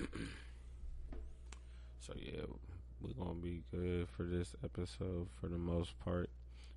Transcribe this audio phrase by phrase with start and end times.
[2.00, 2.42] so yeah,
[3.00, 6.30] we're gonna be good for this episode for the most part.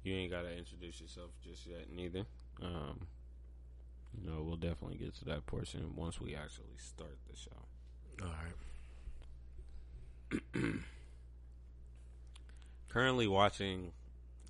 [0.03, 2.25] You ain't gotta introduce yourself just yet, neither.
[2.61, 3.07] Um,
[4.13, 7.51] you know, we'll definitely get to that portion once we actually start the show.
[8.21, 8.29] All
[10.53, 10.53] right.
[12.89, 13.91] Currently watching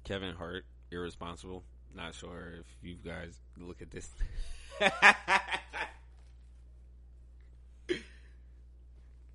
[0.04, 1.64] Kevin Hart, Irresponsible.
[1.96, 4.10] Not sure if you guys look at this.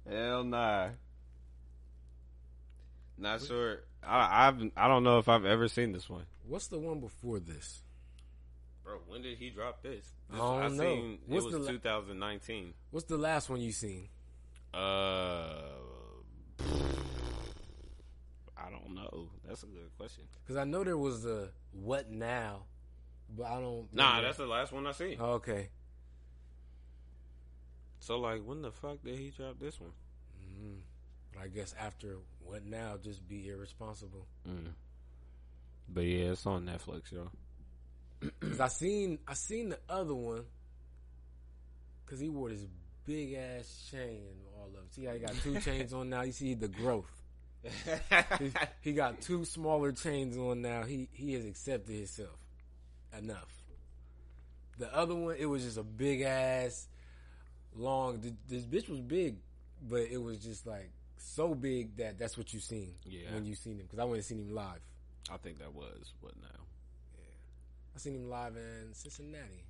[0.09, 0.89] Hell nah.
[3.17, 3.81] Not sure.
[4.03, 6.25] I I've I don't know if I've ever seen this one.
[6.47, 7.83] What's the one before this?
[8.85, 10.07] Bro, when did he drop this?
[10.31, 10.83] this I don't know.
[10.85, 12.73] Seen, What's it the was la- 2019.
[12.91, 14.09] What's the last one you seen?
[14.73, 15.49] Uh,
[18.57, 19.29] I don't know.
[19.47, 20.25] That's a good question.
[20.43, 22.63] Because I know there was a what now,
[23.37, 23.93] but I don't.
[23.93, 24.27] Nah, remember.
[24.29, 25.17] that's the last one I seen.
[25.21, 25.69] Oh, okay.
[28.01, 29.93] So like, when the fuck did he drop this one?
[30.61, 30.81] Mm.
[31.35, 34.27] But I guess after what now, just be irresponsible.
[34.49, 34.73] Mm.
[35.89, 37.29] But yeah, it's on Netflix, yo.
[38.41, 40.45] Cause I seen I seen the other one.
[42.07, 42.65] Cause he wore this
[43.05, 44.95] big ass chain and all of it.
[44.95, 46.23] See how he got two chains on now.
[46.23, 47.11] You see the growth.
[48.39, 50.85] He, he got two smaller chains on now.
[50.85, 52.39] He he has accepted himself
[53.17, 53.63] enough.
[54.79, 56.87] The other one, it was just a big ass,
[57.77, 58.21] long.
[58.21, 59.37] th- This bitch was big,
[59.89, 63.33] but it was just like so big that that's what you seen Yeah.
[63.35, 63.87] when you seen him.
[63.87, 64.81] Because I went and seen him live.
[65.31, 66.65] I think that was what now.
[67.17, 67.25] Yeah,
[67.95, 69.65] I seen him live in Cincinnati.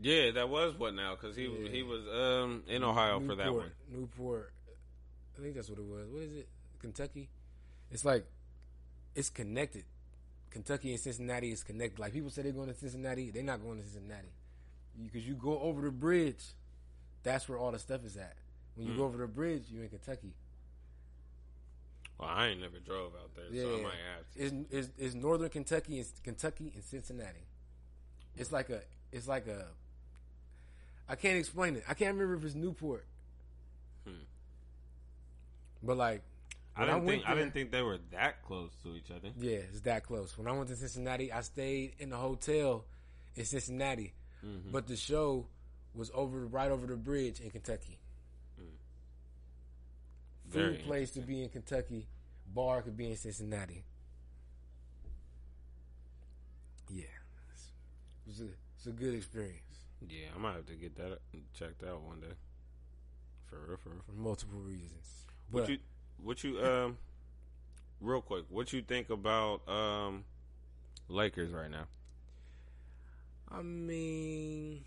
[0.00, 1.68] Yeah, that was what now because he Yeah.
[1.70, 3.70] he was um in Ohio for that one.
[3.90, 4.52] Newport.
[5.36, 6.08] I think that's what it was.
[6.08, 6.48] What is it?
[6.80, 7.28] Kentucky.
[7.90, 8.26] It's like
[9.14, 9.84] it's connected.
[10.50, 11.98] Kentucky and Cincinnati is connected.
[11.98, 14.32] Like people say they're going to Cincinnati, they're not going to Cincinnati
[15.02, 16.42] because you go over the bridge.
[17.22, 18.36] That's where all the stuff is at.
[18.76, 18.96] When you Mm.
[18.98, 20.32] go over the bridge, you're in Kentucky.
[22.18, 23.76] Well, I ain't never drove out there, so Yeah.
[23.78, 24.40] I might have to.
[24.40, 27.44] It's, it's, it's northern Kentucky and Kentucky and Cincinnati.
[28.36, 28.82] It's like a.
[29.12, 29.66] It's like a.
[31.08, 31.84] I can't explain it.
[31.88, 33.04] I can't remember if it's Newport.
[34.04, 34.12] Hmm.
[35.82, 36.22] But like,
[36.76, 39.30] I didn't went think I didn't think they were that close to each other.
[39.38, 40.36] Yeah, it's that close.
[40.36, 42.84] When I went to Cincinnati, I stayed in the hotel
[43.36, 44.12] in Cincinnati,
[44.44, 44.70] Mhm.
[44.72, 45.46] but the show
[45.94, 47.98] was over right over the bridge in Kentucky.
[50.48, 52.06] Very Food place to be in Kentucky,
[52.54, 53.84] bar could be in Cincinnati.
[56.88, 57.04] Yeah,
[57.52, 57.72] it's,
[58.26, 61.18] it was a, it's a good experience Yeah, I might have to get that
[61.52, 62.34] checked out one day.
[63.44, 64.00] For real, for real.
[64.06, 65.26] for multiple reasons.
[65.50, 65.78] What But you
[66.22, 66.98] what you um
[68.00, 70.24] real quick, what you think about um
[71.08, 71.84] Lakers right now?
[73.50, 74.84] I mean,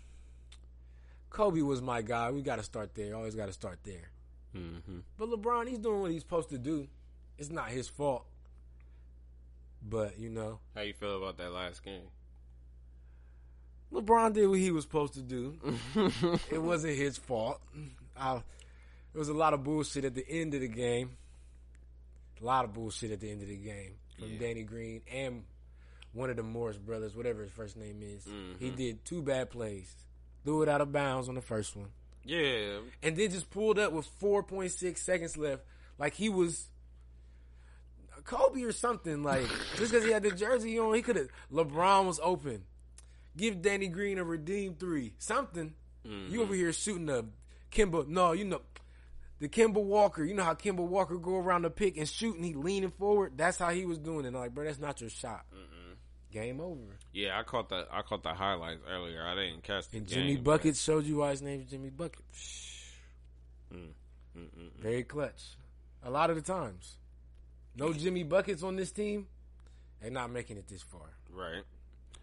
[1.32, 2.30] Kobe was my guy.
[2.30, 3.14] We got to start there.
[3.16, 4.10] Always got to start there.
[4.54, 4.98] Mm-hmm.
[5.18, 6.86] But LeBron, he's doing what he's supposed to do.
[7.38, 8.24] It's not his fault.
[9.82, 12.02] But, you know, How you feel about that last game?
[13.92, 15.58] LeBron did what he was supposed to do.
[16.50, 17.60] it wasn't his fault.
[18.16, 18.34] I,
[19.12, 21.10] there was a lot of bullshit at the end of the game.
[22.40, 24.38] A lot of bullshit at the end of the game from Yeah.
[24.38, 25.44] Danny Green and
[26.12, 28.24] one of the Morris brothers, whatever his first name is.
[28.58, 28.76] He Mhm.
[28.76, 29.94] did two bad plays.
[30.44, 31.88] Threw it out of bounds on the first one.
[32.24, 35.62] Yeah, and then just pulled up with 4.6 seconds left,
[35.98, 36.68] like he was
[38.24, 39.22] Kobe or something.
[39.22, 41.28] Like just because he had the jersey on, he could have.
[41.52, 42.64] LeBron was open.
[43.36, 45.74] Give Danny Green a redeem three, something.
[46.06, 46.32] Mm-hmm.
[46.32, 47.24] You over here shooting a
[47.70, 48.06] Kemba?
[48.06, 48.60] No, you know
[49.40, 50.24] the Kemba Walker.
[50.24, 53.32] You know how Kemba Walker go around the pick and shoot, and he leaning forward.
[53.36, 54.28] That's how he was doing it.
[54.28, 55.44] I'm like, bro, that's not your shot.
[56.32, 56.96] Game over.
[57.12, 57.38] yeah.
[57.38, 59.22] I caught the I caught the highlights earlier.
[59.24, 60.18] I didn't catch the And game.
[60.18, 62.22] Jimmy but- Buckets showed you why his name's Jimmy Bucket.
[63.72, 64.70] Mm, mm, mm, mm.
[64.80, 65.56] Very clutch.
[66.02, 66.96] A lot of the times.
[67.76, 69.26] No Jimmy Buckets on this team,
[70.00, 71.08] they're not making it this far.
[71.30, 71.62] Right.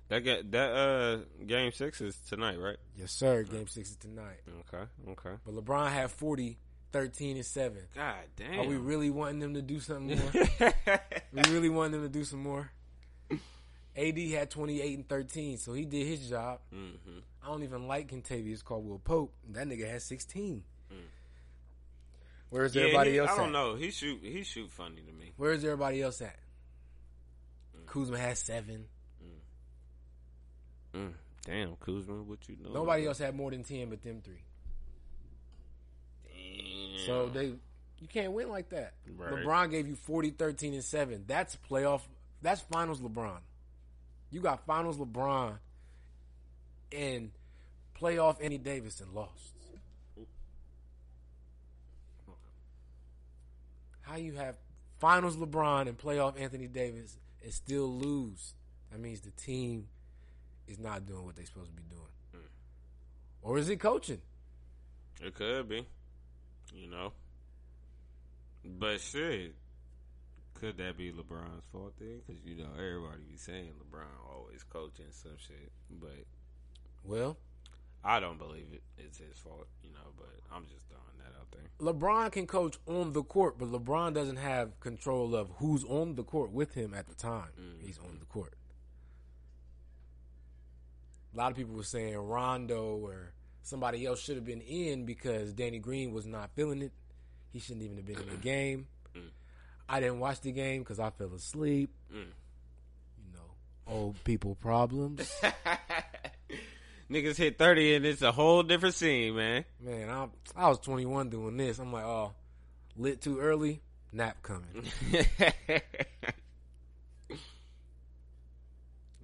[0.09, 2.77] That get that uh game six is tonight, right?
[2.97, 3.43] Yes, sir.
[3.43, 4.41] Game six is tonight.
[4.73, 4.83] Okay.
[5.11, 5.35] Okay.
[5.45, 6.57] But LeBron had 40,
[6.91, 7.77] 13, and 7.
[7.95, 8.59] God damn.
[8.59, 10.31] Are we really wanting them to do something more?
[11.31, 12.71] we really want them to do some more?
[13.99, 16.59] AD had 28 and 13, so he did his job.
[16.73, 17.19] mm-hmm.
[17.43, 19.33] I don't even like Kentavious Caldwell Pope.
[19.51, 20.63] That nigga has 16.
[22.49, 23.75] Where's Yeah, everybody he- else I don't know.
[23.75, 25.33] He shoot he shoot funny to me.
[25.37, 26.35] Where's everybody else at?
[27.85, 28.85] Kuzma has seven.
[30.95, 31.13] Mm.
[31.45, 32.73] Damn, Kuzma, what you know?
[32.73, 34.41] Nobody else had more than 10 but them three.
[36.25, 37.05] Damn.
[37.05, 37.45] So they
[38.01, 38.93] you can't win like that.
[39.15, 39.33] Right.
[39.33, 41.25] LeBron gave you 40, 13, and 7.
[41.27, 42.01] That's playoff
[42.41, 43.37] that's finals LeBron.
[44.31, 45.57] You got finals LeBron
[46.91, 47.31] and
[47.99, 49.53] playoff Andy Davis and lost.
[54.01, 54.55] How you have
[54.99, 58.53] finals LeBron and playoff Anthony Davis and still lose?
[58.91, 59.87] That means the team
[60.67, 62.01] is not doing what they're supposed to be doing.
[62.35, 62.47] Mm.
[63.43, 64.21] Or is it coaching?
[65.21, 65.85] It could be,
[66.73, 67.13] you know.
[68.65, 69.53] But shit,
[70.59, 72.21] could that be LeBron's fault then?
[72.25, 76.25] Because you know everybody be saying LeBron always coaching some shit, but
[77.03, 77.37] Well,
[78.03, 78.83] I don't believe it.
[78.97, 80.11] It's his fault, you know.
[80.17, 81.69] But I'm just throwing that out there.
[81.93, 86.23] LeBron can coach on the court, but LeBron doesn't have control of who's on the
[86.23, 87.81] court with him at the time Mm.
[87.85, 88.53] he's on the court.
[91.33, 95.53] A lot of people were saying Rondo or somebody else should have been in because
[95.53, 96.91] Danny Green was not feeling it.
[97.51, 98.87] He shouldn't even have been in the game.
[99.15, 99.29] Mm.
[99.89, 101.89] I didn't watch the game because I fell asleep.
[102.13, 102.27] Mm.
[103.17, 105.33] You know, old people problems.
[107.11, 109.65] Niggas hit 30 and it's a whole different scene, man.
[109.81, 111.79] Man, I I was 21 doing this.
[111.79, 112.33] I'm like, oh,
[112.95, 113.81] lit too early,
[114.13, 114.83] nap coming.
[115.11, 115.21] yeah,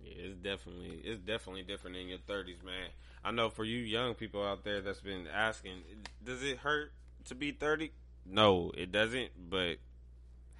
[0.04, 2.90] it's definitely it's definitely different in your 30s, man.
[3.24, 5.84] I know for you young people out there that's been asking,
[6.24, 6.92] does it hurt
[7.26, 7.92] to be 30?
[8.26, 9.78] No, it doesn't, but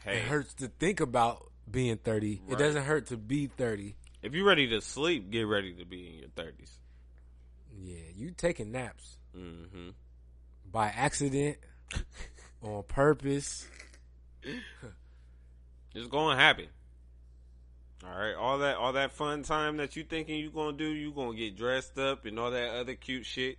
[0.06, 2.42] hey, It hurts to think about being 30.
[2.50, 3.96] It doesn't hurt to be 30.
[4.22, 6.78] if you're ready to sleep, get ready to be in your 30s.
[7.78, 9.90] Yeah, you taking naps hmm
[10.72, 11.58] by accident,
[12.62, 13.68] on purpose.
[15.94, 16.68] It's going to happen.
[18.04, 21.12] All right, all that all that fun time that you thinking you gonna do, you
[21.12, 23.58] gonna get dressed up and all that other cute shit,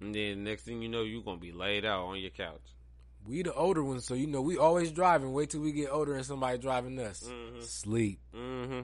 [0.00, 2.60] and then next thing you know, you gonna be laid out on your couch.
[3.28, 5.32] We the older ones, so you know we always driving.
[5.32, 7.22] Wait till we get older and somebody driving us.
[7.22, 7.62] Mhm.
[7.62, 8.20] Sleep.
[8.34, 8.80] Mm-hmm.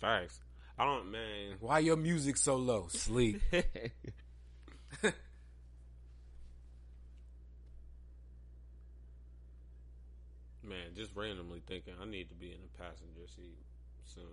[0.00, 0.40] Facts.
[0.78, 1.56] I don't, man.
[1.60, 2.88] Why your music so low?
[2.90, 3.40] Sleep.
[10.62, 13.58] man, just randomly thinking I need to be in a passenger seat
[14.04, 14.24] soon,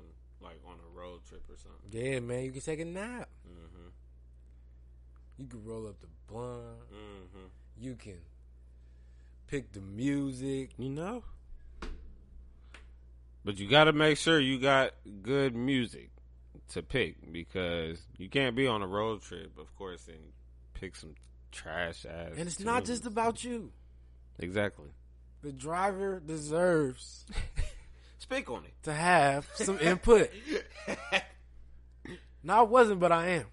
[0.42, 1.90] like on a road trip or something.
[1.92, 3.30] yeah, man, you can take a nap.
[3.48, 3.88] Mm-hmm.
[5.38, 6.80] You can roll up the blunt.
[6.94, 7.48] Mm-hmm.
[7.80, 8.18] You can
[9.52, 10.72] pick the music.
[10.78, 11.24] You know,
[13.46, 16.10] but you got to make sure you got good music
[16.70, 20.32] to pick because you can't be on a road trip, of course, and
[20.74, 21.14] pick some
[21.52, 22.32] trash ass.
[22.38, 23.72] And it's not just about you.
[24.40, 24.88] exactly.
[25.42, 27.26] The driver deserves
[28.20, 28.74] Speak on it.
[28.84, 30.32] to have some input.
[32.44, 33.46] No, I wasn't, but I am.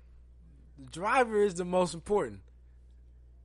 [0.79, 2.41] The driver is the most important.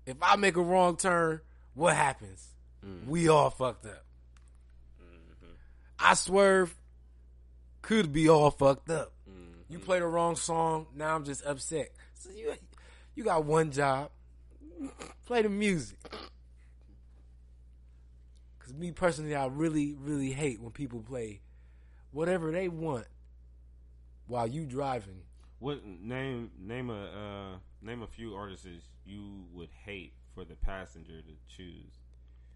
[0.05, 1.41] If I make a wrong turn,
[1.73, 2.47] what happens?
[2.85, 3.07] Mm.
[3.07, 4.05] We all fucked up.
[5.01, 5.53] Mm-hmm.
[5.99, 6.75] I swerve,
[7.81, 9.13] could be all fucked up.
[9.29, 9.73] Mm-hmm.
[9.73, 11.89] You play the wrong song, now I'm just upset.
[12.15, 12.53] So you,
[13.15, 14.11] you got one job.
[15.25, 15.97] Play the music.
[18.59, 21.41] Cause me personally, I really, really hate when people play
[22.11, 23.05] whatever they want
[24.27, 25.21] while you driving.
[25.59, 28.67] What name name a uh, name a few artists
[29.05, 31.99] you would hate for the passenger to choose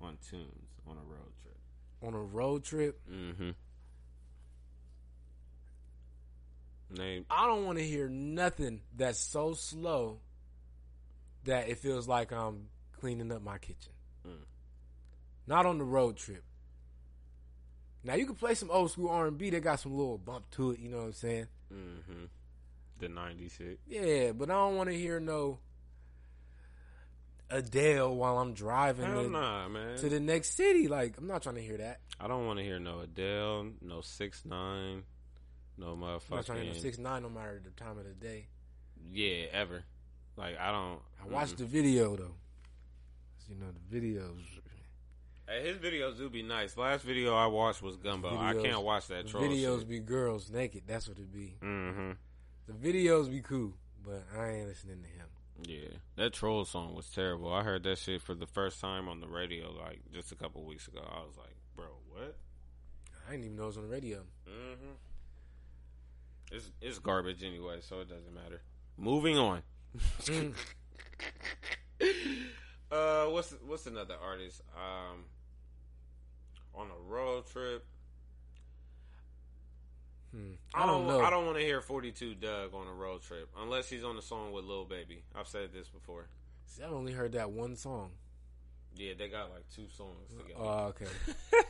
[0.01, 1.57] on tunes on a road trip?
[2.03, 3.00] on a road trip.
[3.12, 3.50] Mm-hmm.
[6.89, 10.19] Name I don't want to hear nothing that's so slow
[11.44, 12.68] that it feels like I'm
[13.00, 13.91] cleaning up my kitchen.
[14.25, 14.46] Mm.
[15.48, 16.43] Not on the road trip.
[18.03, 20.50] Now you can play some old school R and B that got some little bump
[20.51, 20.79] to it.
[20.79, 21.48] You know what I'm saying?
[21.74, 22.25] mm-hmm.
[23.00, 23.79] the '90s hit.
[23.86, 25.60] Yeah, but I don't want to hear no
[27.50, 29.98] Adele while I'm driving Hell to, nah, man.
[29.98, 30.88] to the next city.
[30.88, 32.00] Like I'm not trying to hear that.
[32.20, 35.04] I don't want to hear no Adele, no Six Nine,
[35.77, 38.13] no I'm not trying to hear motherfucking six nine no matter the time of the
[38.13, 38.48] day.
[39.12, 39.84] yeah ever.
[40.36, 41.00] Like I don't.
[41.24, 41.60] I watched mm.
[41.60, 42.36] the video though.
[43.50, 44.42] You know the videos.
[45.48, 46.75] Hey, his videos do be nice.
[46.75, 48.38] Last video I watched was Gumbo.
[48.38, 49.89] I can't watch that troll videos shit.
[49.89, 50.84] be girls naked.
[50.86, 51.56] That's what it be.
[51.63, 52.12] Mm-hmm.
[52.68, 53.74] The videos be cool,
[54.06, 55.27] but I ain't listening to him.
[55.64, 57.54] Yeah, that troll song was terrible.
[57.54, 60.64] I heard that shit for the first time on the radio like just a couple
[60.66, 61.02] weeks ago.
[61.04, 62.38] I was like, bro, what?
[63.28, 64.20] I didn't even know it was on the radio.
[64.48, 64.94] Mm-hmm.
[66.52, 68.62] It's it's garbage anyway, so it doesn't matter.
[68.98, 69.62] Moving on.
[72.90, 74.62] Uh, what's what's another artist?
[74.74, 75.26] Um,
[76.74, 77.86] on a road trip.
[80.38, 80.51] Hmm.
[80.74, 81.08] I I don't.
[81.08, 81.22] don't know.
[81.25, 84.15] I don't want to hear Forty Two Dugg on a road trip unless he's on
[84.15, 85.24] the song with Lil Baby.
[85.36, 86.27] I've said this before.
[86.67, 88.12] See, I've only heard that one song.
[88.96, 90.60] Yeah, they got like two songs together.
[90.60, 91.06] Oh, okay.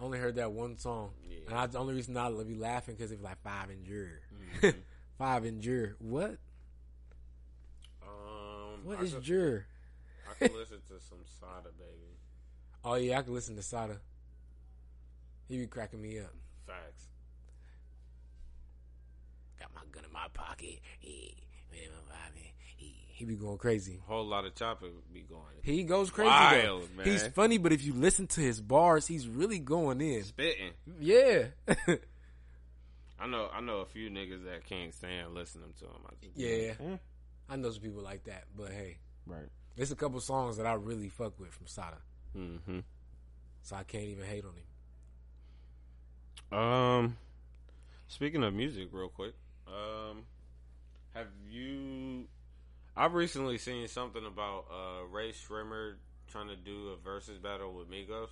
[0.00, 1.10] I only heard that one song.
[1.28, 1.38] Yeah.
[1.48, 4.20] And I, the only reason I be laughing because it was like five endure.
[4.62, 4.74] Mhm.
[5.18, 5.94] five endure.
[5.98, 6.38] What?
[8.02, 9.66] um, What I is could, jure?
[10.30, 12.16] I can listen to some Sada Baby.
[12.84, 13.98] Oh yeah, I can listen to Sada.
[15.48, 16.32] He be cracking me up.
[16.66, 17.06] Facts.
[19.58, 20.80] Got my gun in my pocket.
[23.16, 24.00] He be going crazy.
[24.06, 25.40] Whole lot of chopping be going.
[25.62, 27.06] He goes crazy Wild, man.
[27.06, 30.24] He's funny, but if you listen to his bars, he's really going in.
[30.24, 30.72] Spitting.
[31.00, 31.44] Yeah.
[33.18, 33.48] I know.
[33.54, 35.92] I know a few niggas that can't stand listening to him.
[36.06, 36.68] I Yeah.
[36.70, 36.96] like, eh.
[37.48, 39.48] I know some people like that, but hey, Right.
[39.76, 41.98] there's a couple songs that I really fuck with from Sada,
[42.36, 42.80] Mm-hmm.
[43.62, 44.54] so I can't even hate on
[46.50, 46.58] him.
[46.58, 47.16] Um,
[48.08, 49.34] speaking of music, real quick,
[49.66, 50.24] um,
[51.14, 52.24] have you?
[52.96, 55.94] I've recently seen something about uh Rae Sremmurd
[56.28, 58.28] trying to do a versus battle with Migos.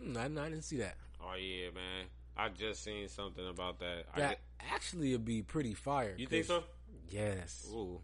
[0.00, 0.96] Hmm, I, I didn't see that.
[1.22, 2.06] Oh yeah, man!
[2.36, 4.04] I just seen something about that.
[4.16, 4.40] That get-
[4.72, 6.14] actually would be pretty fire.
[6.16, 6.64] you think so?
[7.08, 7.66] Yes.
[7.72, 8.00] Ooh,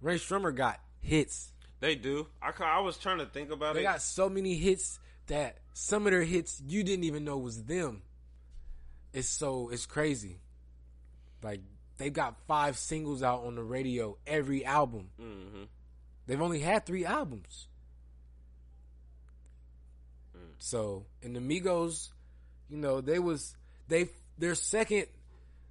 [0.00, 1.52] Rae Sremmurd got hits.
[1.80, 2.26] they do.
[2.42, 3.82] I I was trying to think about They it.
[3.84, 7.64] They got so many hits that some of their hits you didn't even know was
[7.64, 8.02] them.
[9.12, 10.40] It's so it's crazy.
[11.42, 11.60] Like
[11.98, 15.10] they've got five singles out on the radio every album.
[15.20, 15.64] mm-hmm.
[16.26, 17.66] They've only had three albums.
[20.36, 20.40] Mm.
[20.58, 22.08] So, and the Migos,
[22.68, 23.54] you know, they was
[23.88, 24.08] they
[24.38, 25.06] their second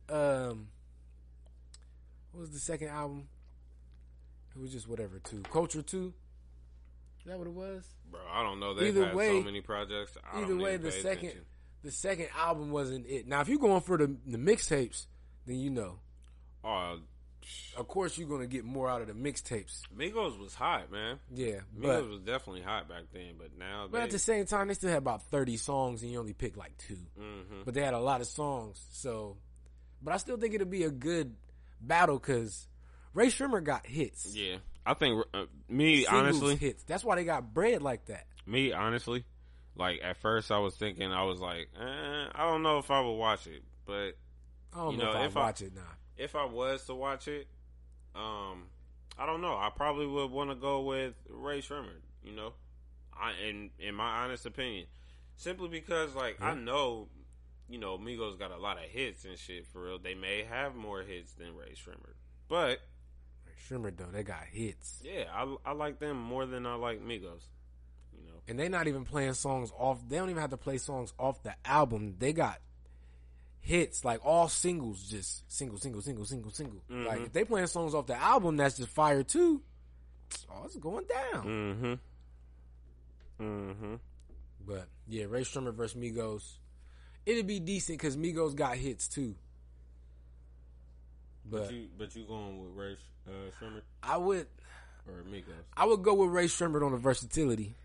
[0.09, 0.67] um
[2.31, 3.27] what was the second album?
[4.55, 5.41] It was just whatever, two.
[5.51, 6.13] Culture 2.
[7.19, 7.85] Is that what it was?
[8.09, 8.73] Bro, I don't know.
[8.73, 10.17] They've Either had way- so many projects.
[10.33, 11.45] I Either way, the second attention.
[11.83, 13.27] the second album wasn't it.
[13.27, 15.05] Now, if you're going for the the mixtapes,
[15.45, 16.00] then you know.
[16.63, 17.00] Oh,
[17.75, 19.81] Of course, you're gonna get more out of the mixtapes.
[19.98, 21.19] Migos was hot, man.
[21.33, 24.03] Yeah, Migos but was definitely hot back then, but now but they.
[24.03, 26.77] at the same time, they still had about 30 songs, and you only picked like
[26.88, 29.38] 2 hmm But they had a lot of songs, so.
[30.03, 31.36] But I still think it'll be a good
[31.79, 32.67] battle because
[33.13, 34.36] Rae Sremmurd got hits.
[34.36, 36.83] Yeah, I think uh, me Singles honestly, hits.
[36.83, 38.25] That's why they got bread like that.
[38.45, 39.25] me honestly,
[39.75, 43.00] like at first I was thinking I was like, eh, I don't know if I
[43.01, 44.12] would watch it, but
[44.73, 45.81] I don't You know, know, if, if I watch it now.
[46.17, 47.47] if I was to watch it,
[48.15, 48.63] um,
[49.17, 49.53] I don't know.
[49.53, 52.01] I probably would want to go with Rae Sremmurd.
[52.23, 52.53] You know,
[53.13, 54.85] I in in my honest opinion,
[55.35, 57.07] simply because like I know,
[57.69, 59.99] you know, Migos got a lot of hits and shit for real.
[59.99, 62.15] They may have more hits than Rae Sremmurd,
[62.47, 62.79] but
[63.45, 67.01] Rae Sremmurd though, they got hits, yeah, I I like them more than I like
[67.01, 67.43] Migos.
[68.13, 69.99] You know, and they not even playing songs off.
[70.07, 72.15] They don't even have to play songs off the album.
[72.19, 72.59] They got
[73.62, 76.82] hits like all singles, just single, single, single, single, single.
[76.89, 77.06] Mhm.
[77.06, 79.62] Like if they playing songs off the album, that's just fire too.
[80.50, 81.46] Oh, it's going down.
[83.39, 83.96] mm-hmm, mm-hmm.
[84.65, 86.53] But yeah, Rae Sremmurd versus Migos,
[87.25, 89.36] it'd be decent because Migos got hits too.
[91.46, 92.96] But But you but you going with Rae
[93.27, 94.48] uh, Sremmurd I would,
[95.08, 95.53] or Migos?
[95.75, 97.75] I would go with Rae Sremmurd on the versatility.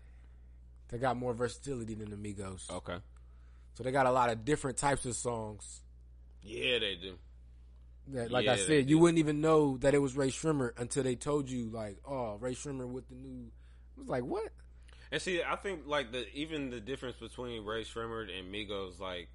[0.89, 2.97] They got more versatility than the Migos, Okay.
[3.77, 5.81] So they got a lot of different types of songs.
[6.41, 7.13] Yeah, they do.
[8.07, 11.03] That, like Yeah, I said, you wouldn't even know that it was Rae Sremmurd until
[11.03, 13.51] they told you, like, oh, Rae Sremmurd with the new.
[13.95, 14.49] I was like, what?
[15.11, 19.29] And see, I think like the even the difference between Rae Sremmurd and Migos, like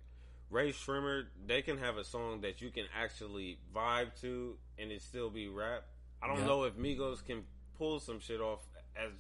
[0.51, 5.03] Rae Sremmurd, they can have a song that you can actually vibe to and it
[5.03, 5.85] still be rap.
[6.21, 6.47] I don't Yeah.
[6.47, 7.45] know if Migos can
[7.79, 8.59] pull some shit off
[8.97, 9.13] as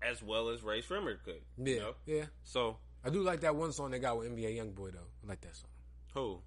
[0.00, 1.42] as well as Rae Sremmurd could.
[1.58, 1.94] Yeah, You know?
[2.06, 2.24] yeah.
[2.44, 4.98] So I do like that one song they got with NBA YoungBoy though.
[5.24, 5.70] I like that song,
[6.14, 6.40] who?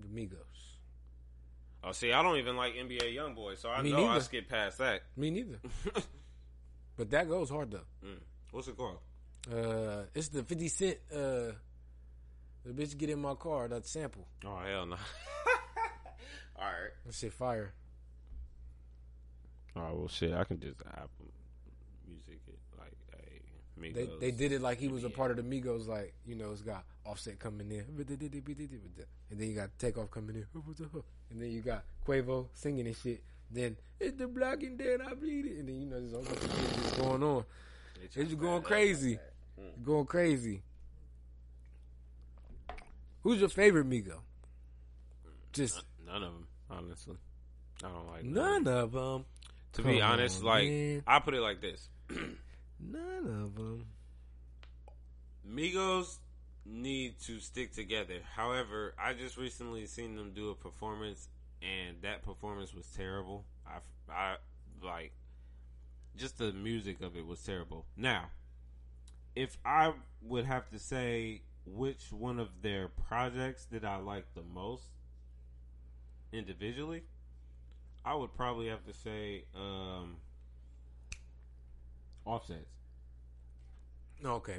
[0.00, 0.36] the Migos.
[1.84, 4.20] Oh, see, I don't even like NBA YoungBoy, so I Me know I neither.
[4.24, 5.02] skip past that.
[5.16, 5.58] Me neither.
[6.96, 7.84] but that goes hard though.
[8.04, 8.20] Mm.
[8.52, 8.98] What's it called?
[9.52, 10.96] Uh, it's the Fifty Cent.
[11.12, 11.52] Uh,
[12.64, 13.68] the bitch get in my car.
[13.68, 14.26] That sample.
[14.46, 14.96] Oh hell no!
[16.56, 16.90] All right.
[17.04, 17.74] That shit fire.
[19.76, 20.32] Oh well, shit.
[20.32, 21.17] I can just Apple Music it like
[23.82, 25.86] hey They they did it like he was a part of the Migos.
[25.86, 30.46] Like you know, it's got Offset coming in, and then you got Takeoff coming in,
[31.30, 33.22] and then you got Quavo singing and shit.
[33.50, 36.22] Then it's the black and then I bleed it, and then you know there's all
[36.22, 37.44] bunch of shit just going on.
[38.04, 39.12] It's just going crazy.
[39.12, 39.20] like
[39.56, 39.62] that.
[39.62, 39.84] Mm.
[39.84, 40.62] Going crazy.
[43.22, 44.20] Who's your favorite Migo?
[45.52, 47.16] Just None of them, honestly.
[47.84, 49.24] I don't like none of them.
[49.74, 51.02] To be honest, on, like man.
[51.06, 51.88] I put it like this:
[52.80, 53.86] None of them.
[55.48, 56.18] Migos
[56.64, 58.20] need to stick together.
[58.36, 61.28] However, I just recently seen them do a performance,
[61.62, 63.44] and that performance was terrible.
[63.66, 63.78] I,
[64.12, 64.36] I
[64.82, 65.12] like
[66.16, 67.86] just the music of it was terrible.
[67.96, 68.30] Now,
[69.34, 69.92] if I
[70.22, 74.90] would have to say which one of their projects did I like the most
[76.32, 77.04] individually,
[78.04, 80.16] I would probably have to say um,
[82.28, 82.70] Offsets.
[84.24, 84.58] Okay.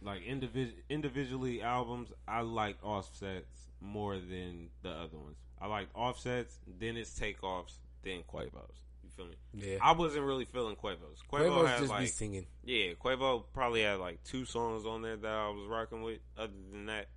[0.00, 5.36] Like individ- individually albums, I like Offset's more than the other ones.
[5.60, 7.74] I like Offset's, then it's Takeoffs,
[8.04, 8.76] then Quavo's.
[9.02, 9.34] You feel me?
[9.54, 9.78] Yeah.
[9.82, 11.20] I wasn't really feeling Quavo's.
[11.32, 12.46] Quavo Quavo's had just be like singing.
[12.64, 16.20] yeah, Quavo probably had like two songs on there that I was rocking with.
[16.36, 17.08] Other than that,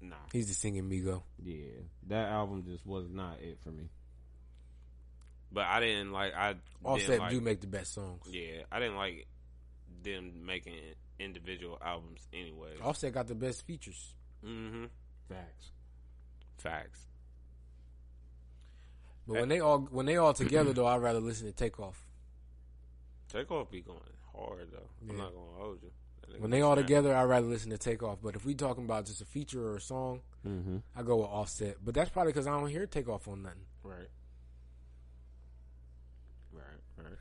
[0.00, 0.16] nah.
[0.32, 1.22] He's the singing Migo.
[1.42, 3.90] Yeah, that album just was not it for me.
[5.50, 6.34] But I didn't like.
[6.34, 8.22] I Offset like, do make the best songs.
[8.30, 9.26] Yeah, I didn't like
[10.02, 10.74] them making
[11.18, 12.70] individual albums anyway.
[12.82, 14.14] Offset got the best features.
[14.44, 14.84] Mm-hmm.
[15.28, 15.72] Facts.
[16.58, 17.06] Facts.
[19.26, 22.02] But when they all when they all together though, I'd rather listen to Takeoff.
[23.30, 24.00] Takeoff be going
[24.34, 24.88] hard though.
[25.08, 25.90] I'm not gonna hold you.
[26.38, 26.86] When they all snap.
[26.86, 28.18] together, I'd rather listen to Takeoff.
[28.22, 30.76] But if we talking about just a feature or a song, Mm-hmm.
[30.96, 31.76] I go with Offset.
[31.84, 33.58] But that's probably because I don't hear Takeoff on nothing.
[33.82, 34.08] Right.
[36.52, 36.62] Right,
[36.96, 37.18] right.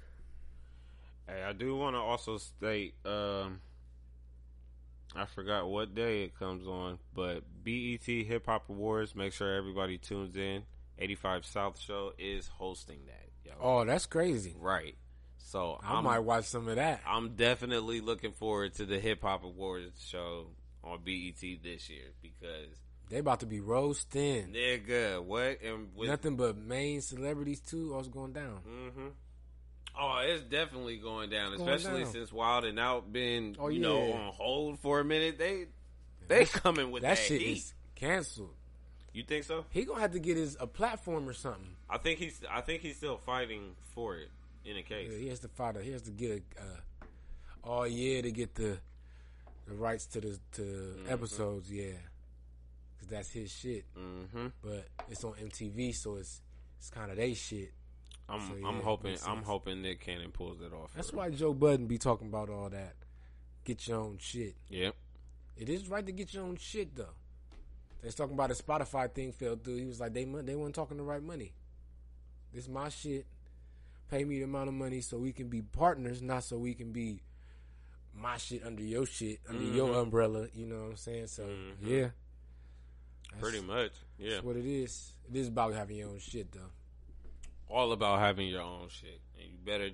[1.27, 3.60] Hey, I do want to also state, um,
[5.15, 9.15] I forgot what day it comes on, but BET Hip Hop Awards.
[9.15, 10.63] Make sure everybody tunes in.
[11.00, 13.29] 85 South Show is hosting that.
[13.46, 13.53] Yo.
[13.62, 14.55] Oh, that's crazy.
[14.60, 14.96] Right.
[15.38, 17.01] So I I'm, might watch some of that.
[17.07, 20.48] I'm definitely looking forward to the Hip Hop Awards show
[20.84, 22.69] on BET this year because
[23.10, 24.53] They about to be roasting.
[24.53, 27.93] nigga, what and with Nothing but main celebrities too.
[27.93, 28.57] All's going down.
[28.67, 29.07] hmm
[30.00, 32.12] Oh, it's definitely going down, Going especially down.
[32.12, 35.38] since Wild and Out been Oh, you know on hold for a minute.
[35.38, 35.66] They
[36.27, 37.58] they coming with That that, shit heat.
[37.58, 38.54] is canceled.
[39.13, 39.66] You think so?
[39.72, 41.75] He gonna have to get his a platform or something.
[41.89, 44.30] I think he's I think he's still fighting for it
[44.66, 45.10] in a case.
[45.12, 45.75] Yeah, he has to fight.
[45.77, 46.66] A, he has to get a uh,
[47.63, 48.77] all year to get the
[49.68, 51.12] the rights to the to Mm-hmm.
[51.12, 51.72] episodes.
[51.72, 51.94] Yeah,
[52.96, 53.86] because that's his shit.
[53.96, 56.42] hmm But it's on MTV, so it's
[56.77, 57.72] it's kind of they shit.
[58.29, 60.91] I'm So, yeah, I'm hoping I'm hoping Nick Cannon pulls it off.
[60.96, 61.29] That's why.
[61.29, 62.96] Joe Budden be talking about all that.
[63.63, 64.55] Get your own shit.
[64.69, 64.95] Yep.
[65.58, 67.15] It is right to get your own shit though.
[68.02, 69.78] They was talking about the Spotify thing fell through.
[69.78, 71.54] He was like, they they weren't talking the right money.
[72.54, 73.25] This my shit.
[74.10, 76.93] Pay me the amount of money so we can be partners, not so we can
[76.93, 77.21] be
[78.13, 80.04] my shit under your shit, under your Mhm.
[80.04, 80.47] umbrella.
[80.54, 81.28] You know what I'm saying?
[81.28, 81.75] So Mhm.
[81.82, 82.10] yeah,
[83.32, 83.91] That's- Pretty much.
[84.17, 84.30] Yeah.
[84.36, 85.12] That's what it is.
[85.30, 86.71] It is about having your own shit though.
[87.69, 89.89] All about having your own shit, and you better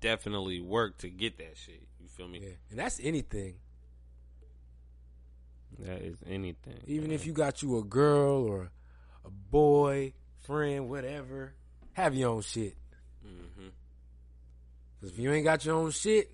[0.00, 1.82] definitely work to get that shit.
[2.00, 2.40] You feel me?
[2.42, 3.54] Yeah, and that's anything.
[5.80, 6.80] That is anything.
[6.86, 8.70] Even if you got you a girl or
[9.24, 10.12] a boy,
[10.46, 11.54] friend, whatever,
[11.94, 12.76] have your own shit.
[13.22, 13.68] hmm
[15.00, 16.32] Cause if you ain't got your own shit,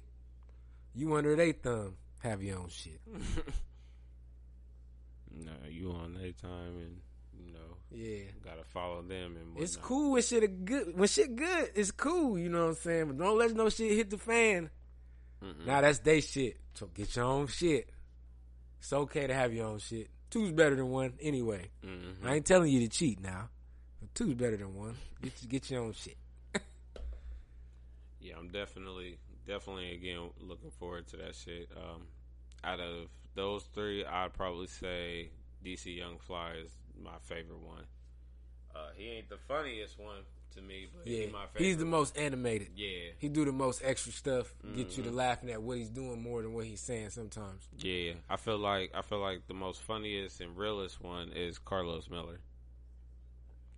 [0.95, 1.97] you under their thumb.
[2.19, 3.01] Have your own shit.
[5.35, 7.01] No, you on their time, and
[7.95, 8.25] Yeah.
[8.45, 9.63] gotta follow them and whatnot.
[9.63, 12.75] It's cool when shit a good when shit good, it's cool, you know what I'm
[12.77, 13.07] saying?
[13.09, 14.71] But don't let no shit hit the fan.
[15.43, 15.67] Mm-mm.
[15.67, 16.57] Now that's they shit.
[16.75, 17.91] So get your own shit.
[18.79, 20.09] It's okay to have your own shit.
[20.31, 21.69] Two's better than one anyway.
[21.85, 22.25] Mhm.
[22.25, 23.49] I ain't telling you to cheat now.
[24.01, 24.95] But two's better than one.
[25.21, 26.17] Get get your own shit.
[28.21, 31.69] Yeah, I'm definitely, definitely again looking forward to that shit.
[31.77, 32.03] Um,
[32.63, 35.31] out of those three, I'd probably say
[35.65, 37.85] DC Young Fly is my favorite one.
[38.75, 40.23] Uh, he ain't the funniest one
[40.55, 41.25] to me, but Yeah.
[41.25, 41.65] he's my favorite.
[41.67, 42.73] He's the most animated.
[42.77, 45.15] Yeah, He do the most extra stuff, get you to Mhm.
[45.15, 47.69] laughing at what he's doing more than what he's saying sometimes.
[47.79, 48.15] yeah.
[48.29, 52.41] I feel like I feel like the most funniest and realest one is Karlous Miller.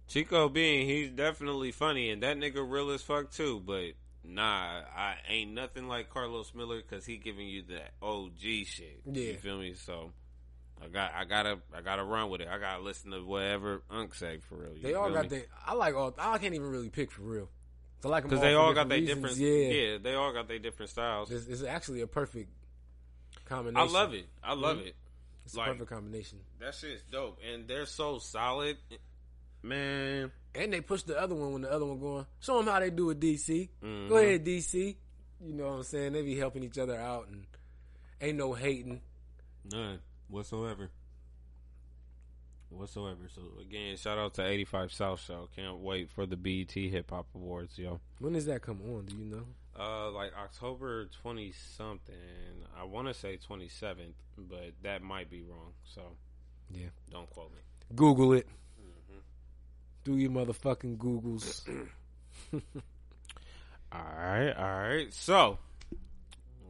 [0.06, 3.60] Chico Bean, he's definitely funny, and that nigga real as fuck too.
[3.60, 9.00] But nah, I ain't nothing like Karlous Miller because he giving you that OG shit.
[9.06, 9.22] Yeah.
[9.32, 9.74] you feel me?
[9.74, 10.12] So
[10.82, 12.48] I got, I gotta, I gotta run with it.
[12.48, 14.72] I gotta listen to whatever Unc say for real.
[14.82, 15.44] They all got their.
[15.66, 16.14] I like all.
[16.18, 17.48] I can't even really pick for real.
[18.04, 19.36] I like because they all got their different.
[19.36, 19.98] Yeah, Yeah.
[20.02, 21.30] they all got their different styles.
[21.30, 22.50] It's, it's actually a perfect
[23.46, 23.88] combination.
[23.88, 24.26] I love it.
[24.42, 24.86] I love Mhm.
[24.88, 24.96] it.
[25.46, 26.38] It's Like- a perfect combination.
[26.60, 28.76] That shit's dope, and they're so solid,
[29.62, 30.32] man.
[30.54, 32.26] And they push the other one when the other one going.
[32.40, 33.70] Show them how they do with DC.
[33.82, 34.08] Mhm.
[34.08, 34.96] Go ahead, DC.
[35.40, 36.12] You know what I'm saying?
[36.12, 37.46] They be helping each other out, and
[38.20, 39.00] ain't no hating.
[39.72, 40.90] None whatsoever.
[42.70, 43.28] Whatsoever.
[43.32, 45.48] So again, shout out to 85 South Show.
[45.54, 48.00] Can't wait for the BET Hip Hop Awards, yo.
[48.18, 49.04] When does that come on?
[49.06, 49.44] Do you know?
[49.78, 52.14] Uh, like October 20 something.
[52.78, 55.72] I want to say 27th, but that might be wrong.
[55.84, 56.02] So
[56.70, 56.86] Yeah.
[57.10, 57.58] don't quote me.
[57.94, 58.48] Google it.
[60.04, 61.66] Do your motherfucking Googles.
[63.92, 65.12] All right, all right.
[65.14, 65.58] So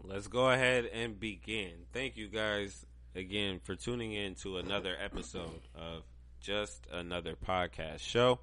[0.03, 1.73] let's go ahead and begin.
[1.93, 6.03] Thank you guys again for tuning in to another episode of
[6.41, 8.41] Just Another Podcast Show.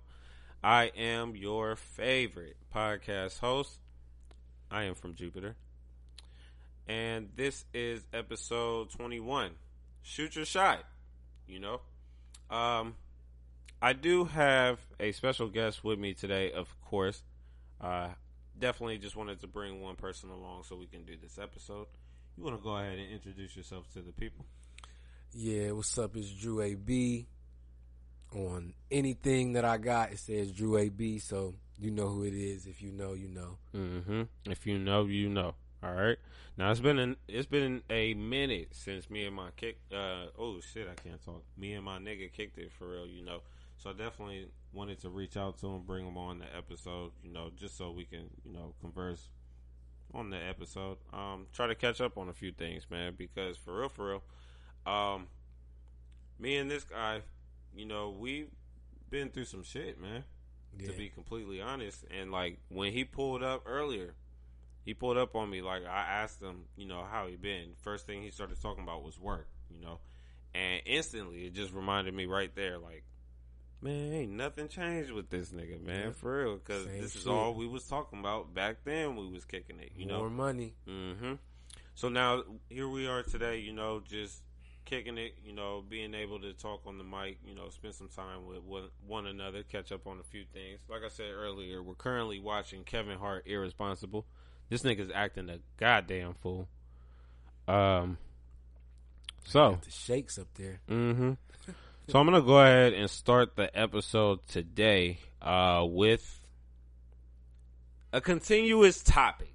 [0.63, 3.79] I am your favorite podcast host.
[4.69, 5.55] I am from Jupiter.
[6.87, 9.51] and this is episode 21.
[10.03, 10.83] Shoot your shot,
[11.47, 11.81] you know.
[12.49, 12.95] Um,
[13.81, 17.23] I do have a special guest with me today, of course.
[17.79, 18.09] Uh,
[18.57, 21.87] definitely just wanted to bring one person along so we can do this episode.
[22.37, 24.45] You want to go ahead and introduce yourself to the people?
[25.33, 26.17] Yeah, what's up?
[26.17, 27.25] It's Drew AB.
[28.33, 32.65] On anything that I got, it says Drew AB, so you know who it is.
[32.65, 33.57] If you know, you know.
[33.73, 34.23] Mm-hmm.
[34.49, 35.55] If you know, you know.
[35.81, 36.17] All right.
[36.57, 39.79] Now it's been an, it's been a minute since me and my kick.
[39.91, 41.43] Uh, oh shit, I can't talk.
[41.57, 43.39] Me and my nigga kicked it for real, you know.
[43.77, 47.31] So I definitely wanted to reach out to him, bring him on the episode, you
[47.31, 49.29] know, just so we can, you know, converse
[50.13, 50.97] on the episode.
[51.13, 54.23] Um, try to catch up on a few things, man, because for real, for real,
[54.85, 55.27] um,
[56.39, 57.21] me and this guy,
[57.75, 58.49] you know, we've
[59.09, 60.23] been through some shit, man.
[60.79, 60.87] Yeah.
[60.87, 64.13] To be completely honest, and like when he pulled up earlier,
[64.85, 65.61] he pulled up on me.
[65.61, 67.73] Like I asked him, you know, how he been.
[67.81, 69.99] First thing he started talking about was work, you know,
[70.55, 73.03] and instantly it just reminded me right there, like,
[73.81, 76.11] man, ain't nothing changed with this nigga, man, Yeah.
[76.11, 76.55] for real.
[76.55, 79.17] Because this is all we was talking about back then.
[79.17, 80.19] We was kicking it, you know.
[80.19, 80.73] More money.
[80.87, 81.33] hmm
[81.95, 84.41] So now here we are today, you know, just
[84.91, 88.09] kicking it, you know, being able to talk on the mic, you know, spend some
[88.09, 90.81] time with one, one another, catch up on a few things.
[90.89, 94.25] Like I said earlier, we're currently watching Kevin Hart Irresponsible.
[94.69, 96.67] This nigga's acting a goddamn fool.
[97.67, 98.17] Um.
[99.45, 100.81] So, The shakes up there.
[100.87, 101.31] hmm
[102.09, 106.41] So I'm gonna go ahead and start the episode today uh, with
[108.13, 109.53] a continuous topic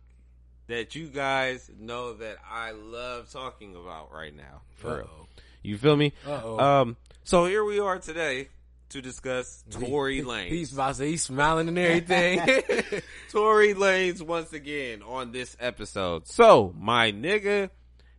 [0.67, 4.63] that you guys know that I love talking about right now.
[4.75, 5.26] For real, Uh-oh.
[5.67, 6.13] You feel me?
[6.27, 6.59] Uh-oh.
[6.59, 6.97] Um.
[7.25, 8.49] So here we are today
[8.91, 10.49] to discuss Tory Lanez.
[10.49, 12.39] He's about to, he's smiling and everything.
[13.31, 16.29] Tory Lanez once again on this episode.
[16.29, 17.71] So my nigga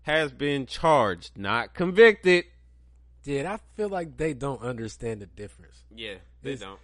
[0.02, 2.46] has been charged, not convicted.
[3.24, 5.84] Dude, I feel like they don't understand the difference.
[5.96, 6.80] Yeah, they It's- don't.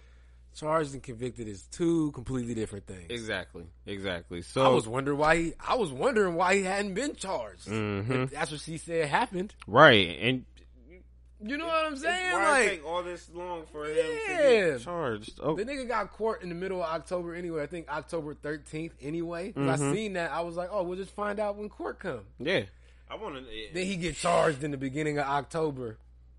[0.56, 3.06] Charged and convicted is two completely different things.
[3.10, 4.40] Exactly, exactly.
[4.42, 5.52] So I was wondering why he.
[5.58, 7.66] I was wondering why he hadn't been charged.
[7.66, 8.30] Mhm.
[8.30, 9.52] That's what she said happened.
[9.66, 10.44] right, and
[11.46, 12.32] You know what I'm saying?
[12.32, 14.70] why like take all this long for him to Yeah.
[14.72, 15.38] get charged?
[15.42, 17.62] Oh, the nigga got court in the middle of October anyway.
[17.62, 19.52] I think October 13th anyway.
[19.56, 19.92] I Mhm.
[19.92, 20.30] seen that.
[20.30, 22.24] I was like, oh, we'll just find out when court come.
[22.38, 22.62] yeah.
[23.10, 23.42] I want to.
[23.74, 25.98] Then he get charged in the beginning of October.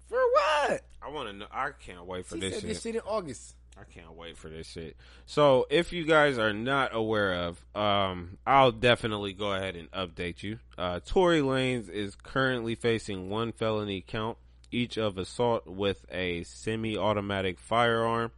[0.09, 0.81] For what?
[1.01, 1.45] I want to know.
[1.51, 2.69] I can't wait for She this said shit.
[2.69, 3.55] this shit in August.
[3.79, 4.95] I can't wait for this shit.
[5.25, 10.41] So, if you guys are not aware of, um, I'll definitely go ahead and update
[10.43, 10.59] you.
[10.77, 14.37] Uh, Tory Lanez is currently facing one felony count,
[14.75, 18.31] each of assault with a semi-automatic firearm,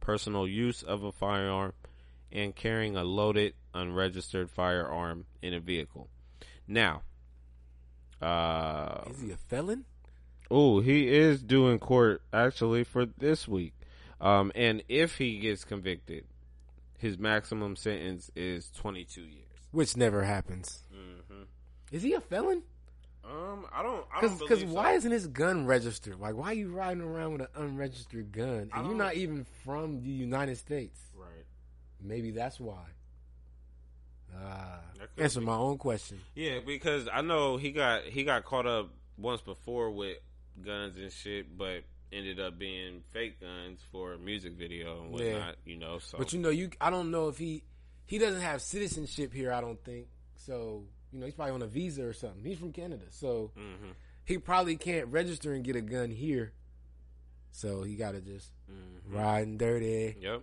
[0.00, 1.72] personal use of a firearm,
[2.32, 6.08] and carrying a loaded, unregistered firearm in a vehicle.
[6.66, 7.02] Now,
[8.20, 9.84] uh, Is he a felon?
[10.50, 13.74] Oh, he is doing court actually for this week.
[14.20, 16.24] Um, and if he gets convicted,
[16.98, 19.44] his maximum sentence is 22 years.
[19.70, 20.82] Which never happens.
[20.92, 21.42] Mm-hmm.
[21.92, 22.62] Is he a felon?
[23.30, 24.06] Um, I don't.
[24.14, 26.18] I Because don't why isn't his gun registered?
[26.18, 28.70] Like, why are you riding around with an unregistered gun?
[28.74, 30.98] And you're don't- even from the United States.
[31.14, 31.44] right?
[32.00, 32.84] Maybe that's why.
[34.34, 35.46] Ah, That answer be.
[35.46, 36.20] my own question.
[36.34, 40.18] Yeah, because I know he got he got caught up once before with
[40.64, 45.32] guns and shit, but ended up being fake guns for a music video and Yeah.
[45.34, 45.56] whatnot.
[45.64, 47.62] You know, so But you know, you I don't know if he
[48.06, 49.52] he doesn't have citizenship here.
[49.52, 50.84] I don't think so.
[51.12, 52.44] You know, he's probably on a visa or something.
[52.44, 53.92] He's from Canada, so hmm
[54.24, 56.52] he probably can't register and get a gun here.
[57.50, 60.16] So he got to just hmm riding dirty.
[60.20, 60.42] Yep.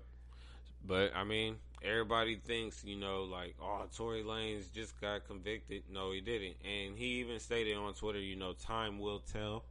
[0.86, 5.84] But I mean, everybody thinks, you know, like, oh, Tory Lanez just got convicted.
[5.92, 6.56] No, he didn't.
[6.64, 9.66] And he even stated on Twitter, you know, time will tell.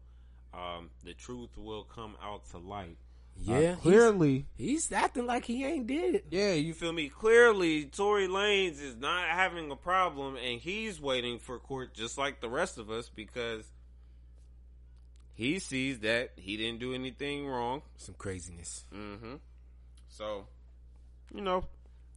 [0.52, 2.96] Um, the truth will come out to light.
[3.48, 4.46] Uh, Yeah, clearly.
[4.56, 6.26] he's, he's acting like he ain't did it.
[6.30, 7.08] Yeah, you feel me?
[7.08, 12.40] Clearly, Tory Lanez is not having a problem, and he's waiting for court just like
[12.40, 13.64] the rest of us because
[15.34, 17.82] he sees that he didn't do anything wrong.
[17.96, 18.84] Some craziness.
[18.94, 19.34] Mm-hmm.
[20.08, 20.46] So,
[21.34, 21.64] you know,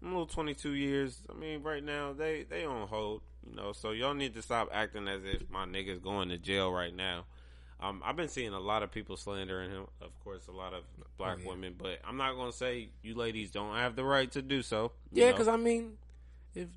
[0.02, 1.20] I'm a little 22 years.
[1.30, 3.22] I mean, right now they they on hold.
[3.50, 6.72] You know, so y'all need to stop acting as if my nigga's going to jail
[6.72, 7.26] right now.
[7.80, 9.86] Um, I've been seeing a lot of people slandering him.
[10.02, 10.84] Of course, a lot of
[11.18, 11.50] black Oh, yeah.
[11.50, 14.92] women, but I'm not gonna say you ladies don't have the right to do so.
[15.12, 15.98] Yeah, because I mean,
[16.56, 16.68] if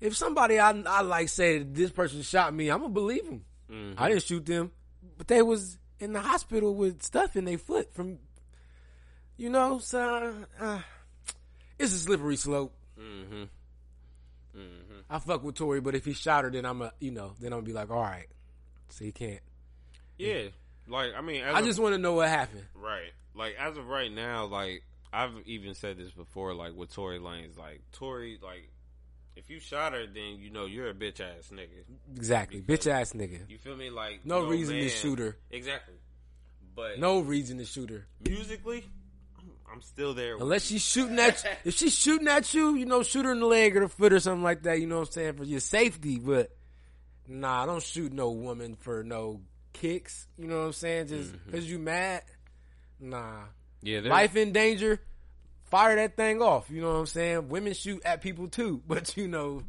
[0.00, 3.44] if somebody I I like say this person shot me, I'm gonna believe him.
[3.70, 3.94] Mhm.
[3.96, 4.72] I didn't shoot them,
[5.18, 8.18] but they was in the hospital with stuff in their foot from,
[9.36, 9.78] you know.
[9.78, 10.80] So uh,
[11.78, 12.74] it's a slippery slope.
[12.98, 13.44] Mm-hmm.
[14.58, 14.98] Mm-hmm.
[15.08, 17.52] I fuck with Tory, but if he shot her, then I'm a, you know, then
[17.52, 18.26] I'm gonna be like, all right,
[18.88, 19.40] so he can't.
[20.18, 20.42] Yeah,
[20.88, 22.64] like I mean, I just want to know what happened.
[22.74, 23.12] right.
[23.34, 27.58] Like as of right now, like I've even said this before, like with Tory Lanez,
[27.58, 28.70] like Tory, like
[29.36, 31.84] if you shot her, then you know you're a bitch ass nigga.
[32.16, 33.48] Exactly, Because- bitch ass nigga.
[33.50, 33.90] You feel me?
[33.90, 35.36] Like No reason to shoot her.
[35.50, 35.94] Exactly.
[36.74, 38.84] But No reason to shoot her musically,
[39.38, 40.36] I'm, I'm still there.
[40.36, 41.44] unless she's shooting at.
[41.64, 44.14] if she's shooting at you, you know, shoot her in the leg or the foot
[44.14, 44.80] or something like that.
[44.80, 46.18] You know what I'm saying for your safety.
[46.18, 46.56] But
[47.28, 49.42] nah, don't shoot no woman for no
[49.80, 50.26] kicks.
[50.36, 51.06] You know what I'm saying?
[51.08, 51.50] Just Mm-hmm.
[51.50, 52.22] because you mad.
[53.00, 53.40] Nah,
[53.82, 55.00] yeah, life in danger.
[55.64, 56.70] Fire that thing off.
[56.70, 57.48] You know what I'm saying?
[57.48, 59.62] Women shoot at people too, but you know,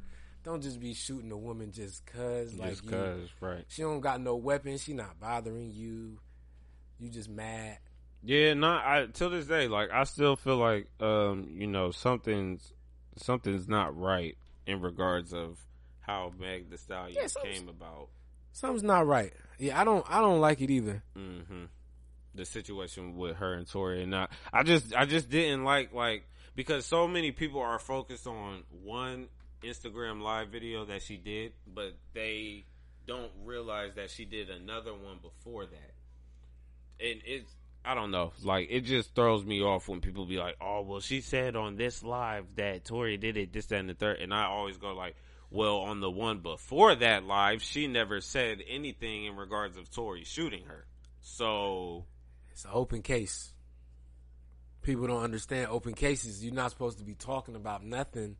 [0.43, 2.54] don't just be shooting a woman just cause.
[2.54, 3.65] like just you- cause, right?
[3.67, 4.78] She don't got no weapon.
[4.78, 6.20] She not bothering you.
[7.00, 7.78] You just mad.
[8.24, 9.67] Yeah, not I till this day.
[9.67, 12.74] Like I still feel like um, you know something's
[13.17, 15.58] something's not right in regards of
[16.00, 18.08] how Meg the Stallion Yeah, came about.
[18.58, 19.34] Something's not right.
[19.60, 20.04] Yeah, I don't.
[20.10, 21.04] I don't like it either.
[21.15, 21.65] hmm
[22.34, 24.32] The situation with her and Tory, and not.
[24.52, 26.24] I just, I just didn't like like
[26.56, 29.28] because so many people are focused on one
[29.62, 32.65] Instagram live video that she did, but they
[33.06, 35.93] don't realize that she did another one before that.
[37.00, 37.52] And it's,
[37.86, 41.00] I don't know, like it just throws me off when people be like, "Oh, well,
[41.00, 44.17] she said on this live that Tory did it, this, that, and the third.
[44.20, 45.15] and I always go like.
[45.49, 50.23] Well, on the one before that live, she never said anything in regards of Tory
[50.25, 50.86] shooting her.
[51.21, 52.05] So
[52.51, 53.53] It's an open case.
[54.81, 56.43] People don't understand open cases.
[56.43, 58.38] You're not supposed to be talking about nothing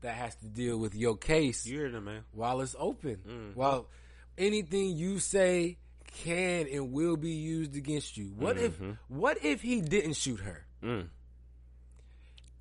[0.00, 2.24] that has to deal with your case you hear them, man.
[2.32, 3.22] while it's open.
[3.26, 3.54] Mhm.
[3.56, 3.88] While
[4.36, 8.32] anything you say can and will be used against you.
[8.34, 8.62] What Mhm.
[8.62, 8.80] if?
[9.08, 10.66] What if he didn't shoot her?
[10.82, 11.08] Mm.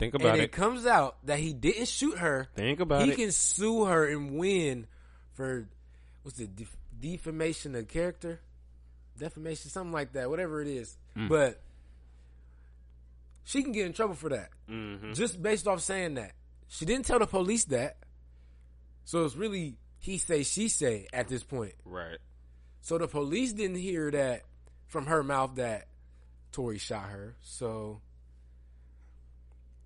[0.02, 0.52] Think and about it, it.
[0.52, 2.48] comes out that he didn't shoot her.
[2.56, 3.18] Think about he it.
[3.18, 4.88] He can sue her and win
[5.34, 5.68] for
[6.24, 8.42] what's it def- defamation of character,
[9.20, 10.98] defamation, something like that, whatever it is.
[11.16, 11.30] Mm.
[11.30, 11.62] But
[13.44, 16.32] she can get in trouble for that hmm just based off saying that.
[16.68, 17.98] She didn't tell the police that,
[19.04, 21.76] so it's really he say she say at this point.
[21.86, 22.18] Right.
[22.82, 24.46] So the police didn't hear that
[24.88, 25.90] from her mouth that
[26.52, 27.36] Tory shot her.
[27.42, 28.02] So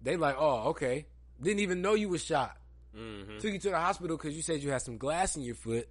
[0.06, 1.06] they like, oh, okay.
[1.42, 2.56] Didn't even know you was shot.
[2.96, 5.56] hmm Took you to the hospital because you said you had some glass in your
[5.56, 5.88] foot.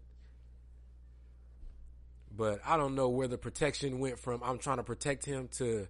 [2.37, 4.43] But I don't know where the protection went from.
[4.43, 5.87] I'm trying to protect him to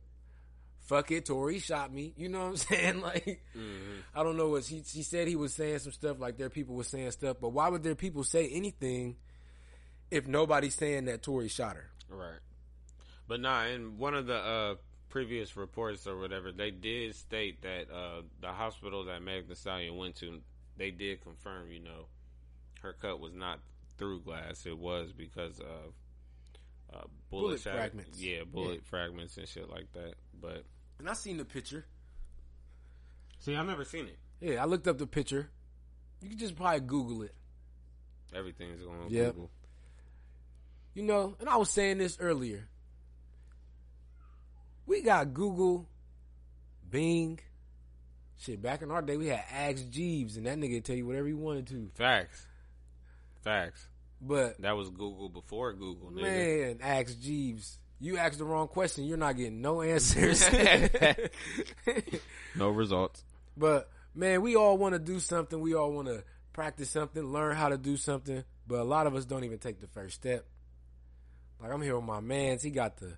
[0.80, 1.26] fuck it.
[1.26, 2.12] Tory shot me.
[2.16, 3.00] You know what I'm saying?
[3.00, 5.26] Like, hmm I don't know what she, she said.
[5.28, 7.38] He was saying some stuff like their people were saying stuff.
[7.40, 9.16] But why would their people say anything
[10.10, 11.90] if nobody's saying that Tory shot her?
[12.08, 12.38] Right.
[13.26, 14.74] But nah, in one of the uh,
[15.14, 19.96] previous reports or whatever, they did state that uh, the hospital that Meg the Stallion
[19.96, 20.40] went to,
[20.76, 22.06] they did confirm, you know,
[22.82, 23.60] her cut was not
[23.96, 24.66] through glass.
[24.66, 25.94] It was because of
[26.92, 28.20] uh, bullet, Bullet shatter- fragments.
[28.20, 30.14] Yeah, bullet fragments and shit like that.
[30.40, 30.64] But
[30.98, 31.84] And I seen the picture.
[33.38, 34.18] see, I've never seen it.
[34.40, 35.48] Yeah, I looked up the picture.
[36.22, 37.36] You can just probably Google it.
[38.34, 39.34] Everything's on Yep.
[39.34, 39.50] Google.
[40.94, 42.68] You know, and I was saying this earlier.
[44.86, 45.88] We got Google,
[46.88, 47.40] Bing.
[48.38, 51.28] Shit, back in our day, we had Ask Jeeves, and that nigga tell you whatever
[51.28, 51.90] you wanted to.
[51.94, 52.46] Facts.
[53.42, 53.86] Facts.
[54.20, 56.22] But That was Google before Google, nigga.
[56.22, 59.04] man, Ask Jeeves, you asked the wrong question.
[59.04, 60.44] You're not getting no answers.
[62.56, 63.24] No results.
[63.56, 65.58] But man, we all want to do something.
[65.60, 68.44] We all want to practice something, learn how to do something.
[68.66, 70.46] But a lot of us don't even take the first step.
[71.60, 72.62] Like I'm here with my man's.
[72.62, 73.16] He got the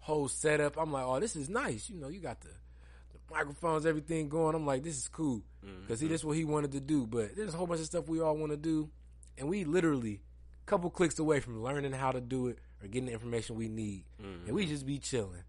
[0.00, 0.76] whole setup.
[0.76, 1.88] I'm like, oh, this is nice.
[1.88, 4.54] You know, you got the, the microphones, everything going.
[4.54, 5.82] I'm like, this is cool mm-hmm.
[5.82, 7.06] because he this what he wanted to do.
[7.06, 8.90] But there's a whole bunch of stuff we all want to do,
[9.36, 10.20] and we literally
[10.66, 13.68] a couple clicks away from learning how to do it or getting the information we
[13.68, 14.70] need, and we mm-hmm.
[14.70, 15.42] just be chilling.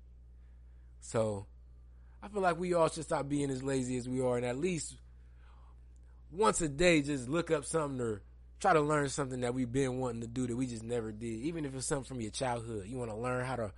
[1.01, 1.45] So
[2.21, 4.57] I feel like we all should stop being as lazy as we are, and at
[4.57, 4.95] least
[6.31, 8.21] once a day, just look up something or
[8.59, 11.41] try to learn something that we've been wanting to do that we just never did.
[11.41, 13.71] Even if it's something from your childhood, you want to learn how to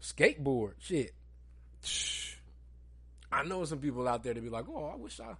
[0.00, 0.72] skateboard.
[0.78, 1.12] Shit,
[3.32, 5.34] I know some people out there to be like, "Oh, I wish I,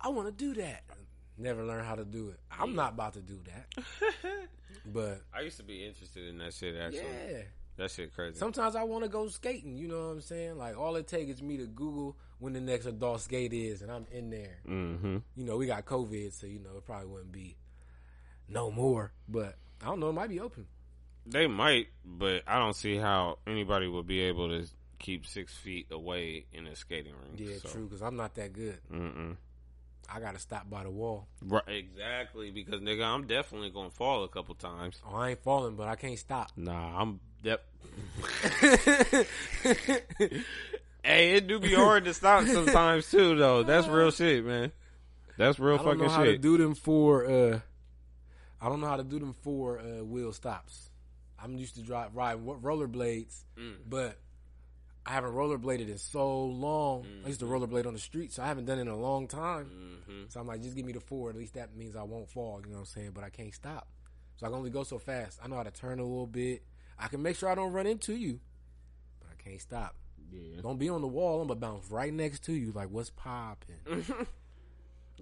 [0.00, 0.84] I want to do that."
[1.38, 2.38] Never learn how to do it.
[2.50, 3.84] I'm not about to do that.
[4.84, 6.76] But I used to be interested in that shit.
[6.76, 7.42] Actually, yeah,
[7.76, 8.38] that shit crazy.
[8.38, 9.76] Sometimes I want to go skating.
[9.76, 10.58] You know what I'm saying?
[10.58, 13.90] Like all it takes is me to Google when the next adult skate is, and
[13.90, 14.58] I'm in there.
[14.68, 15.18] mm-hmm.
[15.36, 17.56] You know, we got COVID, so you know it probably wouldn't be
[18.48, 19.12] no more.
[19.28, 20.08] But I don't know.
[20.08, 20.66] It might be open.
[21.26, 24.66] They might, but I don't see how anybody would be able to
[24.98, 27.38] keep six feet away in a skating rink.
[27.50, 27.68] Yeah, so.
[27.68, 27.84] true.
[27.84, 28.78] Because I'm not that good.
[28.92, 29.36] Mm-mm.
[30.14, 31.26] I gotta stop by the wall.
[31.42, 32.50] Right, exactly.
[32.50, 35.00] Because nigga, I'm definitely gonna fall a couple times.
[35.10, 36.50] Oh, I ain't falling, but I can't stop.
[36.56, 37.64] Nah, I'm yep.
[41.02, 43.62] hey, it do be hard to stop sometimes too, though.
[43.62, 44.72] That's real shit, man.
[45.38, 46.40] That's real fucking know how to shit.
[46.40, 47.26] do them for.
[47.26, 47.60] uh
[48.60, 50.90] I don't know how to do them for uh wheel stops.
[51.42, 53.76] I'm used to drive ride rollerblades, Mm.
[53.88, 54.18] but
[55.04, 57.04] I haven't rollerbladed in so long.
[57.24, 59.26] I used to rollerblade on the street, so I haven't done it in a long
[59.26, 60.02] time.
[60.06, 61.30] hmm So I'm like, just give me the four.
[61.30, 62.60] At least that means I won't fall.
[62.64, 63.10] You know what I'm saying?
[63.12, 63.88] But I can't stop.
[64.36, 65.40] So I can only go so fast.
[65.42, 66.62] I know how to turn a little bit.
[66.98, 68.38] I can make sure I don't run into you,
[69.20, 69.96] but I can't stop.
[70.30, 70.60] Yeah.
[70.62, 71.42] Don't be on the wall.
[71.42, 72.70] I'm gonna bounce right next to you.
[72.72, 73.76] Like, what's popping?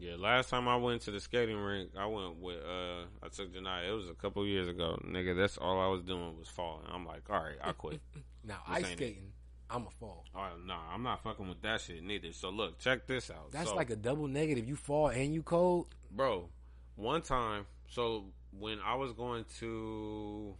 [0.00, 3.52] Yeah, last time I went to the skating rink, I went with uh I took
[3.54, 3.88] Janai.
[3.88, 4.98] It was a couple years ago.
[5.06, 6.86] Nigga, that's all I was doing was falling.
[6.90, 8.00] I'm like, all right, I quit.
[8.42, 9.04] Now This ice ain't it.
[9.04, 9.32] skating,
[9.68, 10.24] I'm a fall.
[10.34, 12.32] oh no, I'm not fucking with that shit neither.
[12.32, 13.52] So look, check this out.
[13.52, 14.66] That's So- like a double negative.
[14.66, 15.88] You fall and you cold.
[16.10, 16.48] bro.
[16.96, 18.24] One time, so
[18.58, 20.54] when I was going to,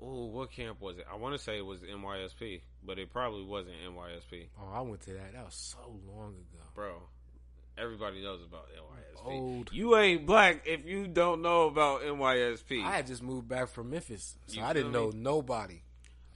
[0.00, 1.06] oh, what camp was it?
[1.12, 5.00] I want to say it was NYSP, but it probably wasn't NYSP, Oh, I went
[5.02, 5.32] to that.
[5.32, 6.64] That was so long ago.
[6.74, 7.02] bro.
[7.76, 9.26] Everybody knows about NYSP.
[9.26, 9.70] Old.
[9.72, 12.84] You ain't black if you don't know about NYSP.
[12.84, 15.80] I had just moved back from Memphis, so You I didn't know nobody.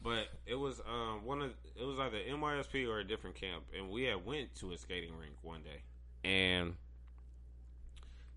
[0.03, 3.91] But it was um one of it was either NYSP or a different camp, and
[3.91, 5.83] we had went to a skating rink one day,
[6.29, 6.75] and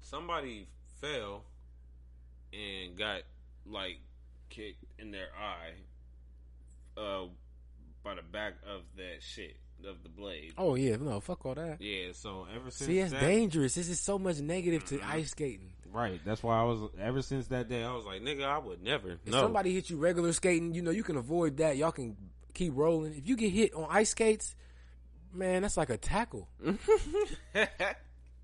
[0.02, 0.68] somebody
[1.00, 1.44] fell
[2.54, 3.22] and got
[3.66, 4.00] like
[4.50, 7.28] kicked in their eye, uh,
[8.04, 9.56] by the back of that shit
[9.86, 10.54] of the blade.
[10.58, 11.82] Oh yeah, no, fuck all that.
[11.82, 13.76] Yeah, so ever since See, it's that, dangerous.
[13.76, 15.10] This is so much negative to Mhm.
[15.10, 15.74] ice skating.
[15.92, 16.20] right?
[16.26, 19.12] That's why I was ever since that day I was like, nigga, I would never.
[19.12, 21.76] If no, somebody hit you regular skating, you know you can avoid that.
[21.78, 22.16] Y'all can
[22.54, 23.14] keep rolling.
[23.16, 24.56] If you get hit on ice skates,
[25.34, 26.48] man, that's like a tackle.
[27.56, 27.96] I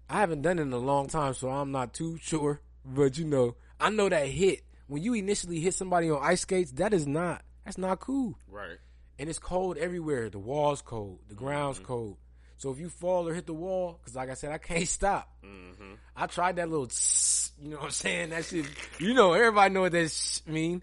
[0.09, 2.61] haven't done it in a long time, so I'm not too sure.
[2.85, 6.71] But you know, I know that hit when you initially hit somebody on ice skates.
[6.73, 7.43] That is not.
[7.65, 8.37] That's not cool.
[8.47, 8.77] right.
[9.19, 10.29] And it's cold everywhere.
[10.29, 11.19] The wall's cold.
[11.27, 12.17] The ground's cold.
[12.57, 15.29] So if you fall or hit the wall, because like I said, I can't stop.
[15.43, 18.29] hmm I tried that little, tss, you know what I'm saying?
[18.31, 18.65] That shit,
[18.99, 20.81] you know, everybody know what that mean.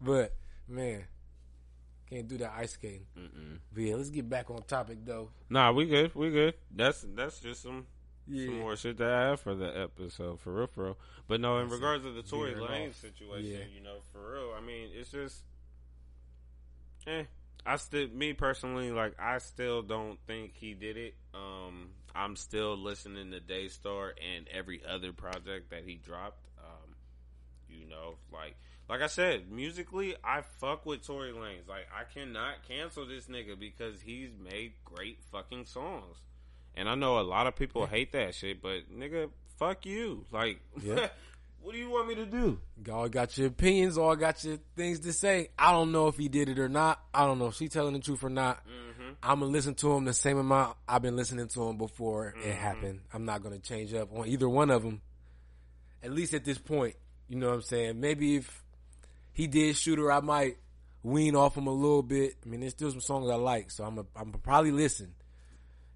[0.00, 0.34] But
[0.68, 1.04] man,
[2.08, 3.06] can't do that ice skating.
[3.18, 3.58] Mm-mm.
[3.72, 5.30] But yeah, let's get back on topic though.
[5.50, 6.14] Nah, we good.
[6.14, 6.54] We good.
[6.74, 7.86] That's that's just some
[8.26, 8.46] Yeah.
[8.46, 10.98] some more shit to add for the episode, for real, for real.
[11.28, 12.96] But no, in That's regards to the Tory Lane off.
[12.96, 13.58] situation, Yeah.
[13.74, 15.42] you know, for real, I mean, it's just,
[17.06, 17.24] eh.
[17.66, 21.14] I still, me personally, like, I still don't think he did it.
[21.34, 26.44] Um, I'm still listening to Daystar and every other project that he dropped.
[26.58, 26.94] Um,
[27.68, 28.56] you know, like,
[28.88, 31.68] like I said, musically, I fuck with Tory Lanez.
[31.68, 36.16] Like, I cannot cancel this nigga because he's made great fucking songs.
[36.74, 40.24] And I know a lot of people hate that shit, but nigga, fuck you.
[40.32, 41.08] Like, Yeah.
[41.62, 42.58] what do you want me to do?
[42.86, 45.48] Y'all got your opinions, all got your things to say.
[45.58, 47.00] I don't know if he did it or not.
[47.12, 48.58] I don't know if she telling the truth or not.
[48.66, 49.10] Mm-hmm.
[49.22, 52.48] I'm gonna listen to him the same amount I've been listening to him before Mm-hmm.
[52.48, 53.00] it happened.
[53.12, 55.00] I'm not gonna change up on either one of them.
[56.02, 56.94] At least at this point,
[57.28, 58.00] you know what I'm saying.
[58.00, 58.62] Maybe if
[59.32, 60.56] he did shoot her, I might
[61.02, 62.36] wean off him a little bit.
[62.44, 65.14] I mean, there's still some songs I like, so I'm a, I'm probably listen.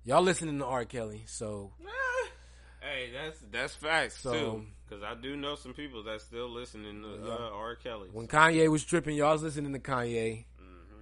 [0.05, 0.85] Y'all listening to R.
[0.85, 1.73] Kelly, so
[2.81, 4.67] Hey, that's that's facts So- too.
[4.89, 7.75] Because I do know some people that still listening to uh, R.
[7.77, 8.09] Kelly.
[8.13, 10.45] when Kanye was tripping, y'all was listening to Kanye.
[10.59, 11.01] hmm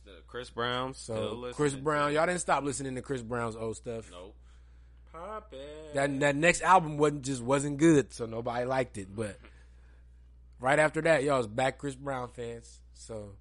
[0.00, 1.50] Still, Chris Brown, So.
[1.54, 4.10] Chris Brown, y'all didn't stop listening to Chris Brown's old stuff.
[4.10, 4.34] Nope.
[5.12, 5.94] Pop it.
[5.94, 9.14] That that next album wasn't just wasn't good, so nobody liked it.
[9.14, 9.36] But
[10.58, 12.80] right after that, y'all was back Chris Brown fans.
[12.94, 13.34] So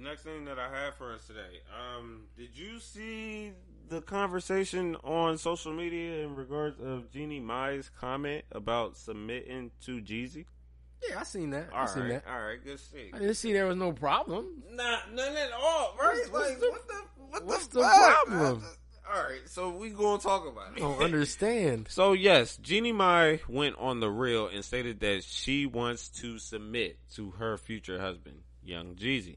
[0.00, 3.52] The next thing that I have for us today, um, did you see
[3.90, 10.46] the conversation on social media in regards of Jeannie Mai's comment about submitting to Jeezy?
[11.06, 11.68] yeah, I seen that.
[11.74, 12.24] I seen right, that.
[12.26, 13.10] all right, good see.
[13.12, 14.62] I didn't see there was no problem.
[14.70, 16.16] Nah, none at all, right?
[16.30, 16.94] What's like, the- what the,
[17.28, 17.86] what what's the, the
[18.24, 18.64] problem?
[19.14, 20.76] All right, so we gonna talk about it.
[20.76, 21.88] I don't understand.
[21.90, 26.96] So yes, Jeannie Mai went on the real and stated that she wants to submit
[27.16, 29.36] to her future husband, Young Jeezy.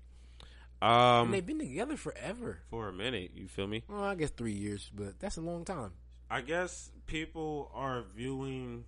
[0.83, 2.59] Um, And they've been together forever.
[2.69, 3.83] for a minute, you feel me?
[3.87, 5.93] Well, I guess three years, but that's a long time.
[6.29, 8.85] I guess people are viewing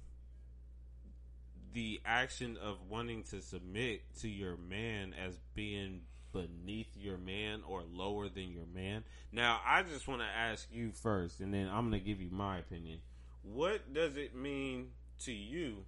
[1.74, 7.84] the action of wanting to submit to your man as being beneath your man or
[7.84, 9.04] lower than your man.
[9.32, 12.30] Now, I just want to ask you first, and then I'm going to give you
[12.30, 13.00] my opinion.
[13.42, 14.90] What does it mean
[15.24, 15.86] to you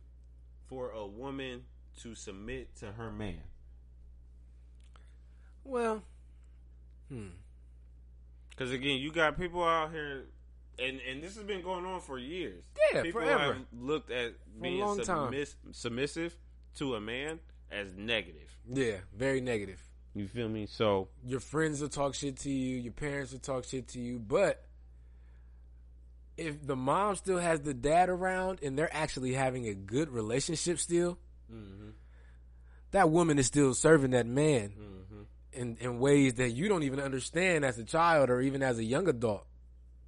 [0.67, 1.63] for a woman
[2.01, 3.41] to submit to her man?
[5.67, 6.01] Well,
[7.09, 7.27] hmm.
[8.49, 10.25] Because again, you got people out here,
[10.79, 12.63] and and this has been going on for years.
[12.93, 13.53] Yeah, people forever.
[13.53, 15.31] have looked at a being long time.
[15.31, 16.35] submiss- submissive
[16.77, 17.39] to a man
[17.71, 18.49] as negative.
[18.67, 19.81] Yeah, very negative.
[20.15, 20.65] You feel me?
[20.65, 22.77] So Your friends will talk shit to you.
[22.77, 24.17] Your parents will talk shit to you.
[24.17, 24.63] But
[26.37, 30.79] if the mom still has the dad around and they're actually having a good relationship
[30.79, 31.19] still,
[32.91, 34.73] that woman is still serving that man
[35.53, 38.83] in, in ways that you don't even understand as a child or even as a
[38.83, 39.45] young adult.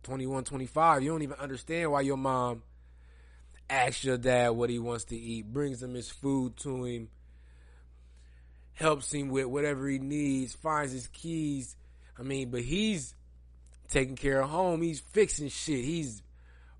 [0.04, 2.64] 21, 25, you don't even understand why your mom
[3.70, 7.10] asks your dad what he wants to eat, brings him his food to him,
[8.74, 11.76] helps him with whatever he needs, finds his keys.
[12.18, 13.14] I mean, but he's
[13.90, 14.82] taking care of home.
[14.82, 15.84] He's fixing shit.
[15.84, 16.22] He's,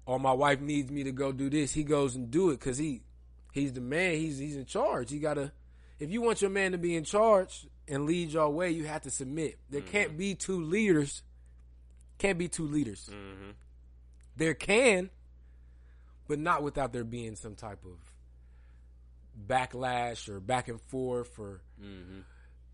[0.08, 1.74] oh, my wife needs me to go do this.
[1.74, 3.02] He goes and do it because he,
[3.52, 4.16] he's the man.
[4.16, 5.12] He's he's in charge.
[5.12, 5.52] he gotta,
[6.00, 9.02] if you want your man to be in charge and lead your way, you have
[9.04, 9.58] to submit.
[9.70, 11.24] There can't be two leaders.
[12.20, 13.10] Can't be two leaders.
[14.36, 15.10] There can,
[16.28, 17.98] but not without there being some type of
[19.48, 21.62] backlash or back and forth or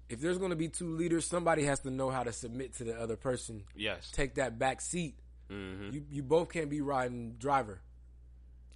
[0.09, 2.83] if there's going to be two leaders somebody has to know how to submit to
[2.83, 5.15] the other person yes, take that back seat
[5.51, 5.93] Mm-hmm.
[5.93, 7.79] you you both can't be riding driver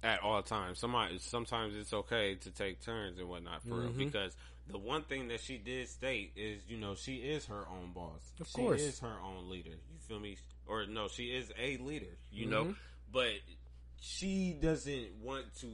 [0.04, 0.78] at all times.
[0.78, 3.80] Somebody, sometimes it's okay to take turns and whatnot for Mm-hmm.
[3.98, 4.06] real.
[4.06, 4.36] Because
[4.68, 8.32] the one thing that she did state is, you know, she is her own boss.
[8.40, 8.52] Of course.
[8.52, 8.80] she course.
[8.82, 9.70] is her own leader.
[9.70, 10.36] You feel me?
[10.66, 12.16] Or no, she is a leader.
[12.30, 12.50] You Mm-hmm.
[12.52, 12.74] know,
[13.12, 13.30] but
[14.00, 15.68] she doesn't want to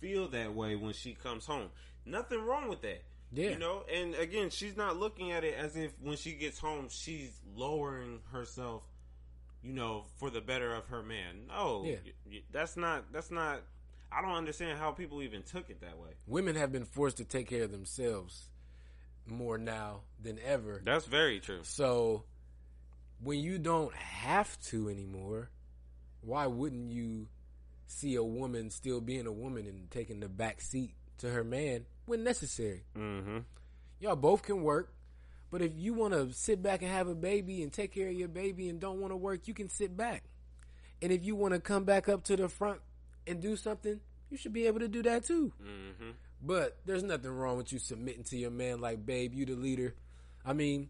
[0.00, 1.68] feel that way when she comes home.
[2.06, 3.02] Nothing wrong with that.
[3.32, 3.50] Yeah.
[3.50, 6.86] You know, and again, she's not looking at it as if when she gets home,
[6.90, 8.82] she's lowering herself
[9.60, 11.48] you know, for the better of her man.
[11.48, 12.38] No, Yeah.
[12.52, 13.12] that's not.
[13.12, 13.60] That's not.
[14.10, 16.10] I don't understand how people even took it that way.
[16.26, 18.48] women have been forced to take care of themselves
[19.26, 21.60] more now than ever That's very true.
[21.62, 22.24] so
[23.22, 25.50] when you don't have to anymore
[26.22, 27.28] why wouldn't you
[27.86, 31.84] see a woman still being a woman and taking the back seat to her man
[32.06, 33.38] when necessary Mm-hmm.
[34.00, 34.92] y'all both can work.
[35.50, 38.12] But if you want to sit back and have a baby and take care of
[38.14, 40.24] your baby and don't want to work, you can sit back.
[41.00, 42.80] And if you want to come back up to the front
[43.28, 44.00] and do something,
[44.30, 45.52] you should be able to do that too.
[45.62, 46.10] Mm-hmm.
[46.42, 49.94] But there's nothing wrong with you submitting to your man like, babe, you the leader.
[50.44, 50.88] I mean,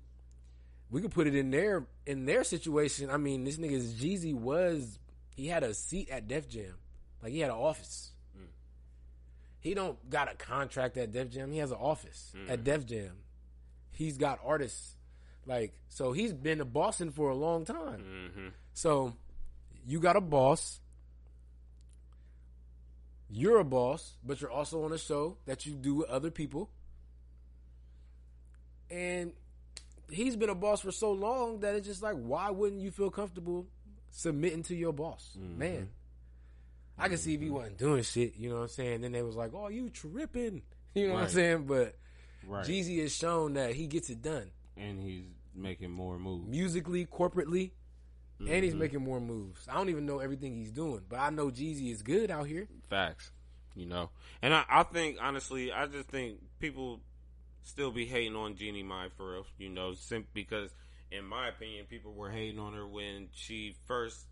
[0.91, 3.11] we could put it in their in their situation.
[3.11, 4.99] I mean, this nigga's Jeezy was
[5.35, 6.75] he had a seat at Def Jam,
[7.23, 8.13] like he had an office.
[9.61, 11.51] He don't got a contract at Def Jam.
[11.51, 13.11] He has an office at Def Jam.
[13.91, 14.95] He's got artists,
[15.47, 16.13] like so.
[16.13, 18.05] He's been a Boston for a long time.
[18.05, 18.49] Mm-hmm.
[18.73, 19.15] So
[19.85, 20.81] you got a boss.
[23.31, 26.71] You're a boss, but you're also on a show that you do with other people.
[28.91, 29.33] And
[30.11, 33.11] he's been a boss for so long that it's just like, why wouldn't you feel
[33.11, 33.67] comfortable
[34.11, 35.37] submitting to your boss?
[35.39, 35.59] Mm-hmm.
[35.59, 35.89] Man.
[37.01, 37.55] I can see if he mm-hmm.
[37.55, 39.03] wasn't doing shit, you know what I'm saying?
[39.03, 40.63] Then they was like, oh, you tripping.
[40.95, 41.67] You know what I'm saying?
[41.67, 41.95] But
[42.47, 42.67] Right.
[42.67, 44.51] Jeezy has shown that he gets it done.
[44.77, 45.25] and he's
[45.55, 46.49] making more moves.
[46.49, 47.73] musically, corporately,
[48.39, 48.63] and Mm-hmm.
[48.63, 49.67] he's making more moves.
[49.69, 52.69] I don't even know everything he's doing, but I know Jeezy is good out here.
[52.89, 53.31] Facts.
[53.75, 54.11] You know,
[54.43, 57.01] and I, I think honestly, I just think people
[57.63, 59.47] still be hating on Jeannie Mai for real.
[59.59, 59.95] You know,
[60.35, 60.71] because
[61.13, 64.27] in my opinion, people were hating on her when she first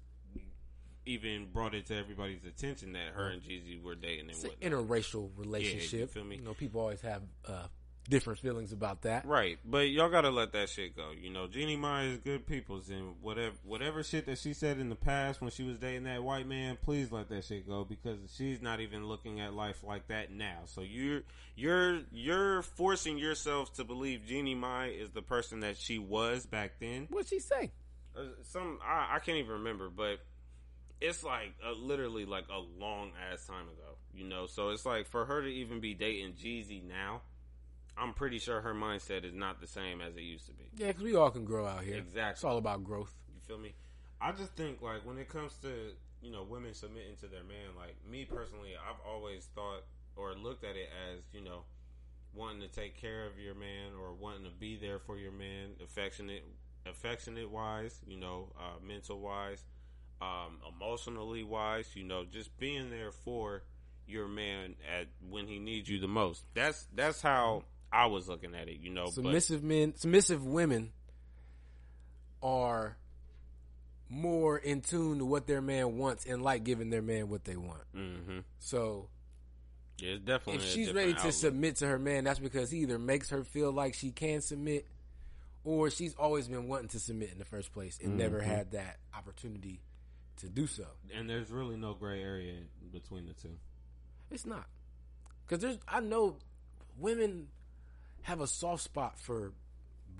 [1.04, 4.50] even brought it to everybody's attention that her and Jeezy were dating and It's an
[4.50, 4.72] whatnot.
[4.88, 6.10] interracial relationship.
[6.10, 6.36] feel me?
[6.36, 7.66] You know, people always have uh,
[8.08, 9.26] different feelings about that.
[9.26, 11.10] Right, but y'all gotta let that shit go.
[11.18, 14.88] You know, Jeannie Mai is good people's, and whatever whatever shit that she said in
[14.88, 18.18] the past when she was dating that white man, please let that shit go because
[18.36, 20.60] she's not even looking at life like that now.
[20.66, 21.22] So you're
[21.54, 26.78] you're you're forcing yourself to believe Jeannie Mai is the person that she was back
[26.80, 27.06] then.
[27.10, 27.72] What'd she say?
[28.16, 30.20] Uh, some I, I can't even remember, but
[31.00, 33.96] it's like uh, literally like a long ass time ago.
[34.14, 37.20] You know, so it's like for her to even be dating Jeezy now.
[37.98, 40.64] I'm pretty sure her mindset is not the same as it used to be.
[40.76, 41.96] Yeah, because we all can grow out here.
[41.96, 42.32] Exactly.
[42.32, 43.14] It's all about growth.
[43.34, 43.74] You feel me?
[44.20, 45.68] I just think like when it comes to
[46.22, 49.84] you know women submitting to their man, like me personally, I've always thought
[50.16, 51.62] or looked at it as you know
[52.36, 55.70] wanting to take care of your man or wanting to be there for your man,
[55.82, 56.44] affectionate,
[56.84, 59.64] affectionate wise, you know, uh, mental wise,
[60.20, 63.62] um, emotionally wise, you know, just being there for
[64.06, 66.44] your man at when he needs you the most.
[66.54, 67.64] That's that's how
[67.96, 69.04] I was looking at it, you know.
[69.06, 70.92] But Submissive men, submissive women
[72.42, 72.96] are
[74.08, 77.56] more in tune to what their man wants and like giving their man what they
[77.56, 77.82] want.
[77.92, 79.08] hmm So
[79.98, 82.98] yeah, it's definitely if she's ready to submit to her man, that's because he either
[82.98, 84.86] makes her feel like she can submit,
[85.64, 88.98] or she's always been wanting to submit in the first place and never had that
[89.16, 89.80] opportunity
[90.36, 90.84] to do so.
[91.16, 92.54] And there's really no gray area
[92.92, 93.56] between the two.
[94.30, 94.66] It's not
[95.46, 95.78] because there's.
[95.88, 96.36] I know
[96.98, 97.48] women
[98.26, 99.52] have a soft spot for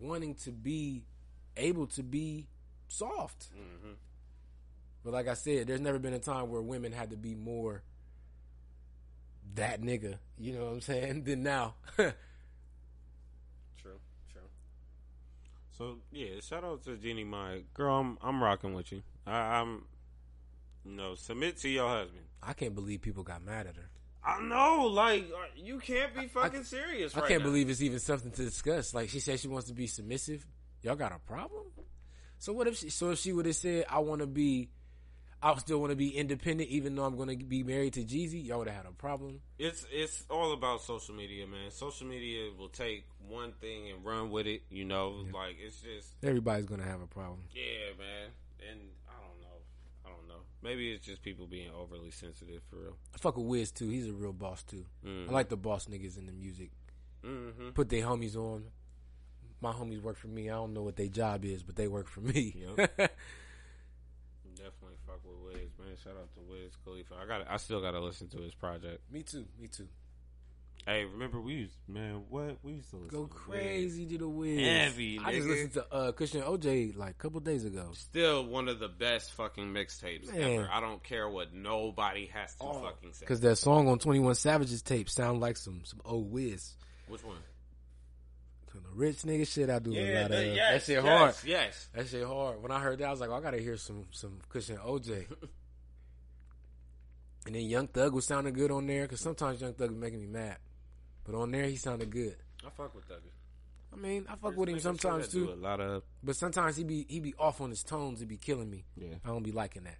[0.00, 1.02] wanting to be
[1.57, 2.46] able to be
[2.86, 3.48] soft.
[3.52, 3.94] Mm-hmm.
[5.04, 7.82] But like I said, there's never been a time where women had to be more
[9.57, 10.18] that nigga.
[10.38, 11.24] You know what I'm saying?
[11.24, 11.74] Than now.
[11.96, 12.12] True,
[14.32, 14.42] true.
[15.76, 19.02] So yeah, shout out to Jeannie Mai Girl, I'm I'm rocking with you.
[19.26, 19.84] I, I'm
[20.84, 22.26] you know, submit to your husband.
[22.40, 23.90] I can't believe people got mad at her.
[24.26, 27.16] I know, like uh, you can't be fucking serious.
[27.16, 27.46] I right can't now.
[27.48, 28.92] believe it's even something to discuss.
[28.92, 30.44] Like she said, she wants to be submissive.
[30.82, 31.62] Y'all got a problem?
[32.38, 32.90] So what if she?
[32.90, 34.68] So if she would have said, "I want to be,"
[35.42, 38.44] I still want to be independent, even though I'm going to be married to Jeezy.
[38.44, 39.40] Y'all would have had a problem.
[39.60, 41.70] It's it's all about social media, man.
[41.70, 44.62] Social media will take one thing and run with it.
[44.70, 47.40] You know, like it's just Everybody's going to have a problem.
[47.54, 48.30] yeah, man.
[48.70, 49.58] And I don't know,
[50.04, 50.42] I don't know.
[50.62, 52.96] Maybe it's just people being overly sensitive for real.
[53.14, 53.88] I fuck with Wiz too.
[53.88, 54.84] He's a real boss too.
[55.04, 55.28] Mhm.
[55.28, 56.70] I like the boss niggas in the music.
[57.24, 57.70] Mm-hmm.
[57.70, 58.64] Put their homies on.
[59.61, 60.50] My homies work for me.
[60.50, 62.64] I don't know what their job is, but they work for me.
[62.76, 63.09] Definitely
[65.07, 65.96] fuck with Wiz, man.
[66.02, 67.14] Shout out to Wiz Khalifa.
[67.22, 69.00] I got, I still got to listen to his project.
[69.11, 69.46] me too.
[69.61, 69.88] Me too.
[70.87, 73.61] Hey, remember we used, man, what we used to listen Go to Wiz.
[73.61, 74.61] crazy to the Wiz.
[74.61, 75.51] Heavy, I just nigga.
[75.51, 77.89] listened to uh, Kush and OJ like a couple days ago.
[77.95, 80.61] Still one of the best fucking mixtapes Man.
[80.61, 80.68] ever.
[80.72, 83.20] I don't care what nobody has to fucking say.
[83.20, 86.76] Because that song on Twenty One Savage's tape sound like some some old Wiz.
[87.09, 87.39] Which one?
[88.70, 90.39] Some the rich nigga shit I do a lot of.
[90.39, 91.34] the- that shit yes, hard.
[91.45, 91.89] Yes.
[91.95, 92.62] That shit hard.
[92.62, 94.78] When I heard that, I was like, oh, I gotta hear some some Kush and
[94.78, 95.11] OJ.
[97.47, 100.20] and then Young Thug was sounding good on there because sometimes Young Thug was making
[100.20, 100.59] me mad,
[101.26, 102.36] but on there he sounded good.
[102.64, 103.30] I fuck with Thuggy.
[103.92, 105.50] I mean, I fuck with him sometimes too.
[105.50, 108.20] a lot of but sometimes he be he be off on his tones.
[108.20, 108.84] He be killing me.
[108.96, 109.14] yeah.
[109.24, 109.98] I don't be liking that.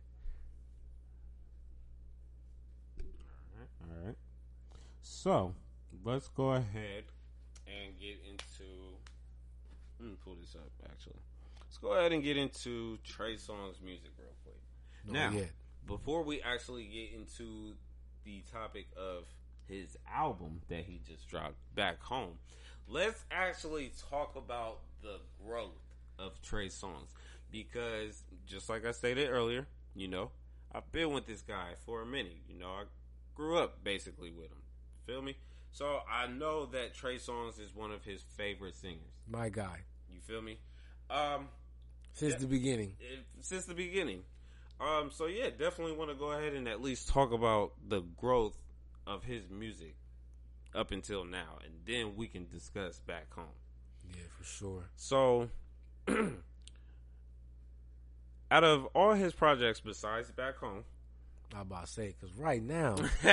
[3.82, 4.16] All right.
[5.02, 5.54] So
[6.04, 7.04] let's go ahead
[7.66, 8.70] and get into.
[10.00, 10.70] Let me pull this up.
[10.90, 11.20] Actually,
[11.64, 14.60] let's go ahead and get into Trey Songz music real quick.
[15.06, 15.50] No, Now, yet.
[15.86, 17.74] before we actually get into
[18.24, 19.24] the topic of
[19.68, 22.38] his album that he just dropped back home,
[22.88, 25.70] let's actually talk about the growth
[26.18, 27.08] of Trey Songz
[27.50, 30.30] because just like I stated earlier, you know,
[30.72, 32.36] I've been with this guy for a minute.
[32.48, 32.84] You know, I
[33.34, 34.62] grew up basically with him.
[35.06, 35.36] Feel me?
[35.72, 39.02] So I know that Trey Songz is one of his favorite singers.
[39.28, 40.58] my guy You feel me?
[41.10, 41.48] Um,
[42.14, 42.38] since Yeah.
[42.38, 42.96] the beginning.
[42.98, 44.24] it- since the beginning.
[44.80, 48.56] Um, so yeah, definitely want to go ahead and at least talk about the growth
[49.07, 49.96] of his music
[50.74, 53.44] up until now, and then we can discuss back home.
[54.09, 54.84] Yeah, for sure.
[54.96, 55.48] So,
[58.50, 60.84] out of all his projects besides back home,
[61.54, 62.96] I about to say because right now,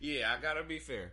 [0.00, 1.12] yeah, I gotta be fair.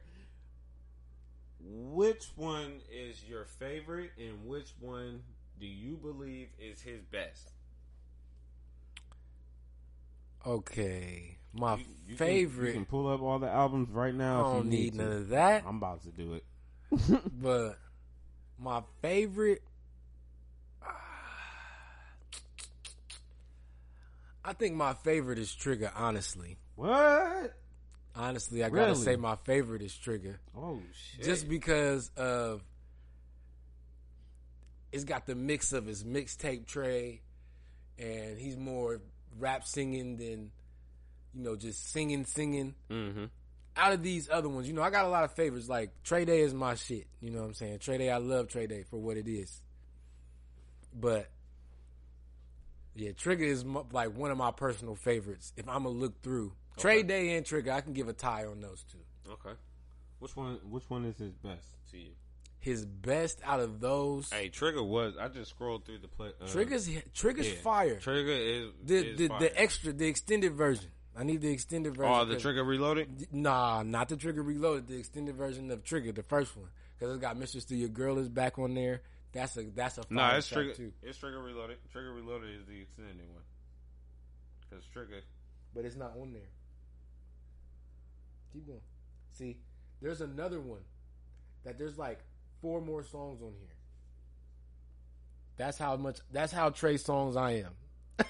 [1.64, 5.22] Which one is your favorite, and which one
[5.60, 7.52] do you believe is his best?
[10.46, 12.68] Okay, my You- you can- favorite.
[12.68, 14.40] you can pull up all the albums right now.
[14.42, 15.64] if don't you need need none of that.
[15.66, 16.44] I'm about to do it.
[17.42, 17.78] But
[18.60, 19.64] my favorite,
[24.44, 25.92] I think my favorite is Trigger.
[25.96, 27.56] Honestly, What?
[28.16, 31.24] honestly, I gotta say my favorite is Trigger, Oh shit!
[31.26, 32.64] just because of
[34.92, 37.22] it's got the mix of his mixtape tray,
[37.98, 39.00] and he's more
[39.40, 40.52] rap singing than
[41.34, 42.76] you know just singing singing.
[42.90, 43.26] mm-hmm.
[43.78, 45.70] out of these other ones, you know, I got a lot of favorites.
[45.70, 47.08] Like Trey Day is my shit.
[47.22, 47.80] You know what I'm saying?
[47.80, 49.62] Trey Day, I love Trey Day for what it is.
[50.94, 51.30] But
[52.96, 55.54] yeah, Trigger is mo- like one of my personal favorites.
[55.56, 58.60] If I'm gonna look through Trey Day and Trigger, I can give a tie on
[58.62, 59.32] those two.
[59.32, 59.58] Okay.
[60.20, 60.60] Which one?
[60.70, 62.12] Which one is his best to you?
[62.62, 65.16] His best out of those, Hey, Trigger was.
[65.20, 66.30] I just scrolled through the play.
[66.40, 67.56] Uh, Trigger's Trigger's yeah.
[67.62, 67.96] fire.
[68.00, 69.40] Trigger is the is the, fire.
[69.40, 70.90] the extra, the extended version.
[71.18, 72.14] I need the extended version.
[72.14, 73.28] Oh, the Trigger Reloaded.
[73.34, 74.88] Nah, not the Trigger Reloaded.
[74.88, 77.60] The extended version of Trigger, the first one, because it's got Mr.
[77.60, 79.02] Steal Your Girl is back on there.
[79.34, 80.74] That's a that's a No, fire it's Trigger.
[80.74, 80.94] too.
[81.02, 81.78] It's Trigger Reloaded.
[81.92, 83.44] Trigger Reloaded is the extended one.
[84.70, 85.22] Because Trigger.
[85.74, 86.42] but it's not on there.
[88.54, 88.82] Keep going.
[89.34, 89.58] See,
[90.02, 90.82] there's another one
[91.64, 92.20] that there's like
[92.62, 93.76] four more songs on here.
[95.58, 96.20] That's how much.
[96.32, 98.26] That's how Trey Songz I am.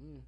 [0.00, 0.22] These.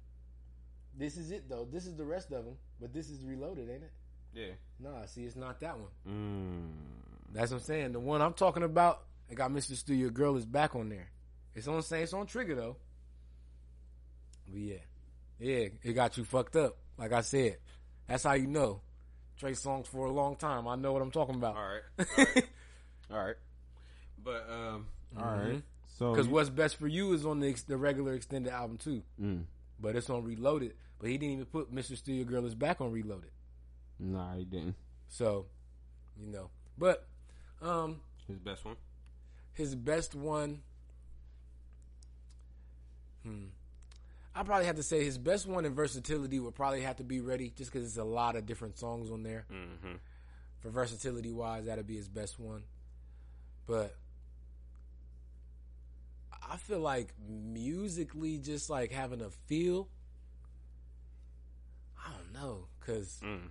[0.95, 1.67] This is it though.
[1.71, 3.91] This is the rest of them, but this is reloaded, ain't it?
[4.33, 4.53] Yeah.
[4.79, 5.89] Nah, see, it's not that one.
[6.07, 7.33] Mm.
[7.33, 7.91] That's what I'm saying.
[7.93, 9.75] The one I'm talking about, I got Mr.
[9.75, 11.09] Steal Your Girl is back on there.
[11.55, 12.77] It's on saying it's on trigger though.
[14.47, 14.77] But yeah.
[15.39, 16.77] Yeah, it got you fucked up.
[16.97, 17.57] Like I said.
[18.07, 18.81] That's how you know.
[19.39, 20.67] Trey Songz for a long time.
[20.67, 21.55] I know what I'm talking about.
[21.57, 22.07] All right.
[22.17, 22.45] All right.
[23.11, 23.35] All right.
[24.23, 25.47] But um All right.
[25.55, 25.63] Mhm.
[25.97, 29.43] So Because what's best for you is on the the regular extended album too, Mm.
[29.79, 30.73] but it's on Reloaded.
[30.99, 31.97] But he didn't even put Mr.
[31.97, 33.31] Steal Your Girl is back on Reloaded.
[33.99, 34.75] Nah, he didn't.
[35.09, 35.45] So,
[36.17, 37.05] you know, but
[37.61, 38.75] um, his best one.
[39.53, 40.61] his best one.
[43.23, 43.45] Hmm.
[44.35, 47.21] I probably have to say his best one in versatility would probably have to be
[47.21, 49.45] ready, just because it's a lot of different songs on there.
[49.51, 49.95] Mm-hmm.
[50.61, 52.63] For versatility wise, that'd be his best one.
[53.67, 53.95] But
[56.49, 59.87] I feel like musically, just like having a feel.
[61.97, 63.49] I don't know, cause Mm.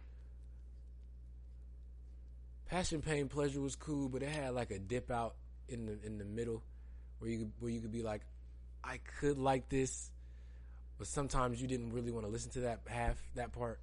[2.66, 5.35] Passion, Pain, Pleasure was cool, but it had like a dip out
[5.68, 6.62] in the in the middle,
[7.18, 8.22] where you could, where you could be like,
[8.83, 10.11] I could like this,
[11.03, 13.80] but sometimes you didn't really want to listen to that half that part.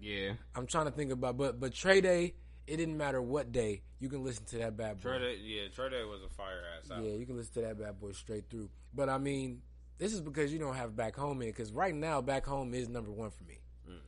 [0.00, 0.32] Yeah.
[0.56, 2.34] I'm trying to think about, but but Trey Day,
[2.66, 5.10] it didn't matter what day you can listen to that bad boy.
[5.10, 7.06] Trey Day, yeah, Trey Day was a fire ass album.
[7.06, 8.70] Yeah, you can listen to that bad boy straight through.
[8.92, 9.62] But I mean,
[9.98, 11.48] this is because you don't have back home in.
[11.50, 13.60] Because right now, back home is number one for me.
[13.88, 14.00] Mm.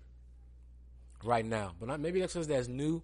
[1.22, 3.00] Right now, but not, maybe that's because that's new.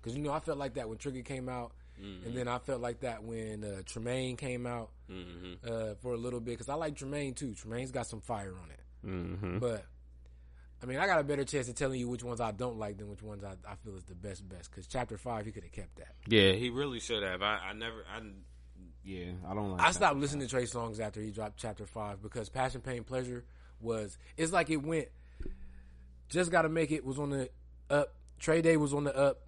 [0.00, 2.80] Because you know, I felt like that when Trigger came out, and then I felt
[2.80, 5.70] like that when uh, Tremaine came out Mm-hmm.
[5.70, 6.52] uh, for a little bit.
[6.52, 7.54] Because I like Tremaine too.
[7.54, 8.80] Tremaine's got some fire on it.
[9.06, 9.58] Mm-hmm.
[9.58, 9.84] But
[10.82, 12.96] I mean, I got a better chance of telling you which ones I don't like
[12.98, 14.70] than which ones I, I feel is the best best.
[14.70, 16.14] Because Chapter Five, he could have kept that.
[16.26, 17.42] Yeah, he really should have.
[17.42, 18.04] I, I never.
[18.10, 18.20] I
[19.04, 19.32] Yeah.
[19.46, 19.82] I don't like.
[19.82, 23.44] I stopped listening to Trey Songz after he dropped Chapter Five because Passion, Pain, Pleasure
[23.80, 24.16] was.
[24.38, 25.08] It's like it went.
[26.30, 27.50] Just gotta make it was on the
[27.90, 28.14] up.
[28.38, 29.40] Trey Day was on the up.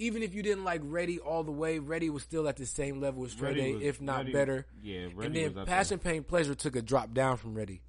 [0.00, 3.00] Even if you didn't like Ready all the way, Ready was still at the same
[3.00, 4.66] level as Trey Ready was- if not Ready- better.
[4.82, 5.08] Yeah.
[5.14, 7.82] Ready and then Passion, Pain, Pleasure took a drop down from Ready,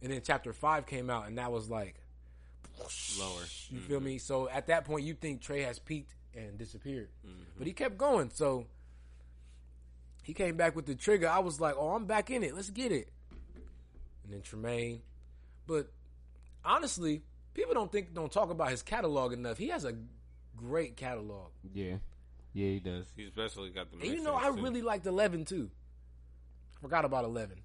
[0.00, 1.96] and then Chapter Five came out, and that was like
[3.18, 3.42] lower.
[3.70, 4.16] You feel me?
[4.16, 4.18] Mm-hmm.
[4.26, 7.42] So at that point, you think Trey has peaked and disappeared, mm-hmm.
[7.56, 8.30] but he kept going.
[8.30, 8.66] So
[10.22, 11.28] he came back with the trigger.
[11.28, 12.54] I was like, "Oh, I'm back in it.
[12.54, 13.08] Let's get it."
[14.24, 15.02] And then Tremaine,
[15.66, 15.90] but
[16.64, 17.22] honestly,
[17.54, 19.58] people don't think don't talk about his catalog enough.
[19.58, 19.94] He has a
[20.58, 21.50] great catalog.
[21.72, 21.96] Yeah.
[22.52, 23.06] Yeah, he does.
[23.16, 23.98] He especially got the.
[24.04, 24.62] and you know, I too.
[24.62, 25.70] really liked Eleven too.
[26.80, 27.60] Forgot about Eleven.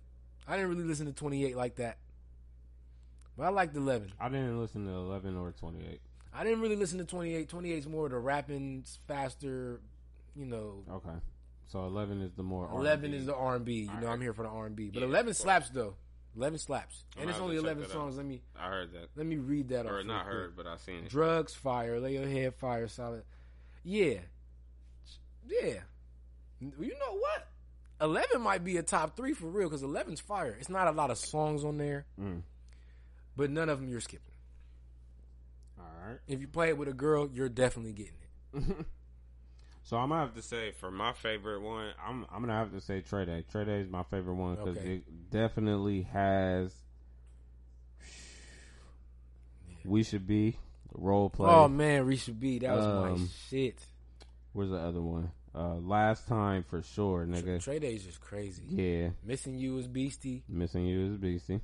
[0.48, 1.98] I didn't really listen to Twenty Eight like that,
[3.38, 4.12] but I liked Eleven.
[4.20, 6.02] I didn't listen to 11 or 28.
[6.36, 7.48] I didn't really listen to 28.
[7.48, 9.80] 28 is more the rapping, faster,
[10.36, 10.84] you know.
[10.91, 11.10] Okay.
[11.68, 12.68] So 11 is the more.
[12.72, 13.18] 11 R&B.
[13.18, 13.74] is the R&B.
[13.74, 14.10] You know, Alright.
[14.10, 14.89] I'm here for the R&B.
[14.94, 15.96] But Yeah, 11 slaps though.
[16.36, 17.04] 11 slaps.
[17.16, 17.94] I'm And it's only have to check 11 that out.
[17.94, 18.18] songs.
[18.18, 20.34] Let me I heard that, let me read that or off not real quick.
[20.34, 21.10] heard, but I seen it.
[21.10, 23.24] Drugs, fire, lay your head, fire, solid.
[23.84, 24.20] Yeah.
[25.48, 25.80] Yeah.
[26.60, 27.48] You know what?
[28.02, 30.56] 11 might be a top 3 for real cuz 11's fire.
[30.60, 32.42] It's not a lot of songs on there, Mm.
[33.36, 34.34] but none of them you're skipping.
[35.80, 36.20] All right.
[36.28, 38.14] If you play it with a girl, you're definitely getting
[38.54, 38.86] it.
[39.86, 42.80] So I'm gonna have to say for my favorite one, I'm I'm gonna have to
[42.82, 43.44] say Trey Day.
[43.52, 44.96] Trey Day is my favorite one because Okay.
[44.96, 46.74] it definitely has.
[49.86, 50.58] We should be
[50.94, 51.50] role play.
[51.50, 52.60] Oh man, we should be.
[52.60, 53.78] that was my Um, shit.
[54.54, 55.32] Where's the other one?
[55.56, 57.62] Uh, last time for sure, nigga.
[57.62, 58.64] Trey Day's just crazy.
[58.70, 60.44] Yeah, Missing you is beastie.
[60.48, 61.60] missing you is beastie.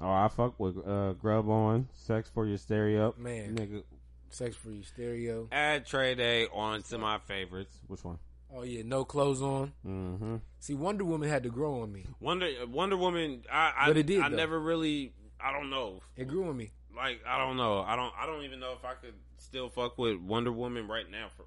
[0.00, 3.56] Oh, I fuck with uh, Grub on sex for your stereo, Man.
[3.56, 3.82] Nigga,
[4.30, 5.48] Sex for you stereo.
[5.52, 7.76] add Trey Day on to my favorites.
[7.88, 8.18] which one?
[8.54, 9.72] Oh yeah, no clothes on.
[9.86, 10.36] Mm-hmm.
[10.58, 12.04] See, Wonder Woman had to grow on me.
[12.20, 13.42] Wonder Wonder Woman.
[13.50, 14.36] I I, But it did, I though.
[14.36, 15.12] never really.
[15.40, 16.00] I don't know.
[16.16, 16.70] It grew on me.
[16.96, 17.80] Like I don't know.
[17.80, 18.12] I don't.
[18.18, 21.28] I don't even know if I could still fuck with Wonder Woman right now.
[21.36, 21.44] For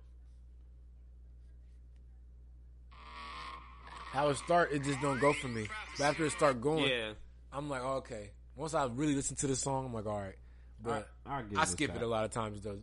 [4.11, 5.67] How it start, it just don't go for me.
[5.97, 7.11] But after it start going, yeah,
[7.51, 8.29] I'm like, oh, okay.
[8.55, 10.35] Once I really listen to the song, I'm like, all right.
[10.83, 12.79] But I, give I, skip it a lot of times though.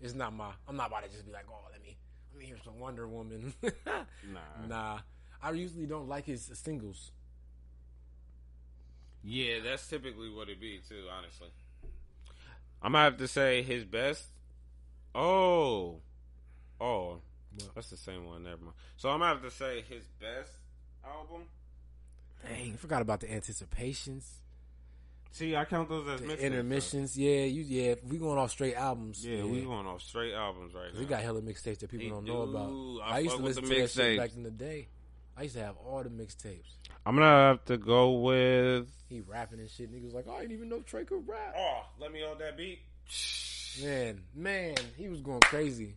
[0.00, 0.50] It's not my.
[0.68, 1.96] I'm not about to just be like, oh, let me
[2.32, 3.54] let me hear some Wonder Woman.
[4.32, 4.66] Nah.
[4.68, 4.98] nah,
[5.42, 7.10] I usually don't like his singles.
[9.24, 9.54] yeah.
[9.64, 11.04] That's typically what it be too.
[11.16, 11.48] Honestly,
[12.80, 14.26] I'm gonna have to say his best.
[15.14, 15.96] Oh,
[16.80, 17.18] oh,
[17.74, 18.44] that's the same one.
[18.44, 18.76] Never mind.
[18.96, 20.52] So I'm gonna have to say his best
[21.04, 21.42] album.
[22.46, 24.41] Dang, I forgot about the anticipations.
[25.32, 27.94] See, I count those as mixtapes, intermissions, yeah, you yeah.
[28.06, 29.24] We going off straight albums.
[29.26, 31.00] Yeah, Yeah, we going off straight albums right now.
[31.00, 33.08] we got hella mixtapes that people We don't know about.
[33.08, 34.16] I I, used to with listen the to that shit mixtapes.
[34.18, 34.88] back in the day.
[35.34, 36.68] I used to have all the mixtapes.
[37.06, 38.88] I'm gonna have to go with.
[39.08, 39.90] He rapping and shit.
[39.90, 41.54] Niggas like, oh, I didn't even know Trey could rap.
[41.58, 42.80] Oh, let me hold that beat.
[43.82, 45.96] Man, man, he was going crazy.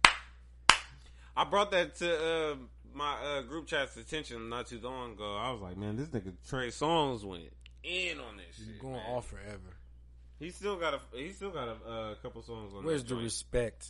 [1.35, 2.55] I brought that to uh,
[2.93, 5.35] my uh, group chat's attention not too long ago.
[5.35, 7.51] I was like, man, this nigga Trey Songz went
[7.85, 8.79] in on this He's shit.
[8.79, 9.03] going man.
[9.11, 9.77] off forever.
[10.39, 12.83] He still got a he still got a uh, couple songs on.
[12.83, 13.23] Where's the joint.
[13.23, 13.89] respect?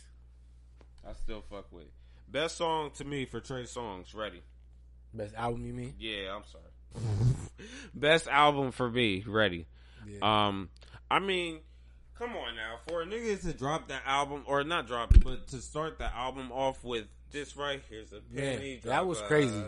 [1.08, 1.86] I still fuck with.
[2.28, 4.42] Best song to me for Trey Songz, ready.
[5.14, 5.94] Best album you mean?
[6.00, 7.06] Yeah, I'm sorry.
[7.94, 9.68] Best album for me, ready.
[10.08, 10.48] Yeah.
[10.48, 10.70] Um,
[11.10, 11.60] I mean,
[12.18, 15.48] come on now, for a nigga to drop that album or not drop, it, but
[15.50, 18.80] to start the album off with this right here's a Yeah, penny.
[18.86, 19.64] that was a- crazy.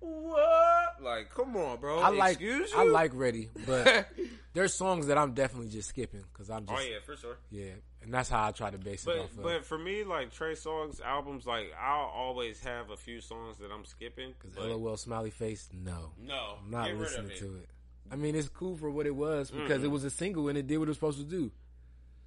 [0.00, 1.02] What?
[1.02, 1.98] Like, come on, bro.
[2.00, 4.08] I like Excuse I like Ready, but
[4.52, 7.36] there's songs that I'm definitely just skipping because I'm oh, just oh yeah, for sure.
[7.50, 7.70] yeah,
[8.02, 9.42] and that's how I try to base it But off of.
[9.42, 13.70] but for me, like Trey Songz albums, like I'll always have a few songs that
[13.72, 14.34] I'm skipping.
[14.40, 17.38] Because LOL Smiley Face, no, no, I'm not get rid of listening it.
[17.38, 17.68] to it.
[18.10, 19.92] I mean, it's cool for what it was because it Mm-mm.
[19.92, 21.50] was a single and it did what it was supposed to do.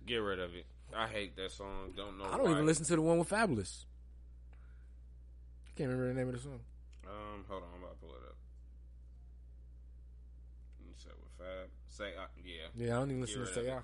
[0.05, 0.65] Get rid of it.
[0.95, 1.93] I hate that song.
[1.95, 2.25] Don't know.
[2.25, 2.51] I don't why.
[2.51, 3.85] even listen to the one with Fabolous.
[5.67, 6.59] I can't remember the name of the song.
[7.11, 8.35] Um, hold on, I'm about to pull it up.
[10.79, 11.69] You said with Fab.
[11.89, 12.67] Say, uh, yeah.
[12.87, 13.81] Yeah, I don't even listen to Say Aah.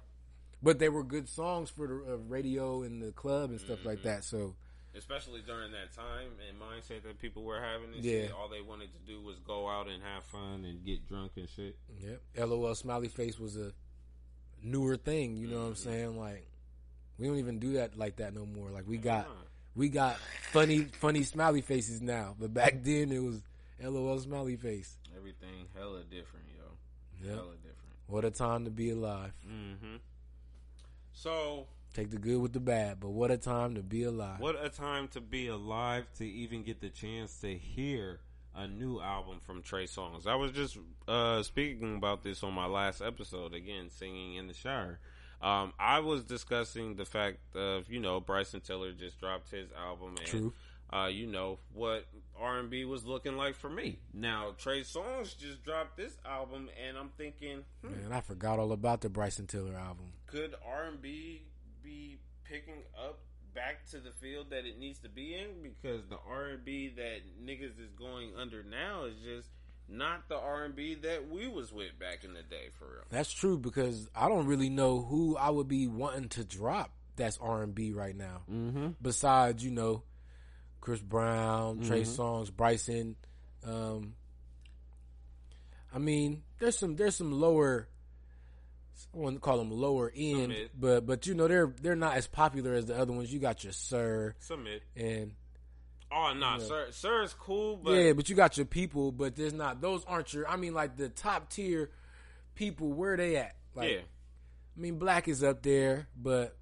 [0.64, 4.00] But they were good songs for the uh, radio and the club and stuff like
[4.00, 4.04] Mhm.
[4.04, 4.24] that.
[4.24, 4.56] So
[4.96, 7.94] Especially during that time and mindset that people were having.
[7.94, 8.24] And Yeah.
[8.24, 11.34] shit, all they wanted to do was go out and have fun and get drunk
[11.36, 11.78] and shit.
[12.00, 12.22] Yep.
[12.36, 13.74] LOL Smiley Face was a
[14.64, 15.78] newer thing, you know what I'm Mhm.
[15.78, 16.18] saying?
[16.18, 16.48] Like
[17.20, 18.72] we don't even do that like that no more.
[18.72, 19.44] Like we got Nah.
[19.78, 20.18] We got
[20.52, 22.36] funny funny smiley faces now.
[22.38, 23.42] But back then it was
[23.82, 24.98] LOL Smiley Face.
[25.16, 26.64] Everything hella different, yo.
[27.26, 27.36] Yep.
[27.36, 27.78] Hella different.
[28.08, 29.34] What a time to be alive.
[29.48, 29.98] Mm-hmm.
[31.14, 34.40] So, Take the good with the bad, but what a time to be alive.
[34.40, 38.20] what a time to be alive to even get the chance to hear
[38.56, 40.28] a new album from Trey Songz.
[40.28, 44.54] I was just uh, speaking about this on my last episode again, singing in the
[44.54, 45.00] shower.
[45.42, 50.16] Um, I was discussing the fact of you know Bryson Tiller just dropped his album
[50.18, 50.54] and True.
[50.92, 52.06] uh, you know what
[52.40, 54.00] R and B was looking like for me.
[54.14, 58.72] Now Trey Songz just dropped this album, and I'm thinking, hmm, Man, I forgot all
[58.72, 60.14] about the Bryson Tiller album.
[60.26, 61.44] could R and B
[61.84, 63.20] be picking up
[63.54, 65.50] back to the field that it needs to be in?
[65.64, 69.50] Because the R and B that niggas is going under now is just
[69.90, 73.04] not the R and B that we was with back in the day, for real.
[73.10, 77.38] That's true because I don't really know who I would be wanting to drop that's
[77.42, 78.42] R and B right now.
[78.52, 78.88] Mm-hmm.
[79.02, 80.04] Besides, you know,
[80.82, 82.18] Chris Brown, Trey Mhm.
[82.18, 83.16] Songz, Bryson.
[83.66, 84.14] Um,
[85.94, 87.88] I mean, there's some there's some lower.
[89.14, 90.70] I wouldn't call them lower end, mid.
[90.78, 93.32] but but you know they're they're not as popular as the other ones.
[93.32, 94.82] You got your Sir Submit.
[94.96, 95.34] and
[96.12, 96.60] Oh no, Yeah.
[96.60, 100.06] sir, sir is cool, but yeah, but you got your people, but there's not those
[100.06, 100.48] aren't your.
[100.48, 101.90] I mean, like the top tier
[102.56, 103.56] people, where they at?
[103.76, 106.56] Like, yeah, I mean, Black is up there, but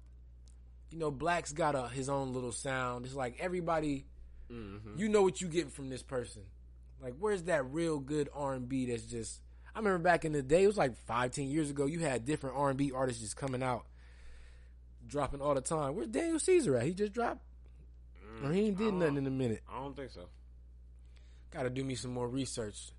[0.90, 3.06] you know, Black's got a his own little sound.
[3.06, 4.06] It's like everybody,
[4.50, 4.98] mm-hmm.
[4.98, 6.42] you know what you get from this person.
[7.00, 9.40] Like, where's that real good R and B that's just?
[9.74, 11.86] I remember back in the day, it was like five, ten years ago.
[11.86, 13.84] You had different R and B artists just coming out,
[15.06, 15.94] dropping all the time.
[15.94, 16.84] Where's Daniel Caesar at?
[16.84, 17.42] He just dropped,
[18.36, 18.46] Mm-hmm.
[18.46, 19.62] or he ain't did nothing in a minute.
[19.72, 20.22] I don't think so.
[21.50, 22.90] Got to do me some more research.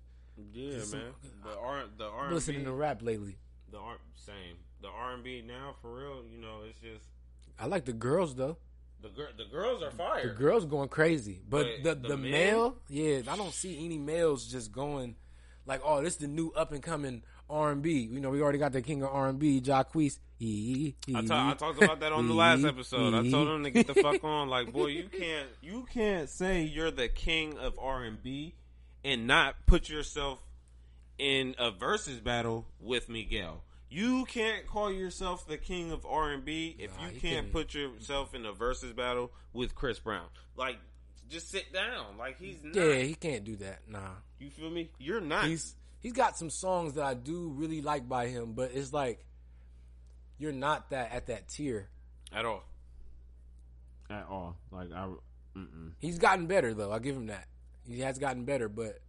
[0.52, 1.12] Yeah, some- man.
[1.44, 3.36] The R, the R I'm listening to rap lately.
[3.70, 4.56] the R, same.
[4.80, 7.04] The R and B now, for real, you know, it's just
[7.58, 8.56] I like the girls though.
[9.02, 10.28] the gir- the girls are fire.
[10.28, 13.98] The girls going crazy, but, But the the the, male, yeah, I don't see any
[13.98, 15.16] males just going
[15.66, 18.00] like, oh, this is the new up and coming R and B.
[18.10, 20.18] You know, we already got the king of R and B, Jacquees.
[20.40, 23.12] I, ta- I talked about that on the last episode.
[23.14, 24.48] I told him to get the fuck on.
[24.48, 28.54] Like, boy, you can't you can't say you're the king of R and B
[29.04, 30.38] and not put yourself
[31.18, 33.64] in a versus battle with Miguel.
[33.90, 37.50] You can't call yourself the king of R and B if Nah, you can't can-
[37.52, 40.26] put yourself in a versus battle with Chris Brown.
[40.56, 40.76] Like,
[41.28, 42.16] just sit down.
[42.18, 42.76] Like he's not.
[42.76, 43.80] Yeah, he can't do that.
[43.88, 43.98] Nah,
[44.38, 44.90] You feel me?
[44.98, 45.46] You're not.
[45.46, 49.24] he's he's got some songs that I do really like by him, but it's like
[50.38, 51.88] you're not that at that tier.
[52.32, 52.64] at all.
[54.10, 54.56] At all.
[54.70, 55.08] Like I.
[55.56, 55.92] Mm-mm.
[55.98, 56.92] He's gotten better though.
[56.92, 57.46] I give him that.
[57.86, 59.00] He has gotten better, but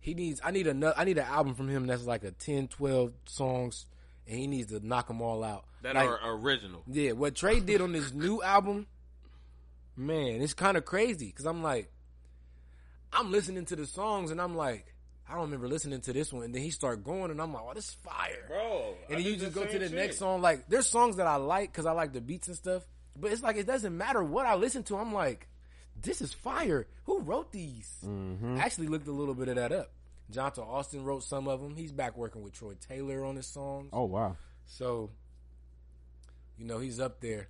[0.00, 0.40] he needs.
[0.42, 0.94] I need another.
[0.96, 3.86] I need an album from him that's like a 10, 12 songs,
[4.26, 5.64] and he needs to knock them all out.
[5.82, 6.82] That Like, are original.
[6.86, 8.86] Yeah, what Trey did on this new album,
[9.96, 11.90] man, it's kind of crazy because I'm like,
[13.12, 14.94] I'm listening to the songs and I'm like,
[15.28, 16.44] I don't remember listening to this one.
[16.44, 18.44] And then he start going and I'm like, oh, this is fire.
[18.48, 18.94] Bro.
[19.08, 20.40] and then you just go to the next song.
[20.40, 22.84] Like, there's songs that I like because I like the beats and stuff.
[23.18, 24.96] But it's like, it doesn't matter what I listen to.
[24.96, 25.48] I'm like,
[26.00, 26.86] this is fire.
[27.04, 27.90] Who wrote these?
[28.06, 28.58] Mm-hmm.
[28.58, 29.90] I actually looked a little bit of that up.
[30.32, 31.76] Johntá Austin wrote some of them.
[31.76, 33.90] He's back working with Troy Taylor on his songs.
[33.92, 34.36] Oh wow.
[34.66, 35.10] So,
[36.58, 37.48] you know, he's up there.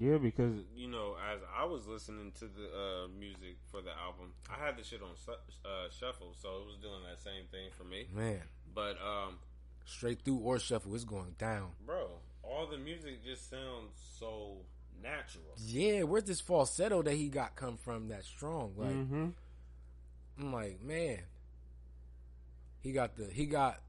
[0.00, 4.32] Yeah, because you know, as I was listening to the uh, music for the album,
[4.48, 7.84] I had the shit on uh, shuffle, so it was doing that same thing for
[7.84, 8.06] me.
[8.12, 8.40] Man,
[8.74, 9.36] But um,
[9.84, 11.72] straight through or shuffle, it's going down.
[11.84, 12.08] bro,
[12.42, 14.56] all the music just sounds so
[15.02, 15.44] natural.
[15.58, 18.72] Yeah, where's this falsetto that he got come from that strong?
[18.78, 19.28] Like, hmm
[20.38, 21.18] I'm like, man,
[22.80, 23.80] he got the he got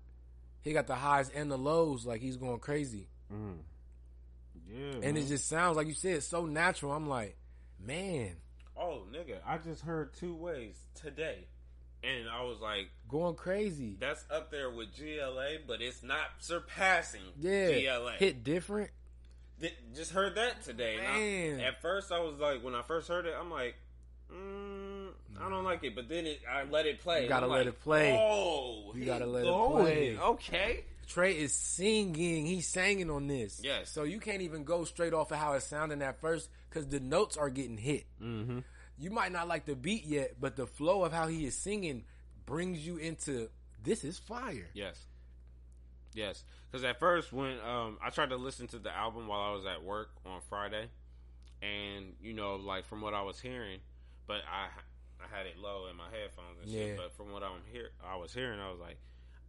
[0.62, 2.05] he got the highs and the lows.
[2.05, 3.59] Like he's going crazy, mm.
[4.74, 5.17] Yeah, and man.
[5.17, 6.91] it just sounds like you said so natural.
[6.93, 7.38] I'm like,
[7.80, 8.36] man,
[8.78, 11.45] Oh, nigga, I just heard two ways today,
[12.03, 13.97] and I was like, going crazy.
[13.99, 18.13] that's up there with GLA, but it's not surpassing Yeah, GLA.
[18.17, 18.89] hit different.
[19.59, 20.97] Th- just heard that today.
[21.51, 23.76] and I- at first, I was like, when I first heard it, I'm like,
[24.34, 25.09] mm,
[25.39, 25.93] I don't like it.
[25.95, 27.24] But then it, I let it play.
[27.24, 28.17] You gotta let like, it play.
[28.19, 30.17] Oh, You gotta let it play.
[30.17, 30.86] Okay.
[31.12, 32.45] Trey is singing.
[32.45, 33.59] He's singing on this.
[33.62, 33.89] Yes.
[33.91, 37.01] So you can't even go straight off of how it's sounding at first because the
[37.01, 38.05] notes are getting hit.
[38.18, 38.59] hmm
[38.97, 42.05] You might not like the beat yet, but the flow of how he is singing
[42.45, 43.49] brings you into
[43.84, 44.70] this is fire.
[44.74, 45.05] Yes.
[46.14, 46.43] Yes.
[46.72, 49.66] Because at first, when um, I tried to listen to the album while I was
[49.66, 50.88] at work on Friday,
[51.62, 53.80] and you know, like from what I was hearing,
[54.28, 54.68] but I
[55.24, 56.88] I had it low in my headphones and shit.
[56.89, 56.93] Yeah.
[56.95, 58.97] But from what I'm hear, I was hearing, I was like,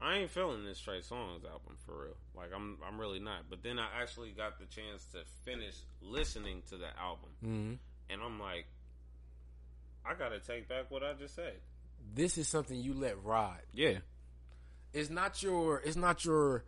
[0.03, 2.17] I ain't feeling this Trey Songz album for real.
[2.37, 3.49] Like I'm I'm really not.
[3.49, 7.73] But then I actually got the chance to finish listening to the album, hmm
[8.11, 8.67] and I'm like,
[10.05, 11.55] I gotta take back what I just said.
[12.15, 13.63] This is something you let ride.
[13.73, 13.99] Yeah.
[14.93, 15.81] It's not your.
[15.81, 16.65] It's not your.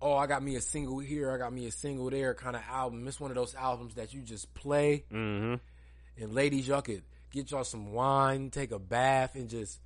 [0.00, 1.30] Oh, I got me a single here.
[1.30, 2.32] I got me a single there.
[2.34, 3.06] Kind of album.
[3.06, 6.22] It's one of those albums that you just play Mm-hmm.
[6.22, 7.02] and ladies, y'all could
[7.32, 9.78] get y'all some wine, take a bath, and just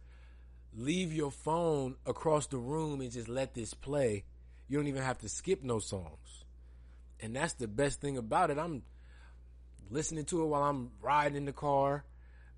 [0.77, 4.25] leave your phone across the room and just let this play.
[4.69, 6.45] You don't even have to skip no songs.
[7.21, 8.59] And that's the best thing about it.
[8.59, 8.83] I'm
[9.91, 12.05] listening to it while I'm riding in the car.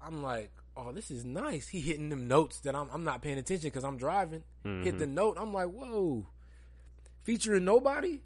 [0.00, 1.68] I'm like, oh, this is nice.
[1.68, 4.42] He hitting them notes that I'm, I'm not paying attention because I'm driving.
[4.84, 5.36] Hit the note.
[5.38, 6.26] I'm like, whoa.
[7.24, 8.20] Featuring nobody?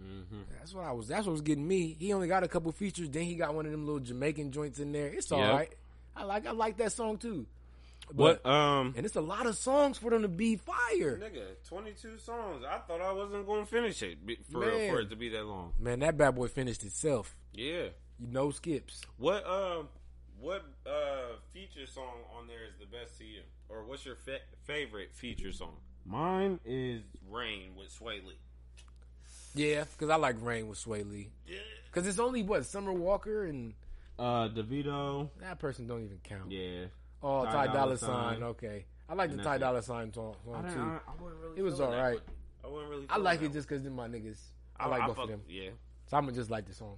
[0.00, 0.40] Mm-hmm.
[0.58, 1.08] That's what I was.
[1.08, 1.96] That's what was getting me.
[1.98, 3.08] He only got a couple features.
[3.10, 5.06] Then he got one of them little Jamaican joints in there.
[5.08, 5.68] It's all right.
[5.68, 5.78] Yep.
[6.16, 6.46] I like.
[6.46, 7.46] I like that song too.
[8.14, 11.18] But What um and it's a lot of songs for them to be fire.
[11.18, 12.62] Nigga, 22 songs.
[12.68, 14.18] I thought I wasn't going to finish it
[14.50, 14.90] for Man.
[14.90, 15.72] for it to be that long.
[15.78, 17.34] Man, that bad boy finished itself.
[17.54, 17.88] Yeah.
[18.20, 19.00] No skips.
[19.18, 19.88] What um
[20.40, 23.40] what uh feature song on there is the best to you?
[23.68, 25.76] Or what's your fa- favorite feature song?
[26.04, 28.36] Mine is Rain with Swae Lee.
[29.54, 31.30] Yeah, because I like Rain with Swae Lee.
[31.46, 31.58] Yeah.
[31.86, 33.74] Because it's only what Summer Walker and
[34.18, 35.30] uh DeVito.
[35.40, 36.50] that person don't even count.
[36.50, 36.86] Yeah,
[37.22, 38.08] Oh, Ty Ty Dolla Dolla Sign.
[38.34, 38.42] Sign.
[38.42, 39.58] Okay, I like And the that's Ty it.
[39.60, 40.80] Dolla Sign song, song too.
[40.80, 42.20] I, I wasn't really It was that alright.
[42.64, 43.06] I wasn't really.
[43.10, 44.38] I like it just because my niggas.
[44.78, 44.98] I, one.
[44.98, 45.42] like both fuck- of them.
[45.48, 45.70] Yeah.
[46.06, 46.96] So I'm gonna just like the song.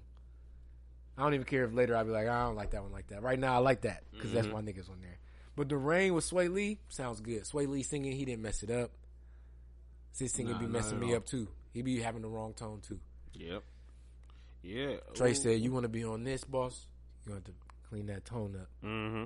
[1.16, 3.06] I don't even care if later I'll be like, I don't like that one like
[3.08, 3.22] that.
[3.22, 4.52] Right now, I like that because that's Mhm.
[4.52, 5.18] my niggas on there.
[5.56, 7.44] But the rain with Swae Lee sounds good.
[7.44, 8.90] Swae Lee singing, he didn't mess it up.
[10.18, 11.16] His singing Nah, be messing me all.
[11.18, 11.46] up too.
[11.72, 12.98] He be having the wrong tone too.
[13.34, 13.62] Yep.
[14.62, 14.96] Yeah.
[15.14, 15.34] Trey Ooh.
[15.34, 16.86] said, "You want to be on this, boss?
[17.26, 17.52] You have to
[17.88, 19.24] clean that tone up." hmm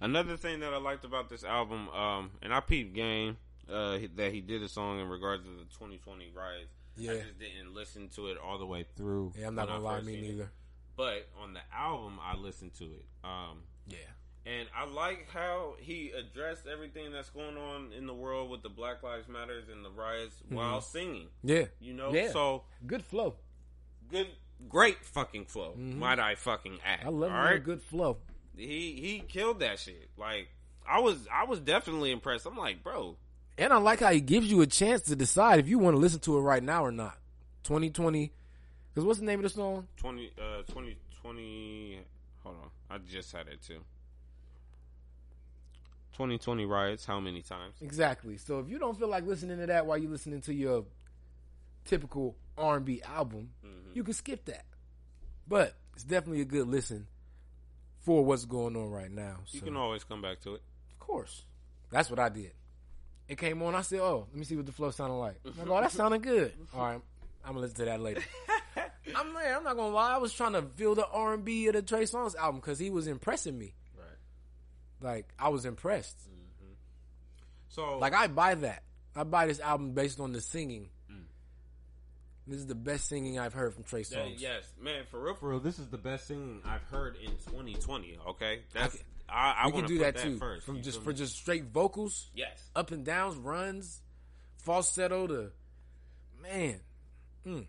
[0.00, 3.36] Another thing that I liked about this album, um, and I peeped game
[3.72, 6.72] uh, that he did a song in regards to the 2020 riots.
[6.96, 9.32] Yeah, I just didn't listen to it all the way through.
[9.38, 9.46] yeah.
[9.48, 10.28] I'm not gonna lie, me seen it.
[10.32, 10.50] neither.
[10.96, 13.04] But on the album, I listened to it.
[13.22, 13.98] Um, Yeah,
[14.46, 18.68] and I like how he addressed everything that's going on in the world with the
[18.68, 21.28] Black Lives Matters and the riots while singing.
[21.44, 21.66] yeah.
[21.80, 22.16] You know, Mm-hmm.
[22.16, 22.32] Yeah.
[22.32, 23.36] so Good flow.
[24.10, 24.26] good,
[24.68, 25.74] great fucking flow.
[25.78, 25.96] Mhm.
[25.98, 27.00] Might I fucking add?
[27.04, 27.62] I love all right?
[27.62, 28.16] good flow.
[28.58, 30.10] He he killed that shit.
[30.16, 30.48] Like
[30.86, 32.44] I was I was definitely impressed.
[32.46, 33.16] I'm like, bro,
[33.56, 36.00] And I like how he gives you a chance to decide if you want to
[36.00, 37.16] listen to it right now or not.
[37.64, 38.32] 2020.
[38.92, 39.86] Because what's the name of the song?
[39.98, 42.00] 20 uh 2020
[42.42, 42.70] hold on.
[42.90, 43.80] I just had it too.
[46.14, 47.74] 2020 riots how many times?
[47.80, 48.36] Exactly.
[48.38, 50.84] So if you don't feel like listening to that while you're listening to your
[51.84, 53.94] typical R&B album, Mhm.
[53.94, 54.64] you can skip that.
[55.46, 57.06] But it's definitely a good listen
[58.08, 59.36] for what's going on right now.
[59.50, 60.62] You can always come back to it.
[60.92, 61.44] of course.
[61.90, 62.52] That's what I did.
[63.28, 63.74] It came on.
[63.74, 65.92] I said, "Oh, let me see what the flow sounded like." I go, "Oh, that
[65.92, 67.00] sounded good." All right,
[67.44, 68.22] I'm gonna listen to that later.
[69.14, 70.14] I'm man, I'm not gonna lie.
[70.14, 73.06] I was trying to feel the R&B of the Trey Songz album because he was
[73.06, 73.74] impressing me.
[73.94, 75.12] Right.
[75.12, 76.16] Like I was impressed.
[76.18, 76.72] Mm-hmm.
[77.68, 78.84] So Like I buy that.
[79.14, 80.88] I buy this album based on the singing.
[82.48, 84.40] This is the best singing I've heard from Trey Yeah, Songz.
[84.40, 85.60] yes, man, for real, for real.
[85.60, 88.18] This is the best singing I've heard in 2020.
[88.30, 90.38] Okay, that's can- I, I, we can wanna do put that too.
[90.38, 90.64] first.
[90.64, 91.16] From just for me?
[91.16, 94.00] just straight vocals, yes, up and downs, runs,
[94.56, 95.50] falsetto to
[96.42, 96.80] man,
[97.46, 97.66] mm,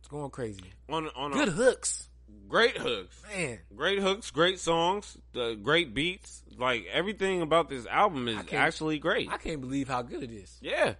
[0.00, 0.64] it's going crazy.
[0.88, 2.08] on on Good a, hooks.
[2.48, 3.22] great hooks.
[3.32, 6.42] Man, Great hooks, great songs, the great beats.
[6.58, 9.30] Like everything about this album is actually great.
[9.30, 10.58] I can't believe how good it is.
[10.60, 10.94] Yeah.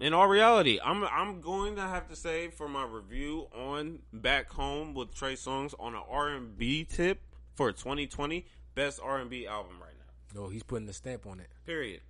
[0.00, 4.50] In all reality, I'm I'm going to have to say for my review on Back
[4.52, 7.20] Home with Trey Songz on an R&B tip
[7.54, 10.40] for 2020, best R&B album right now.
[10.40, 11.48] No, he's putting the stamp on it.
[11.64, 12.00] Period.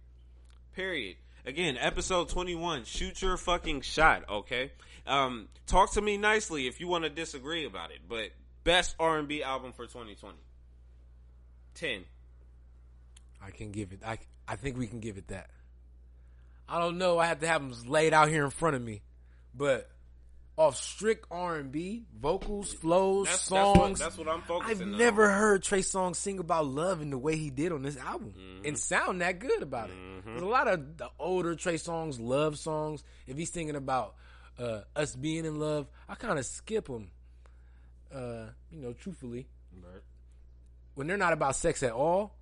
[0.74, 1.16] Period.
[1.44, 4.72] Again, episode 21, shoot your fucking shot, okay?
[5.06, 8.30] Um talk to me nicely if you want to disagree about it, but
[8.64, 10.38] best R&B album for 2020.
[11.74, 12.04] 10.
[13.42, 14.00] I can give it.
[14.06, 14.18] I
[14.48, 15.50] I think we can give it that.
[16.68, 17.18] I don't know.
[17.18, 19.02] I have to have them laid out here in front of me,
[19.54, 19.88] but
[20.56, 23.98] off strict R and B vocals, flows, That's, that's, what, songs.
[23.98, 24.96] that's what I'm focusing I've on.
[24.98, 28.34] never heard Trey Songz sing about love in the way he did on this album
[28.38, 28.66] Mm-hmm.
[28.66, 29.96] and sound that good about it.
[30.24, 33.02] There's a lot of the older Trey Songz love songs.
[33.26, 34.14] If he's singing about
[34.58, 37.10] uh, us being in love, I kind of skip them.
[38.14, 39.48] Uh, you know, truthfully,
[40.94, 42.36] when they're not about sex at all,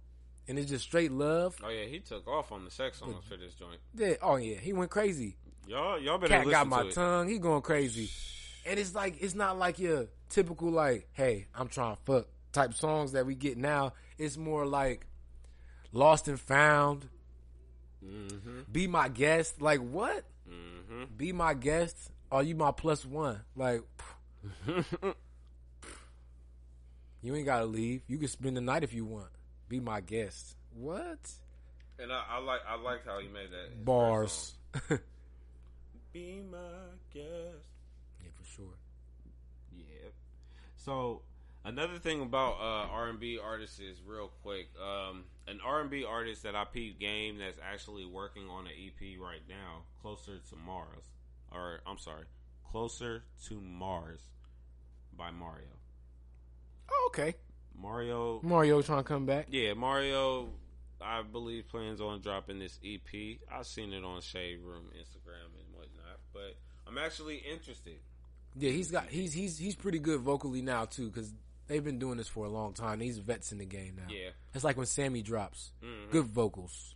[0.49, 1.57] and it's just straight love.
[1.65, 3.79] Oh yeah, he took off on the sex songs for this joint.
[3.95, 5.37] Yeah, oh yeah, he went crazy.
[5.67, 7.29] Y'all, y'all better Cat got my tongue.
[7.29, 8.11] He going crazy,
[8.67, 12.75] and it's like it's not like your typical like, hey, I'm trying to fuck type
[12.75, 13.93] songs that we get now.
[14.19, 15.07] It's more like
[15.93, 17.09] lost and found.
[18.05, 18.61] Mm-hmm.
[18.71, 19.63] Be my guest.
[19.63, 20.25] Like what?
[20.51, 21.05] Mm-hmm.
[21.17, 21.97] Be my guest.
[22.31, 23.41] Are you my plus one?
[23.57, 23.83] Like.
[27.23, 28.03] You ain't gotta leave.
[28.09, 29.29] You can spend the night if you want.
[29.73, 30.57] Be my guest.
[30.75, 31.33] What?
[31.99, 34.53] And I, I like, I like how he made that Bars.
[36.13, 36.59] Be my
[37.15, 37.69] guest.
[38.23, 38.77] Yeah, for sure.
[39.75, 40.11] Yeah.
[40.77, 41.23] So
[41.65, 44.69] another thing about uh, R and B artists is real quick.
[44.79, 48.73] Um, an R and B artist that I peep game that's actually working on an
[48.77, 51.15] EP right now, closer to Mars,
[51.51, 52.27] or I'm sorry,
[52.71, 54.21] closer to Mars
[55.17, 55.79] by Mario.
[56.91, 57.37] Oh, okay.
[57.81, 59.47] Mario Mario trying to come back.
[59.51, 60.49] Yeah, Mario,
[61.01, 63.39] I believe plans on dropping this EP.
[63.53, 66.57] I've seen it on Shade Room Instagram and whatnot, but
[66.87, 67.97] I'm actually interested.
[68.57, 71.33] Yeah, he's got he's he's he's pretty good vocally now too because
[71.69, 73.01] they've been doing this for a long time.
[73.01, 74.13] He's vets in the game now.
[74.15, 76.11] Yeah, it's like when Sammie drops, Mhm.
[76.11, 76.95] good vocals,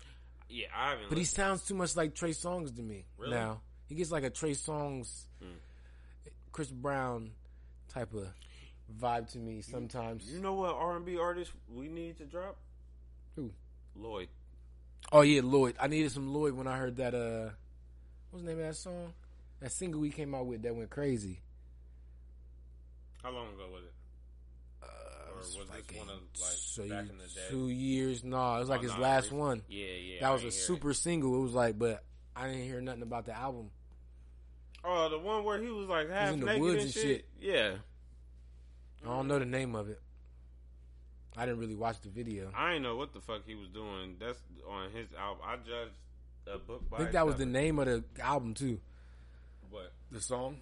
[0.48, 1.08] yeah, I haven't.
[1.08, 3.32] but he sounds too much like Trey Songz to me Really?
[3.32, 3.62] now.
[3.88, 5.56] He gets like a Trey Songz, Mm.
[6.52, 7.30] Chris Brown
[7.88, 8.28] type of
[9.00, 10.30] vibe to me sometimes.
[10.30, 12.56] You know what R and B artist we need to drop?
[13.36, 13.52] Who?
[13.94, 14.28] Lloyd.
[15.12, 15.76] Oh yeah, Lloyd.
[15.80, 17.14] I needed some Lloyd when I heard that.
[17.14, 17.50] Uh,
[18.30, 19.12] what's the name of that song?
[19.60, 21.40] That single we came out with that went crazy.
[23.22, 23.92] How long ago was it?
[24.82, 27.40] Uh, Or was this like one of, like, so back in the day?
[27.50, 28.22] Two years.
[28.22, 29.62] No, it was like Oh, his nah, last one.
[29.68, 30.20] Yeah, yeah.
[30.20, 30.52] That I was a hear it.
[30.52, 31.34] super single.
[31.36, 32.04] It was like, but
[32.36, 33.70] I didn't hear nothing about the album.
[34.84, 37.02] Oh, the one where he was like half in the naked woods and and shit.
[37.02, 37.24] shit.
[37.40, 37.70] Yeah,
[39.06, 40.00] I don't know the name of it.
[41.36, 42.50] I didn't really watch the video.
[42.56, 44.16] I didn't know what the fuck he was doing.
[44.18, 44.38] That's
[44.68, 45.44] on his album.
[45.46, 45.96] I judged
[46.46, 46.96] a book by.
[46.96, 48.80] I think that was the name of the album too.
[49.70, 50.58] What The song.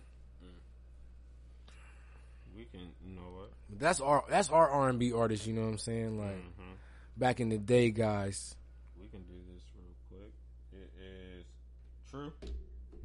[2.57, 3.51] we can, you know what?
[3.71, 5.47] But that's our that's our R and B artist.
[5.47, 6.19] You know what I'm saying?
[6.19, 6.73] Like hmm
[7.17, 8.57] back in the day, guys.
[9.01, 10.33] We can do this real quick.
[10.73, 11.45] It is
[12.11, 12.33] true.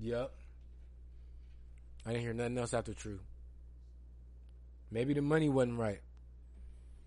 [0.02, 0.32] Yep.
[2.06, 3.20] I didn't hear nothing else after True.
[4.92, 6.00] Maybe the money wasn't right.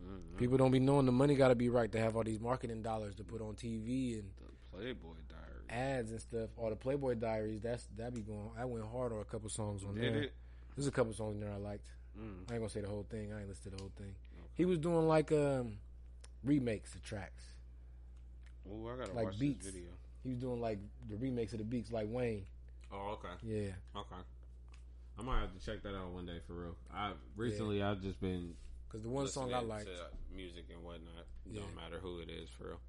[0.03, 0.37] Mm-hmm.
[0.39, 2.83] People don't be knowing the money got to be right to have all these marketing
[2.83, 5.69] dollars to put on TV and The Playboy Diary.
[5.99, 6.51] ads and stuff.
[6.57, 7.61] All the Playboy Diaries.
[7.63, 8.51] That's that be going.
[8.59, 10.23] I went hard on a couple songs on Did there.
[10.25, 10.33] it?
[10.77, 11.87] There's a couple songs in there I liked.
[12.19, 12.51] Mm.
[12.51, 13.33] I ain't gonna say the whole thing.
[13.33, 14.15] I ain't listed the whole thing.
[14.55, 15.79] He was doing like um
[16.45, 17.45] remakes of tracks.
[18.69, 19.65] Oh, I gotta Like watch beats.
[19.67, 19.91] this video.
[20.23, 20.79] He was doing like
[21.09, 22.45] the remakes of the beats, like Wayne.
[22.93, 24.17] Oh, okay, Yeah, okay.
[25.19, 26.77] I might have to check that out one day for real.
[26.93, 28.55] I recently I've just been
[28.89, 29.89] because the one song I liked,
[30.35, 31.27] music and whatnot.
[31.47, 31.61] Yeah.
[31.63, 32.81] Don't matter who it is for real.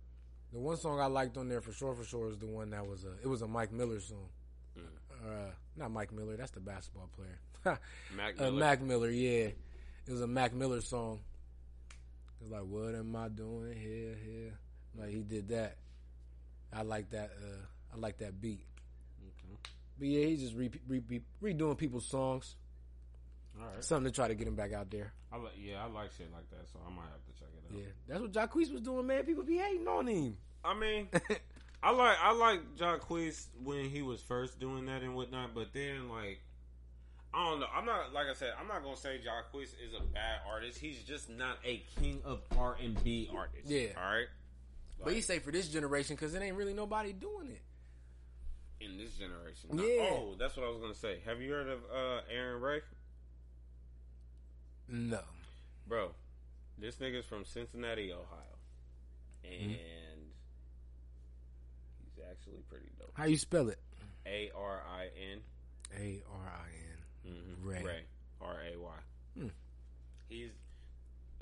[0.52, 2.86] the one song I liked on there for sure, for sure, is the one that
[2.86, 3.14] was a.
[3.22, 4.30] It was a Mike Miller song.
[4.78, 4.84] Mm.
[5.26, 6.36] Uh, not Mike Miller.
[6.36, 7.80] That's the basketball player.
[8.16, 8.60] Mac uh, Miller.
[8.60, 9.10] Mac Miller.
[9.10, 9.48] Yeah,
[10.08, 11.20] it was a Mac Miller song.
[12.42, 14.16] It's like, what am I doing here?
[14.26, 14.54] Here,
[14.98, 15.78] like he did that.
[16.74, 17.32] I like that.
[17.42, 18.66] Uh, I like that beat.
[19.98, 21.04] But yeah, he's just re- re-
[21.42, 22.56] re- redoing people's songs.
[23.60, 23.84] All right.
[23.84, 25.14] Something to try to get him back out there.
[25.32, 27.72] I like yeah, I like shit like that, so I might have to check it
[27.72, 27.80] out.
[27.80, 29.24] Yeah, that's what Jacquees was doing, man.
[29.24, 30.38] People be hating on him.
[30.64, 31.10] I mean,
[31.84, 36.10] I like I like Jacquees when he was first doing that and whatnot, but then
[36.10, 36.40] like
[37.34, 37.66] I don't know.
[37.76, 38.54] I'm not like I said.
[38.60, 40.78] I'm not gonna say Jacquees is a bad artist.
[40.80, 43.66] He's just not a king of R and B artist.
[43.66, 43.88] Yeah.
[43.98, 44.28] All right.
[45.04, 47.62] But he say for this generation because it ain't really nobody doing it.
[48.84, 49.70] In this generation.
[49.74, 50.10] Yeah.
[50.12, 51.20] Oh, that's what I was gonna say.
[51.26, 52.82] Have you heard of uh, Arin Ray?
[54.90, 55.22] No.
[55.88, 56.12] Bro,
[56.78, 58.58] this nigga's from Cincinnati, Ohio.
[59.46, 60.32] And
[62.00, 63.12] he's actually pretty dope.
[63.14, 63.80] How you spell it?
[64.26, 65.40] A R I N
[66.00, 67.34] A R I N.
[67.34, 67.84] mhm, Ray.
[67.84, 68.02] Ray.
[68.42, 68.92] R A Y.
[69.38, 69.48] Hmm.
[70.30, 70.50] He's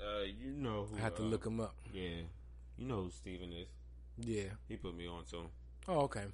[0.00, 1.74] uh you know who I have to uh, look him up.
[1.92, 2.22] Yeah.
[2.78, 3.68] You know who Steven is.
[4.18, 4.50] Yeah.
[4.68, 5.46] He put me on to him.
[5.88, 6.24] Oh, okay.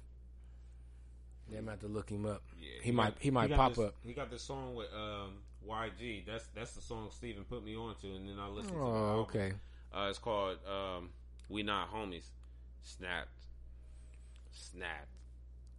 [1.51, 2.43] Yeah, I'm gonna have to look him up.
[2.59, 2.69] Yeah.
[2.83, 3.95] He might- he might got pop this- up.
[4.03, 6.25] He got this song with um YG.
[6.25, 8.85] That's that's the song Steven put me on to and then I listened to the
[8.85, 9.53] Oh, okay.
[9.93, 11.09] Uh, it's called um,
[11.49, 12.25] "We Not Homies."
[12.81, 13.29] Snapped,
[14.51, 15.09] snapped.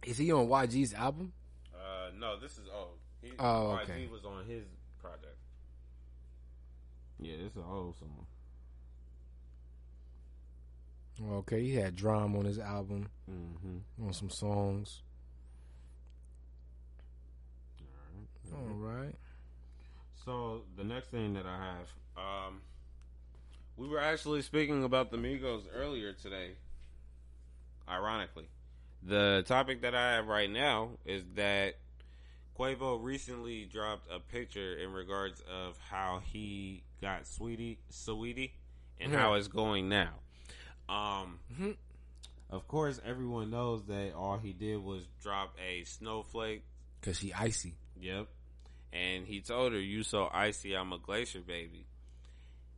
[0.03, 1.33] Is he on YG's album?
[1.73, 2.97] Uh, no, this is old.
[3.21, 4.65] He, Oh, YG was on his
[4.99, 5.37] project.
[7.19, 8.25] Yeah, this is an old song.
[11.23, 14.05] Okay, he had drum on his album, Mm-hmm.
[14.07, 15.01] on some songs.
[18.53, 19.15] All right.
[20.25, 21.87] So the next thing that I have,
[22.17, 22.61] um,
[23.77, 26.51] we were actually speaking about the Migos earlier today.
[27.89, 28.47] Ironically,
[29.03, 31.75] the topic that I have right now is that
[32.57, 38.51] Quavo recently dropped a picture in regards of how he got Saweetie, Saweetie,
[38.99, 40.11] and how it's going now.
[40.87, 41.39] Um,
[42.49, 45.07] Of course, everyone knows that all he did was.
[45.23, 46.63] drop a snowflake.
[47.01, 47.75] Cause she icy.
[47.99, 48.27] Yep.
[48.93, 51.85] And he told her, "You so icy, I'm a glacier baby."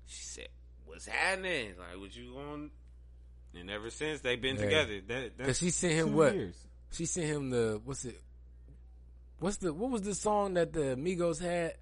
[0.05, 0.47] She said,
[0.85, 1.73] "What's happening?
[1.79, 2.71] Like, what you on?"
[3.55, 4.63] And ever since they've been Yeah.
[4.65, 5.01] together.
[5.07, 6.33] That, Cause she sent him what?
[6.35, 6.55] years.
[6.91, 8.21] She sent him the what's it?
[9.39, 11.75] What's the what was the song that the Migos had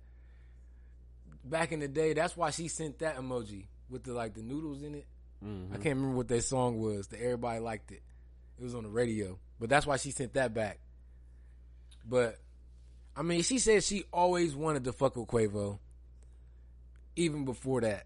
[1.43, 2.13] back in the day?
[2.13, 5.07] That's why she sent that emoji with the like the noodles in it.
[5.43, 5.69] Mhm.
[5.71, 7.07] I can't remember what that song was.
[7.09, 8.01] That everybody liked it.
[8.59, 10.79] It was on the radio, but that's why she sent that back.
[12.05, 12.39] But
[13.15, 15.79] I mean, she said she always wanted to fuck with Quavo.
[17.15, 18.05] Even before that,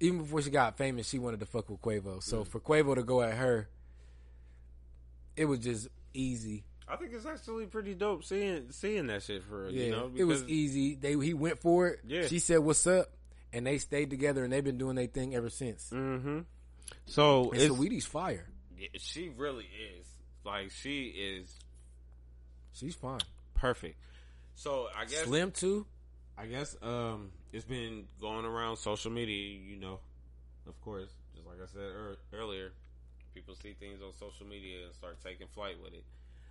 [0.00, 2.22] even before she got famous, she wanted to fuck with Quavo.
[2.22, 3.68] So for Quavo to go at her,
[5.36, 6.64] it was just easy.
[6.86, 9.72] I think it's actually pretty dope seeing seeing that shit for real.
[9.72, 10.94] Yeah, you know, it was easy.
[10.94, 12.00] They he went for it.
[12.06, 12.26] Yeah.
[12.26, 13.10] she said, "What's up?"
[13.54, 15.88] And they stayed together, and they've been doing their thing ever since.
[15.90, 16.44] Mhm.
[17.06, 18.46] So And it's, Saweetie's fire.
[18.78, 19.64] yeah, she really
[19.98, 20.06] is
[20.44, 21.56] like she is
[22.74, 23.20] She's fine.
[23.54, 23.96] perfect.
[24.54, 25.86] So I guess Slim too.
[26.36, 30.00] I guess um, it's been going around social media, you know.
[30.66, 32.72] Of course, just like I said ear earlier,
[33.34, 36.04] people see things on social media and start taking flight with it.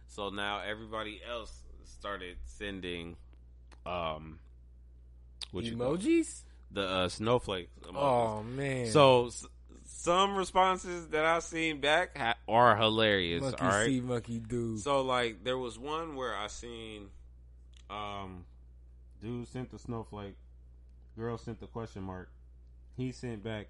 [0.08, 1.52] So now everybody else
[1.86, 3.16] started sending
[3.86, 4.40] um,
[5.52, 6.02] what you call it?
[6.02, 6.42] Emojis.
[6.72, 7.94] the uh, snowflake emojis.
[7.96, 8.88] Oh man.
[8.88, 9.48] So s-
[9.86, 13.42] some responses that I've seen back ha- are hilarious.
[13.42, 14.78] monkey all right, see, monkey do.
[14.78, 17.08] so like there was one where I seen
[17.94, 18.46] um
[19.22, 20.36] Dude sent the snowflake.
[21.18, 22.30] Girl sent the question mark.
[22.98, 23.68] He sent back,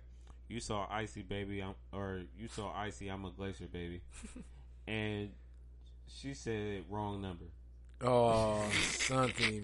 [0.47, 4.01] "You saw icy baby, I'm, or you saw icy, I'm a glacier baby."
[4.87, 5.29] and
[6.07, 7.45] she said wrong number.
[8.01, 9.61] oh, something.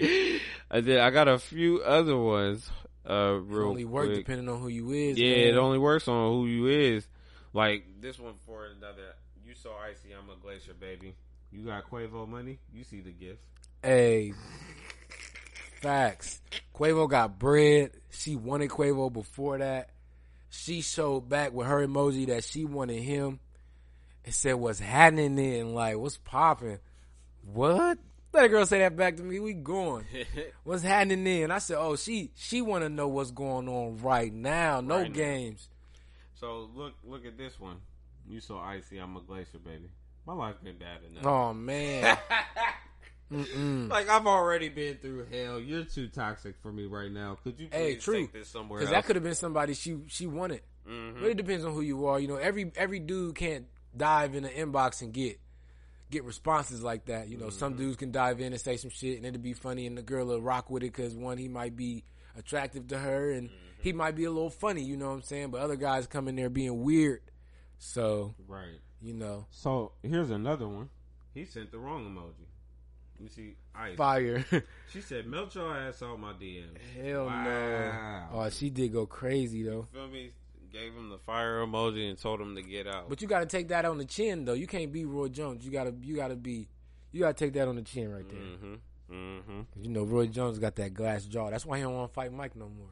[0.70, 1.00] I did.
[1.00, 2.70] I got a few other ones.
[3.06, 4.18] Uh, It only work quick.
[4.20, 5.18] depending on who you is.
[5.18, 5.48] Yeah, man.
[5.48, 7.08] it only works on who you is.
[7.54, 9.16] Like this one for another.
[9.44, 10.10] You saw icy.
[10.14, 11.16] I'm a glacier baby.
[11.52, 12.60] You got Quavo money.
[12.72, 13.42] You see the gift.
[13.82, 14.34] Hey,
[15.82, 16.42] facts.
[16.76, 17.92] Quavo got bread.
[18.10, 19.90] She wanted Quavo before that.
[20.50, 23.40] She showed back with her emoji that she wanted him
[24.26, 25.74] and said, What's happening then?
[25.74, 26.80] Like, what's popping?
[27.46, 27.98] What?
[28.34, 29.40] Let a girl say that back to me.
[29.40, 30.06] We going.
[30.64, 31.50] What's happening then?
[31.50, 34.82] I said, Oh, she she want to know what's going on right now.
[34.82, 35.16] No Right now.
[35.16, 35.68] games.
[36.36, 37.78] So look, look at this one.
[38.28, 39.90] You saw icy, I'm a glacier baby.
[40.28, 41.26] My life been bad enough.
[41.26, 42.18] Oh man.
[43.32, 45.60] Like I've already been through hell.
[45.60, 47.38] You're too toxic for me right now.
[47.44, 48.22] Could you please Hey, true.
[48.22, 50.62] take this somewhere Because that could have been somebody she she wanted.
[50.88, 51.22] Mhm.
[51.22, 52.20] Really depends on who you are.
[52.20, 55.40] You know, every every dude can't dive in the inbox and get
[56.10, 57.28] get responses like that.
[57.28, 59.86] You know, some dudes can dive in and say some shit and it'll be funny,
[59.86, 62.04] and the girl will rock with it because one, he might be
[62.36, 63.52] attractive to her, and
[63.82, 64.82] he might be a little funny.
[64.82, 65.52] You know what I'm saying?
[65.52, 67.22] But other guys come in there being weird.
[67.78, 68.80] So right.
[69.02, 70.90] you know, So here's another one.
[71.36, 72.48] He sent the wrong emoji.
[73.22, 73.98] You see, ice.
[73.98, 74.46] fire.
[74.92, 77.44] She said, "Melt your ass out my DMs." Hell Wow.
[77.44, 78.40] no.
[78.40, 79.88] Oh, she did go crazy though.
[79.94, 80.32] Feel me?
[80.74, 83.10] Gave him the fire emoji and told him to get out.
[83.10, 84.54] But you got to take that on the chin though.
[84.54, 85.64] You can't be Roy Jones.
[85.66, 86.68] You gotta you gotta be
[87.12, 88.40] you gotta take that on the chin right there.
[88.40, 88.74] mm-hmm.
[89.14, 89.60] Mm-hmm.
[89.84, 91.50] You know, Roy Jones got that glass jaw.
[91.50, 92.90] That's why he don't want to fight Mike no more.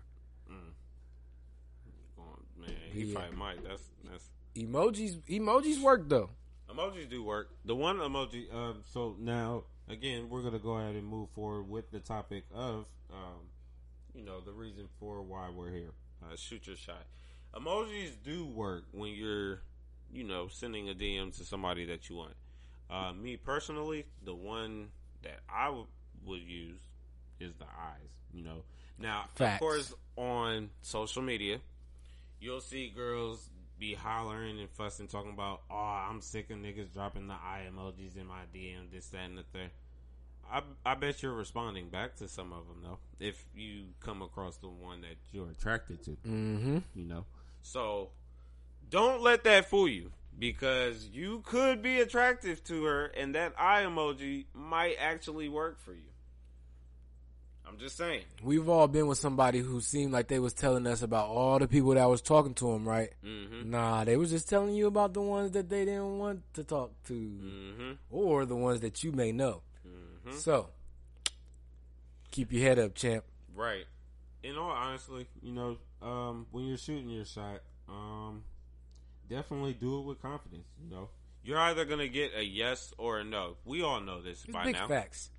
[2.60, 3.20] Man, he Yeah.
[3.20, 3.64] fight Mike.
[3.64, 6.30] That's that's Emojis, emojis work though.
[6.70, 7.50] emojis do work.
[7.66, 8.54] The one emoji.
[8.54, 12.86] Um, so now again, we're gonna go ahead and move forward with the topic of,
[13.12, 13.50] um,
[14.14, 15.92] you know, the reason for why we're here.
[16.24, 17.06] Uh, shoot your shot.
[17.54, 19.62] Emojis do work when you're,
[20.12, 22.34] you know, sending a DM to somebody that you want.
[22.90, 24.90] Uh, me personally, the one
[25.24, 25.88] that I w-
[26.26, 26.80] would use
[27.40, 28.10] is the eyes.
[28.34, 28.64] You know,
[28.98, 29.56] now Facts.
[29.56, 31.60] of course on social media,
[32.40, 37.28] you'll see girls be hollering and fussing, talking about, "Oh, I'm sick of niggas dropping
[37.28, 39.72] the eye emojis in my DM, this, that, and the third.
[40.52, 44.58] I I bet you're responding back to some of them though, if you come across
[44.58, 46.12] the one that you're attracted to.
[46.12, 46.78] Mm-hmm.
[46.96, 47.26] You know,
[47.62, 48.12] so
[48.90, 53.84] don't let that fool you because you could be attractive to her, and that eye
[53.84, 56.10] emoji might actually work for you.
[57.68, 58.24] I'm just saying.
[58.42, 61.68] We've all been with somebody who seemed like they was telling us about all the
[61.68, 63.10] people that was talking to them, right?
[63.26, 63.70] Mm-hmm.
[63.70, 66.92] Nah, they was just telling you about the ones that they didn't want to talk
[67.08, 67.92] to, Mm-hmm.
[68.10, 69.62] or the ones that you may know.
[69.88, 70.38] Mm-hmm.
[70.38, 70.70] So,
[72.32, 73.24] keep your head up, champ.
[73.56, 73.86] Right.
[74.44, 78.44] in all honestly, you know, um, when you're shooting your shot, um,
[79.30, 80.68] definitely do it with confidence.
[80.84, 81.10] You know,
[81.44, 83.56] You're either gonna get a yes or a no.
[83.66, 84.88] We all know this It's by big now.
[84.88, 85.32] facts.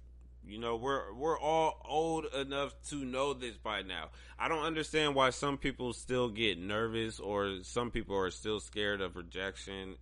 [0.47, 4.09] You know, we're we're all old enough to know this by now.
[4.39, 9.01] I don't understand why some people still get nervous or some people are still scared
[9.01, 9.97] of rejection.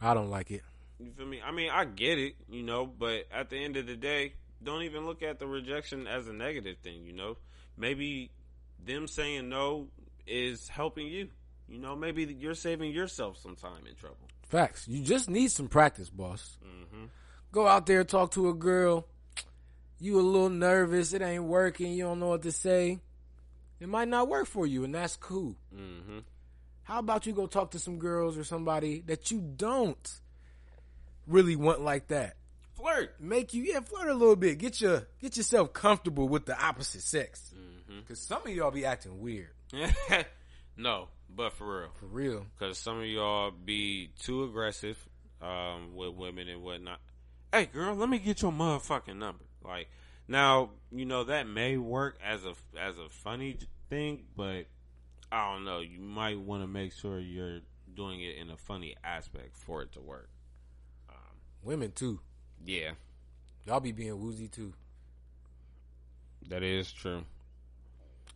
[0.00, 0.62] I don't like it.
[0.98, 1.40] You feel me?
[1.44, 4.82] I mean, I get it, you know, but at the end of the day, don't
[4.82, 7.36] even look at the rejection as a negative thing, you know?
[7.76, 8.30] Maybe
[8.82, 9.88] them saying no
[10.26, 11.28] is helping you.
[11.68, 14.28] You know, maybe you're saving yourself some time in trouble.
[14.48, 14.86] Facts.
[14.88, 16.58] You just need some practice, boss.
[16.64, 17.06] Mm-hmm.
[17.52, 19.06] Go out there, talk to a girl.
[19.98, 21.12] You a little nervous.
[21.12, 21.92] It ain't working.
[21.92, 23.00] You don't know what to say.
[23.80, 25.56] It might not work for you, and that's cool.
[25.74, 26.18] Mm-hmm.
[26.84, 30.20] How about you go talk to some girls or somebody that you don't
[31.26, 32.36] really want like that?
[32.74, 33.20] Flirt.
[33.20, 34.58] Make you yeah flirt a little bit.
[34.58, 37.54] Get your get yourself comfortable with the opposite sex.
[37.56, 38.00] Mm-hmm.
[38.06, 39.48] Cause some of y'all be acting weird
[40.76, 41.90] no, but for real.
[41.98, 42.46] for real.
[42.56, 44.96] because some of y'all be too aggressive
[45.42, 47.00] um, with women and whatnot.
[47.52, 49.44] Hey, girl, let me get your motherfucking number.
[49.66, 49.88] Like
[50.28, 53.56] now, you know that may work as a as a funny
[53.90, 54.66] thing, but
[55.32, 55.80] I don't know.
[55.80, 57.60] You might want to make sure you're
[57.94, 60.28] doing it in a funny aspect for it to work.
[61.08, 61.16] Um,
[61.62, 62.20] Women too.
[62.64, 62.90] yeah,
[63.66, 64.72] Y'all be being woozy too.
[66.48, 67.24] that is true.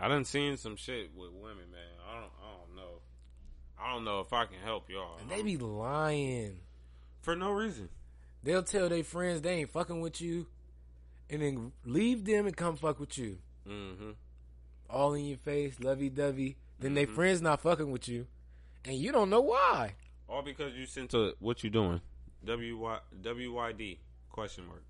[0.00, 1.80] I done seen some shit with women, man.
[2.08, 3.00] I don't, I don't know.
[3.78, 5.18] I don't know if I can help y'all.
[5.20, 6.60] And they be lying.
[7.20, 7.88] for no reason.
[8.42, 10.46] They'll tell their friends they ain't fucking with you,
[11.30, 13.38] and then leave them and come fuck with you.
[13.68, 14.10] Mm-hmm.
[14.88, 16.56] All in your face, lovey dovey.
[16.78, 16.94] Then Mm-hmm.
[16.94, 18.26] they friends not fucking with you,
[18.84, 19.94] and you don't know why.
[20.28, 22.00] All because you sent a what you doing?
[22.44, 24.00] W Y W Y D
[24.30, 24.82] question mark.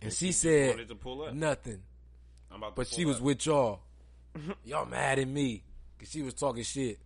[0.00, 1.32] And she just said wanted to pull up.
[1.34, 1.80] nothing,
[2.50, 3.82] I'm about to but she was with y'all.
[4.64, 5.62] y'all mad at me
[5.96, 6.98] because she was talking shit.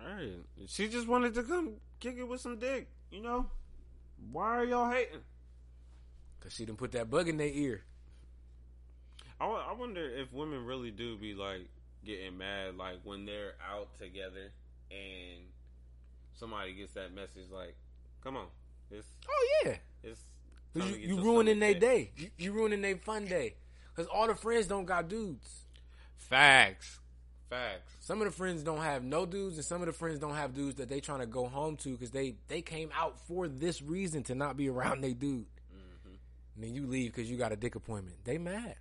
[0.00, 0.30] All right.
[0.66, 2.88] She just wanted to come kick it with some dick.
[3.10, 3.46] You know.
[4.32, 5.20] Why are y'all hating?
[6.44, 7.82] Cause she didn't put that bug in their ear.
[9.40, 11.68] I, I wonder if women really do be like
[12.04, 14.52] getting mad, like when they're out together
[14.90, 15.40] and
[16.34, 17.74] somebody gets that message, like,
[18.22, 18.46] "Come on,
[18.90, 20.20] it's Oh yeah, it's."
[20.74, 22.10] 'Cause you, you ruining their fixed." day.
[22.16, 23.54] You, you ruining their fun day.
[23.96, 25.64] Cause all the friends don't got dudes.
[26.16, 27.00] Facts.
[27.48, 27.92] Facts.
[28.00, 30.52] Some of the friends don't have no dudes, and some of the friends don't have
[30.54, 33.80] dudes that they trying to go home to because they they came out for this
[33.80, 35.46] reason to not be around their dude.
[36.54, 38.16] And then you leave because you got a dick appointment.
[38.24, 38.76] They mad.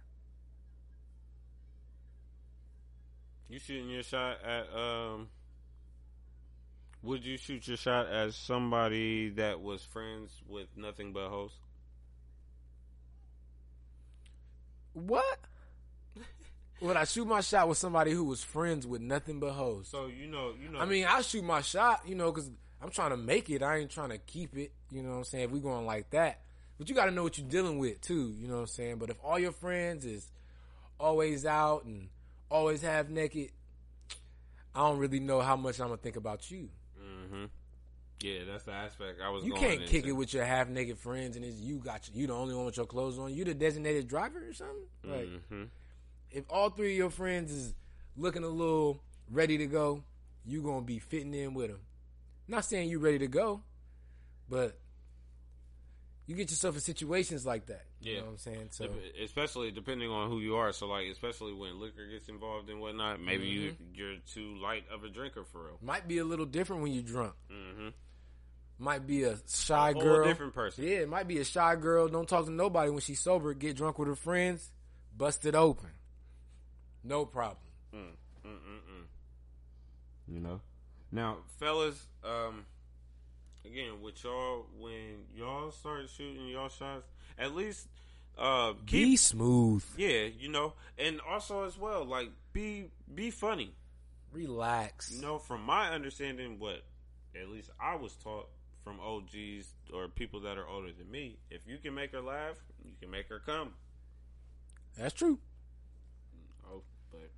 [3.50, 5.28] You shooting your shot at um
[7.04, 11.52] would you shoot your shot as somebody that was friends with nothing but hoes?
[14.94, 15.40] What?
[16.80, 19.88] Would I shoot my shot with somebody who was friends with nothing but hoes?
[19.90, 22.50] So you know, you know I mean, I shoot my shot, you know, because
[22.82, 23.62] I'm trying to make it.
[23.62, 24.72] I ain't trying to keep it.
[24.90, 25.46] You know what I'm saying?
[25.46, 26.42] If we going like that,
[26.78, 28.34] but you got to know what you're dealing with too.
[28.38, 28.98] You know what I'm saying?
[28.98, 30.28] But if all your friends is
[31.00, 32.10] always out and
[32.50, 33.52] always half naked,
[34.76, 36.70] I don't really know how much I'm gonna think about you.
[37.00, 37.50] Mhm.
[38.22, 41.36] Yeah, that's the aspect I was You can't kick it with your half naked friends,
[41.36, 43.34] and it's you got you the only one with your clothes on.
[43.34, 44.88] You the designated driver or something.
[45.04, 45.70] Like Mhm.
[46.32, 47.76] if all three of your friends is
[48.16, 50.04] looking a little ready to go,
[50.46, 51.82] you gonna be fitting in with them.
[52.48, 53.62] Not saying you ready to go,
[54.50, 54.80] but
[56.26, 57.86] you get yourself in situations like that.
[58.00, 58.20] You Yeah.
[58.20, 58.68] know what I'm saying?
[58.72, 58.90] So
[59.22, 60.72] especially depending on who you are.
[60.72, 63.84] So like, especially when liquor gets involved and whatnot, maybe you Mm-hmm.
[63.96, 65.78] you're too light of a drinker for real.
[65.82, 67.34] might be a little different when you're drunk.
[67.52, 67.90] Mm-hmm.
[68.80, 70.26] Might be a shy Whole girl.
[70.28, 70.84] different person.
[70.86, 72.08] Yeah, it might be a shy girl.
[72.08, 73.54] Don't talk to nobody when she's sober.
[73.54, 74.72] Get drunk with her friends.
[75.16, 75.90] bust it open.
[77.04, 77.58] No problem.
[77.94, 78.00] Mm,
[78.46, 79.06] mm, mm, mm.
[80.28, 80.62] You know.
[81.12, 82.66] Now, fellas, um,
[83.66, 87.08] again, with y'all, when y'all start shooting y'all shots,
[87.38, 87.88] at least
[88.38, 89.84] uh, keep Be smooth.
[89.98, 93.74] yeah, you know, and also as well, like be be funny.
[94.32, 95.12] Relax.
[95.12, 96.84] You know, from my understanding, what
[97.40, 98.50] at least I was taught
[98.84, 102.58] from OGs or people that are older than me, if you can make her laugh,
[102.84, 103.74] you can make her come.
[104.98, 105.40] That's true.
[106.68, 106.82] Oh,
[107.12, 107.30] but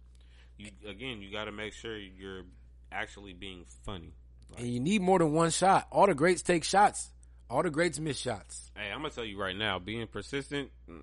[0.57, 2.43] you again, you got to make sure you're
[2.91, 4.13] actually being funny.
[4.57, 5.87] And you need more than one shot.
[5.91, 7.11] All the greats take shots.
[7.49, 8.71] All the greats miss shots.
[8.75, 10.69] Hey, I'm gonna tell you right now, being persistent.
[10.89, 11.01] mm,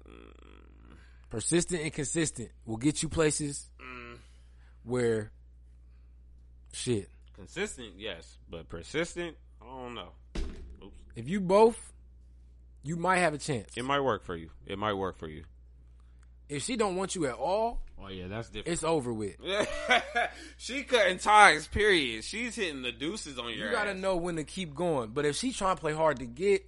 [1.30, 4.16] Persistent and consistent will get you places mm,
[4.84, 5.30] where
[6.72, 7.08] shit.
[7.34, 10.08] consistent, yes, but persistent, I don't know.
[10.84, 10.96] Oops.
[11.16, 11.92] If you both,
[12.82, 13.70] you might have a chance.
[13.76, 14.50] It might work for you.
[14.66, 15.44] It might work for you.
[16.50, 18.68] If she don't want you at all, oh yeah, that's different.
[18.72, 19.36] it's over with.
[20.56, 21.66] she cutting ties.
[21.66, 22.24] Period.
[22.24, 23.66] She's hitting the deuces on your.
[23.66, 23.96] You gotta ass.
[23.98, 25.10] know when to keep going.
[25.10, 26.64] But if she's trying to play hard to get,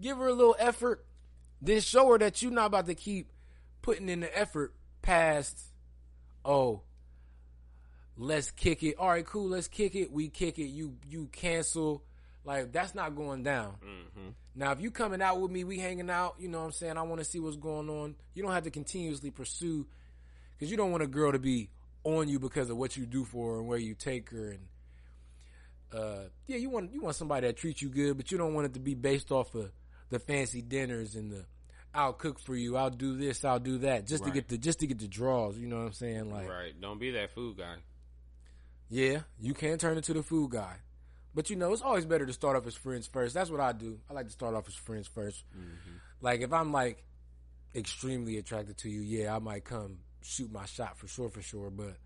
[0.00, 1.04] give her a little effort.
[1.60, 3.30] Then show her that you're not about to keep
[3.82, 5.58] putting in the effort past.
[6.44, 6.82] Oh,
[8.16, 8.96] let's kick it.
[8.98, 9.48] All right, cool.
[9.48, 10.12] Let's kick it.
[10.12, 10.66] We kick it.
[10.68, 12.04] You you cancel.
[12.44, 13.74] Like that's not going down.
[13.84, 14.32] Mhm.
[14.54, 16.36] Now, if you coming out with me, we hanging out.
[16.38, 16.96] You know what I'm saying?
[16.96, 18.16] I want to see what's going on.
[18.34, 19.86] You don't have to continuously pursue
[20.58, 21.70] because you don't want a girl to be
[22.04, 24.66] on you because of what you do for her and where you take her and
[25.92, 28.66] uh yeah you want you want somebody that treats you good but you don't want
[28.66, 29.70] it to be based off of
[30.10, 31.44] the fancy dinners and the
[31.94, 34.80] I'll cook for you I'll do this I'll do that just to get the just
[34.80, 36.30] to get the draws you know what I'm saying?
[36.30, 36.78] Like right.
[36.78, 37.76] Don't be that food guy.
[38.90, 40.76] yeah you can turn into the food guy.
[41.34, 43.34] But you know it's always better to start off as friends first.
[43.34, 44.00] That's what I do.
[44.10, 45.42] I like to start off as friends 1st
[46.20, 47.04] like if I'm like
[47.74, 49.98] extremely attracted to you yeah I might come
[50.28, 51.96] shoot my shot for sure for sure but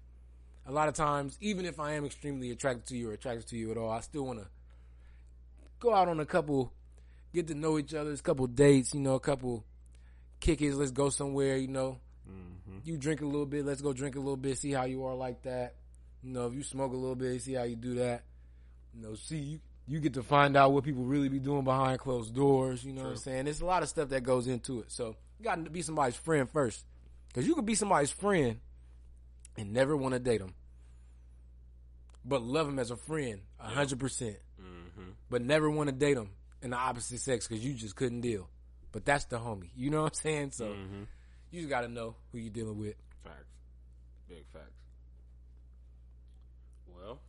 [0.67, 3.57] a lot of times, even if I am extremely attracted to you or attracted to
[3.57, 4.47] you at all, I still want to
[5.81, 6.73] go out on a couple,
[7.35, 9.65] get to know each other, a couple dates, you know, a couple
[10.41, 10.77] kickers.
[10.77, 11.99] Let's go somewhere, you know.
[12.31, 12.79] Mm-hmm.
[12.85, 15.15] You drink a little bit, let's go drink a little bit, see how you are
[15.15, 15.75] like that.
[16.23, 18.23] You know, if you smoke a little bit, see how you do that.
[18.95, 19.61] You know, see you.
[19.89, 22.85] You get to find out what people really be doing behind closed doors.
[22.85, 23.45] You know what I'm saying?
[23.47, 24.93] There's a lot of stuff that goes into it.
[24.93, 26.85] So you got to be somebody's friend first,
[27.33, 28.61] because you could be somebody's friend
[29.57, 30.55] and never want to date them,
[32.25, 35.11] but love him as a friend, a hundred percent, Mm-hmm.
[35.31, 36.31] but never want to date him
[36.63, 38.49] in the opposite sex because you just couldn't deal.
[38.93, 39.71] But that's the homie.
[39.75, 40.51] You know what I'm saying?
[40.53, 41.03] So Mm-hmm.
[41.51, 42.95] you just got to know who you're dealing with.
[43.25, 43.45] Facts.
[44.29, 44.69] Big facts.
[46.87, 47.21] Well,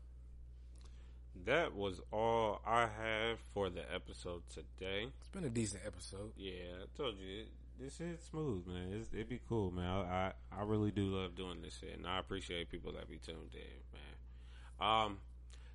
[1.45, 5.07] that was all I have for the episode today.
[5.19, 6.31] It's been a decent episode.
[6.37, 6.51] Yeah,
[6.83, 7.47] I told you it,
[7.83, 8.93] this is smooth, man.
[8.93, 9.85] It's, it'd be cool, man.
[9.85, 13.17] I, I I really do love doing this shit, and I appreciate people that be
[13.17, 15.05] tuned in, man.
[15.05, 15.17] Um,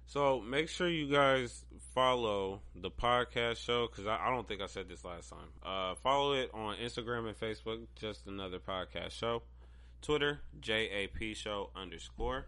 [0.07, 1.65] so make sure you guys
[1.95, 5.49] follow the podcast show because I, I don't think I said this last time.
[5.63, 7.87] Uh, follow it on Instagram and Facebook.
[7.95, 9.43] Just another podcast show.
[10.01, 12.47] Twitter JAP show underscore.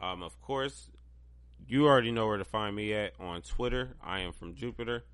[0.00, 0.90] Um, of course,
[1.66, 3.96] you already know where to find me at on Twitter.
[4.02, 5.04] I am from Jupiter.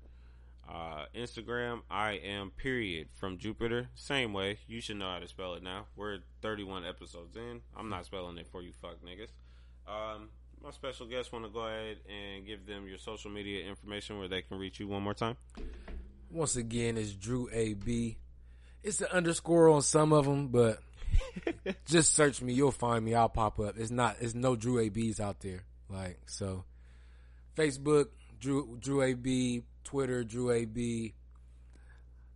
[0.69, 3.89] Uh, Instagram, I am period from Jupiter.
[3.95, 4.59] Same way.
[4.67, 5.85] You should know how to spell it now.
[5.95, 7.61] We're 31 episodes in.
[7.75, 9.31] I'm not spelling it for you, fuck niggas.
[9.87, 10.29] Um,
[10.63, 14.27] my special guest want to go ahead and give them your social media information where
[14.27, 15.37] they can reach you one more time.
[16.29, 18.17] Once again, it's Drew AB.
[18.83, 20.79] It's an underscore on some of them, but
[21.87, 22.53] just search me.
[22.53, 23.15] You'll find me.
[23.15, 23.75] I'll pop up.
[23.77, 24.17] It's not.
[24.19, 25.63] It's no Drew ABs out there.
[25.89, 26.65] Like so,
[27.57, 28.09] Facebook
[28.39, 31.15] Drew Drew AB, Twitter Drew AB.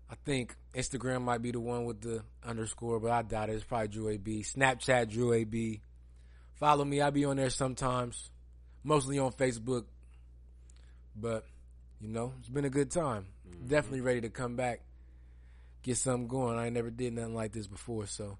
[0.09, 3.53] I think Instagram might be the one with the underscore, but I doubt it.
[3.53, 4.41] It's probably Drew AB.
[4.41, 5.79] Snapchat Drew AB.
[6.55, 6.99] Follow me.
[6.99, 8.31] I be on there sometimes,
[8.83, 9.85] mostly on Facebook.
[11.15, 11.45] But
[12.01, 13.27] you know, it's been a good time.
[13.47, 13.67] Mm-hmm.
[13.67, 14.81] Definitely ready to come back,
[15.83, 16.57] get something going.
[16.57, 18.39] I never did nothing like this before, so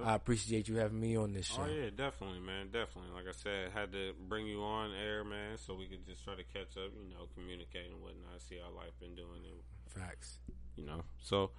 [0.00, 0.10] Yeah.
[0.10, 1.62] I appreciate you having me on this show.
[1.62, 3.10] Oh yeah, definitely, man, definitely.
[3.14, 6.34] Like I said, had to bring you on air, man, so we could just try
[6.34, 10.38] to catch up, you know, communicate and whatnot, see how life been doing, and Facts.
[10.76, 11.02] you know.
[11.22, 11.50] So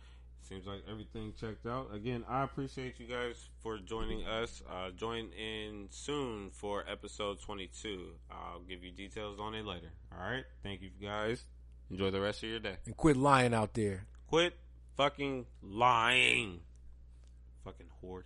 [0.41, 1.87] seems like everything checked out.
[1.93, 4.61] Again, I appreciate you guys for joining us.
[4.69, 8.13] Uh, join in soon for episode twenty two.
[8.31, 9.91] I'll give you details on it later.
[10.11, 11.43] All right, thank you guys.
[11.91, 12.77] Enjoy the rest of your day.
[12.85, 14.05] And quit lying out there.
[14.27, 14.55] Quit
[14.97, 16.61] fucking lying,
[17.63, 18.23] fucking whore.